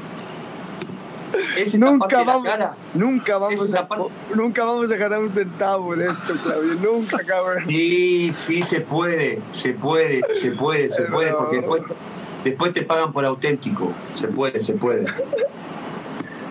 Es 1.57 1.77
Nunca 1.77 2.23
vamos, 2.25 2.49
nunca 2.95 3.37
vamos 3.39 3.75
a, 3.75 3.87
parte- 3.87 4.11
nunca 4.35 4.65
vamos 4.65 4.91
a 4.91 4.97
ganar 4.97 5.21
un 5.21 5.31
centavo 5.31 5.95
de 5.95 6.07
esto, 6.07 6.35
Claudio. 6.43 6.75
Nunca, 6.75 7.19
cabrón. 7.27 7.65
Sí, 7.69 8.31
sí 8.33 8.63
se 8.63 8.81
puede, 8.81 9.41
se 9.53 9.75
puede, 9.75 10.23
se 10.35 10.53
puede, 10.53 10.91
se 10.91 11.03
puede, 11.03 11.33
porque 11.33 11.57
después, 11.57 11.83
después 12.45 12.73
te 12.73 12.83
pagan 12.83 13.13
por 13.13 13.25
auténtico. 13.25 13.93
Se 14.19 14.29
puede, 14.29 14.59
se 14.61 14.73
puede. 14.75 15.07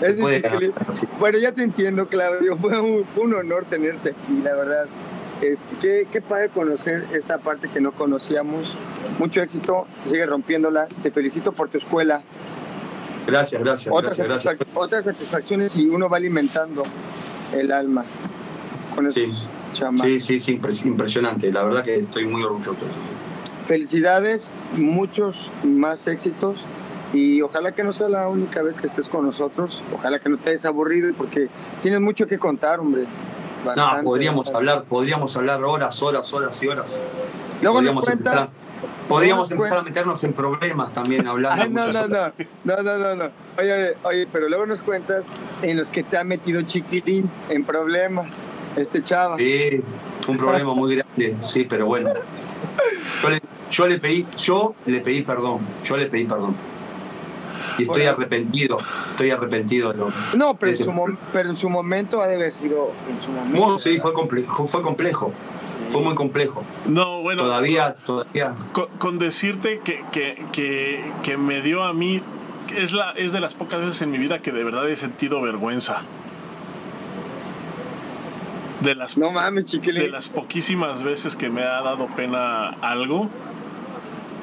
Es 0.01 0.15
difícil. 0.17 0.73
Bueno, 1.19 1.37
ya 1.39 1.51
te 1.51 1.63
entiendo, 1.63 2.05
Claudio. 2.07 2.55
Fue 2.57 2.79
un, 2.79 3.05
un 3.15 3.33
honor 3.33 3.65
tenerte 3.69 4.09
aquí, 4.11 4.41
la 4.43 4.53
verdad. 4.55 4.85
Este, 5.41 5.75
qué, 5.81 6.07
qué 6.11 6.21
padre 6.21 6.49
conocer 6.49 7.05
esta 7.13 7.37
parte 7.37 7.69
que 7.69 7.79
no 7.81 7.91
conocíamos. 7.91 8.73
Mucho 9.19 9.41
éxito, 9.41 9.85
sigue 10.09 10.25
rompiéndola. 10.25 10.87
Te 11.03 11.11
felicito 11.11 11.51
por 11.51 11.69
tu 11.69 11.77
escuela. 11.77 12.21
Gracias, 13.27 13.61
gracias, 13.61 13.93
Otras, 13.93 14.17
gracias, 14.17 14.43
gracias. 14.45 14.67
satisfac- 14.69 14.77
otras 14.83 15.05
satisfacciones 15.05 15.75
y 15.75 15.87
uno 15.89 16.07
va 16.09 16.17
alimentando 16.17 16.83
el 17.53 17.71
alma 17.71 18.05
con 18.95 19.11
Sí. 19.11 19.25
Sí, 20.01 20.19
sí, 20.19 20.39
sí, 20.39 20.57
impres- 20.57 20.85
impresionante. 20.85 21.51
La 21.51 21.61
verdad 21.63 21.83
que 21.83 21.97
estoy 21.99 22.25
muy 22.25 22.41
orgulloso. 22.41 22.75
Felicidades, 23.67 24.51
muchos 24.75 25.51
más 25.63 26.07
éxitos 26.07 26.55
y 27.13 27.41
ojalá 27.41 27.71
que 27.71 27.83
no 27.83 27.93
sea 27.93 28.09
la 28.09 28.27
única 28.27 28.61
vez 28.61 28.77
que 28.77 28.87
estés 28.87 29.07
con 29.07 29.25
nosotros. 29.25 29.81
Ojalá 29.93 30.19
que 30.19 30.29
no 30.29 30.37
te 30.37 30.51
hayas 30.51 30.65
aburrido 30.65 31.13
porque 31.17 31.47
tienes 31.81 32.01
mucho 32.01 32.27
que 32.27 32.37
contar, 32.37 32.79
hombre. 32.79 33.05
No, 33.75 34.01
podríamos 34.03 34.45
bastante. 34.45 34.57
hablar, 34.57 34.83
podríamos 34.85 35.35
hablar 35.35 35.63
horas, 35.63 36.01
horas, 36.01 36.31
horas 36.31 36.61
y 36.61 36.67
horas. 36.67 36.85
Luego 37.61 37.81
nos 37.81 37.95
podríamos 37.95 38.05
cuentas. 38.05 38.33
empezar, 38.33 38.49
podríamos 39.09 39.49
nos 39.49 39.59
empezar 39.59 39.77
a 39.79 39.81
meternos 39.81 40.23
en 40.23 40.33
problemas 40.33 40.93
también 40.93 41.27
hablando. 41.27 41.63
Ay, 41.63 41.69
no, 41.69 41.91
no, 41.91 42.07
no, 42.07 42.31
no, 42.63 42.83
no, 42.83 42.97
no, 42.97 43.15
no. 43.15 43.25
Oye, 43.57 43.73
oye, 43.73 43.93
oye, 44.03 44.27
pero 44.31 44.47
luego 44.47 44.65
nos 44.65 44.81
cuentas 44.81 45.25
en 45.61 45.77
los 45.77 45.89
que 45.89 46.03
te 46.03 46.17
ha 46.17 46.23
metido 46.23 46.61
chiquitín 46.61 47.29
en 47.49 47.63
problemas, 47.63 48.27
este 48.75 49.01
chava. 49.03 49.37
Sí, 49.37 49.81
un 50.27 50.37
problema 50.37 50.73
muy 50.73 50.95
grande, 50.95 51.35
sí, 51.45 51.65
pero 51.67 51.87
bueno. 51.87 52.11
Yo 53.23 53.29
le, 53.29 53.41
yo 53.71 53.87
le 53.87 53.97
pedí, 53.97 54.25
yo 54.37 54.75
le 54.85 54.99
pedí 55.01 55.23
perdón, 55.23 55.59
yo 55.83 55.97
le 55.97 56.05
pedí 56.05 56.25
perdón. 56.25 56.55
Y 57.77 57.83
estoy 57.83 58.03
arrepentido, 58.03 58.77
estoy 59.11 59.31
arrepentido 59.31 59.91
de 59.93 59.97
lo 59.99 60.11
No, 60.35 60.55
pero 60.55 60.71
en, 60.71 60.77
su 60.77 60.91
mom- 60.91 61.17
pero 61.33 61.49
en 61.49 61.57
su 61.57 61.69
momento 61.69 62.21
ha 62.21 62.27
de 62.27 62.35
haber 62.35 62.51
sido 62.53 62.91
en 63.09 63.21
su 63.25 63.31
momento. 63.31 63.67
No, 63.67 63.77
sí, 63.77 63.97
fue 63.99 64.13
complejo, 64.13 64.67
fue 64.67 64.81
complejo, 64.81 65.31
fue 65.89 66.01
muy 66.01 66.15
complejo. 66.15 66.63
No, 66.87 67.21
bueno. 67.21 67.43
Todavía, 67.43 67.95
todavía. 68.05 68.53
Con, 68.73 68.87
con 68.97 69.17
decirte 69.19 69.79
que, 69.83 70.03
que, 70.11 70.43
que, 70.51 71.03
que 71.23 71.37
me 71.37 71.61
dio 71.61 71.83
a 71.83 71.93
mí, 71.93 72.21
es, 72.75 72.91
la, 72.93 73.11
es 73.11 73.31
de 73.31 73.39
las 73.39 73.53
pocas 73.53 73.79
veces 73.79 74.01
en 74.01 74.11
mi 74.11 74.17
vida 74.17 74.39
que 74.39 74.51
de 74.51 74.63
verdad 74.63 74.89
he 74.89 74.95
sentido 74.95 75.41
vergüenza. 75.41 76.01
De 78.81 78.93
las, 78.93 79.17
No 79.17 79.31
mames, 79.31 79.71
de 79.81 80.09
las 80.09 80.29
poquísimas 80.29 81.01
veces 81.01 81.35
que 81.35 81.49
me 81.49 81.63
ha 81.63 81.81
dado 81.81 82.07
pena 82.15 82.69
algo, 82.81 83.27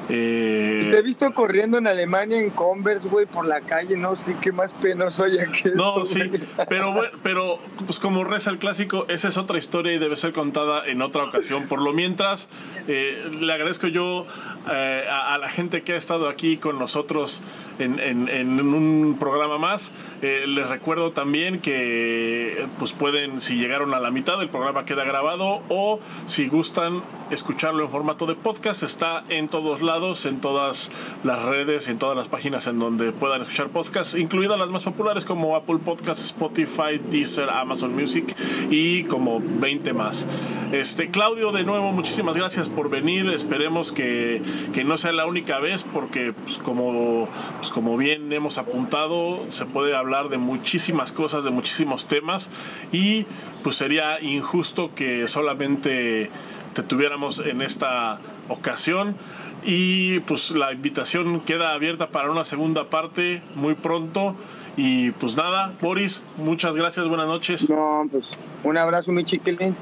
Eh, 0.09 0.87
Te 0.91 0.99
he 0.99 1.01
visto 1.01 1.31
corriendo 1.33 1.77
en 1.77 1.87
Alemania 1.87 2.39
en 2.39 2.49
Converse, 2.51 3.07
güey, 3.07 3.25
por 3.25 3.45
la 3.45 3.61
calle, 3.61 3.97
no 3.97 4.15
sé 4.15 4.35
qué 4.41 4.51
más 4.51 4.71
penoso 4.73 5.23
hay 5.23 5.39
aquí. 5.39 5.69
No, 5.75 6.05
sí, 6.05 6.21
pero 6.69 6.93
bueno, 6.93 7.17
pero 7.23 7.59
pues 7.85 7.99
como 7.99 8.23
reza 8.23 8.49
el 8.51 8.59
clásico, 8.59 9.05
esa 9.09 9.29
es 9.29 9.37
otra 9.37 9.57
historia 9.57 9.93
y 9.93 9.97
debe 9.97 10.15
ser 10.15 10.33
contada 10.33 10.85
en 10.85 11.01
otra 11.01 11.23
ocasión. 11.23 11.67
Por 11.67 11.81
lo 11.81 11.93
mientras, 11.93 12.47
eh, 12.87 13.29
le 13.39 13.51
agradezco 13.53 13.87
yo 13.87 14.27
eh, 14.71 15.05
a, 15.09 15.37
la 15.37 15.49
gente 15.49 15.81
que 15.83 15.93
ha 15.93 15.97
estado 15.97 16.27
aquí 16.27 16.57
con 16.57 16.79
nosotros 16.79 17.41
en, 17.79 18.59
un 18.59 19.17
programa 19.19 19.57
más. 19.57 19.91
Eh, 20.21 20.45
les 20.47 20.67
recuerdo 20.67 21.11
también 21.11 21.59
que 21.59 22.65
pues 22.79 22.93
pueden, 22.93 23.41
si 23.41 23.55
llegaron 23.55 23.93
a 23.93 23.99
la 23.99 24.11
mitad, 24.11 24.41
el 24.41 24.49
programa 24.49 24.85
queda 24.85 25.03
grabado 25.03 25.61
o 25.69 25.99
si 26.25 26.47
gustan 26.47 27.03
escucharlo 27.31 27.83
en 27.83 27.89
formato 27.89 28.25
de 28.25 28.35
podcast, 28.35 28.83
está 28.83 29.23
en 29.29 29.49
todos 29.49 29.81
lados, 29.81 30.25
en 30.25 30.39
todas 30.41 30.91
las 31.23 31.41
redes, 31.43 31.87
en 31.87 31.99
todas 31.99 32.15
las 32.15 32.27
páginas 32.27 32.67
en 32.67 32.79
donde 32.79 33.11
puedan 33.11 33.41
escuchar 33.41 33.69
podcasts, 33.69 34.15
incluidas 34.15 34.57
las 34.57 34.69
más 34.69 34.83
populares 34.83 35.25
como 35.25 35.55
Apple 35.55 35.79
Podcasts, 35.83 36.23
Spotify, 36.25 36.99
Deezer, 37.11 37.49
Amazon 37.49 37.93
Music 37.95 38.35
y 38.69 39.03
como 39.03 39.41
20 39.41 39.93
más. 39.93 40.25
Este, 40.71 41.09
Claudio, 41.09 41.51
de 41.51 41.63
nuevo, 41.63 41.91
muchísimas 41.91 42.35
gracias 42.35 42.69
por 42.69 42.89
venir. 42.89 43.27
Esperemos 43.29 43.91
que, 43.91 44.41
que 44.73 44.83
no 44.83 44.97
sea 44.97 45.11
la 45.11 45.25
única 45.25 45.59
vez 45.59 45.83
porque 45.83 46.33
pues, 46.33 46.57
como, 46.57 47.27
pues, 47.57 47.69
como 47.69 47.97
bien 47.97 48.31
hemos 48.33 48.57
apuntado, 48.57 49.45
se 49.49 49.65
puede 49.65 49.95
hablar 49.95 50.29
de 50.29 50.37
muchísimas 50.37 51.11
cosas, 51.11 51.43
de 51.43 51.51
muchísimos 51.51 52.07
temas 52.07 52.49
y 52.91 53.25
pues 53.63 53.75
sería 53.75 54.21
injusto 54.21 54.91
que 54.93 55.27
solamente 55.27 56.29
te 56.73 56.83
tuviéramos 56.83 57.39
en 57.39 57.61
esta 57.61 58.19
ocasión. 58.49 59.15
Y 59.63 60.19
pues 60.21 60.51
la 60.51 60.71
invitación 60.71 61.39
queda 61.39 61.73
abierta 61.73 62.09
para 62.09 62.29
una 62.29 62.45
segunda 62.45 62.85
parte 62.85 63.41
muy 63.55 63.73
pronto. 63.73 64.35
Y 64.77 65.11
pues 65.11 65.35
nada, 65.35 65.73
Boris, 65.81 66.21
muchas 66.37 66.75
gracias, 66.75 67.07
buenas 67.07 67.25
noches. 67.25 67.67
No, 67.69 68.05
pues 68.11 68.25
un 68.63 68.77
abrazo, 68.77 69.11
mi 69.11 69.23
chiquilín. 69.23 69.75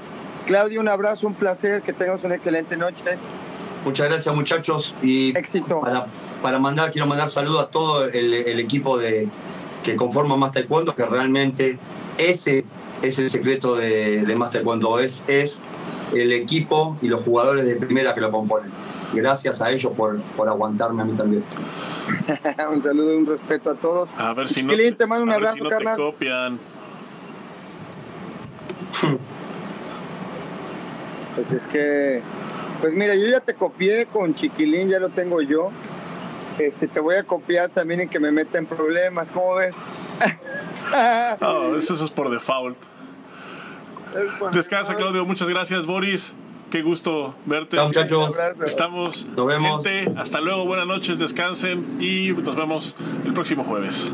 Claudio, 0.46 0.80
un 0.80 0.88
abrazo, 0.88 1.28
un 1.28 1.34
placer, 1.34 1.82
que 1.82 1.94
tengas 1.94 2.24
una 2.24 2.36
excelente 2.36 2.78
noche. 2.78 3.18
Muchas 3.86 4.10
gracias, 4.10 4.36
muchachos. 4.36 4.96
Y 5.02 5.38
Éxito. 5.38 5.82
para, 5.82 6.06
para 6.42 6.60
mandar, 6.60 6.92
quiero 6.92 7.08
mandar 7.08 7.30
saludos 7.30 7.64
a 7.64 7.68
todo 7.68 8.06
el, 8.06 8.34
el 8.34 8.60
equipo 8.60 8.98
de, 8.98 9.28
que 9.84 9.96
conforma 9.96 10.36
Más 10.38 10.52
Taekwondo, 10.52 10.96
que 10.96 11.06
realmente 11.06 11.78
ese 12.18 12.66
es 13.02 13.20
el 13.20 13.30
secreto 13.30 13.76
de, 13.76 14.26
de 14.26 14.36
Más 14.36 14.52
Taekwondo, 14.52 15.00
es, 15.00 15.24
es 15.28 15.60
el 16.14 16.32
equipo 16.32 16.98
y 17.02 17.08
los 17.08 17.24
jugadores 17.24 17.66
de 17.66 17.76
primera 17.76 18.16
que 18.16 18.22
lo 18.22 18.32
componen. 18.32 18.72
Gracias 19.14 19.62
a 19.62 19.70
ellos 19.70 19.92
por, 19.96 20.20
por 20.36 20.48
aguantarme 20.48 21.04
a 21.04 21.06
mí 21.06 21.14
también. 21.16 21.44
un 22.74 22.82
saludo 22.82 23.14
y 23.14 23.18
un 23.18 23.26
respeto 23.26 23.72
a 23.72 23.76
todos. 23.76 24.10
A 24.18 24.34
ver 24.34 24.50
si 24.50 24.64
no, 24.64 24.74
te 24.74 25.06
mando 25.06 25.24
un 25.24 25.32
a 25.32 25.38
ver 25.38 25.48
abrazo, 25.48 25.56
si 25.56 25.62
no 25.62 25.70
te 25.70 25.76
carnal. 25.76 25.98
copian. 25.98 26.60
Pues 31.36 31.52
es 31.52 31.68
que, 31.68 32.22
pues 32.84 32.94
mira, 32.96 33.16
yo 33.16 33.28
ya 33.28 33.40
te 33.40 33.54
copié 33.54 34.08
con 34.08 34.36
Chiquilín, 34.36 34.90
ya 34.90 35.00
lo 35.00 35.08
tengo 35.08 35.42
yo. 35.42 35.72
Este, 36.60 36.90
te 36.90 37.00
voy 37.00 37.16
a 37.16 37.24
copiar 37.24 37.70
también 37.70 38.02
en 38.02 38.10
que 38.10 38.20
me 38.20 38.30
meta 38.30 38.58
en 38.58 38.66
problemas, 38.66 39.32
¿cómo 39.32 39.56
ves? 39.56 39.76
No, 41.40 41.78
eso 41.78 41.94
es 41.94 42.12
por 42.12 42.30
default. 42.30 42.78
Descansa. 44.52 44.96
Claudio. 44.96 45.26
Muchas 45.26 45.48
gracias, 45.48 45.86
Boris. 45.86 46.34
Qué 46.72 46.82
gusto 46.82 47.34
verte. 47.46 47.78
Chao, 47.78 47.88
muchachos. 47.88 48.30
Un 48.30 48.36
abrazo. 48.36 48.66
Estamos. 48.66 49.26
Nos 49.28 49.48
vemos. 49.48 49.84
Gente, 49.84 50.14
hasta 50.20 50.42
luego. 50.42 50.66
Buenas 50.66 50.86
noches. 50.86 51.18
Descansen 51.18 52.02
y 52.02 52.34
nos 52.34 52.56
vemos 52.56 52.96
el 53.26 53.34
próximo 53.34 53.64
jueves. 53.64 54.12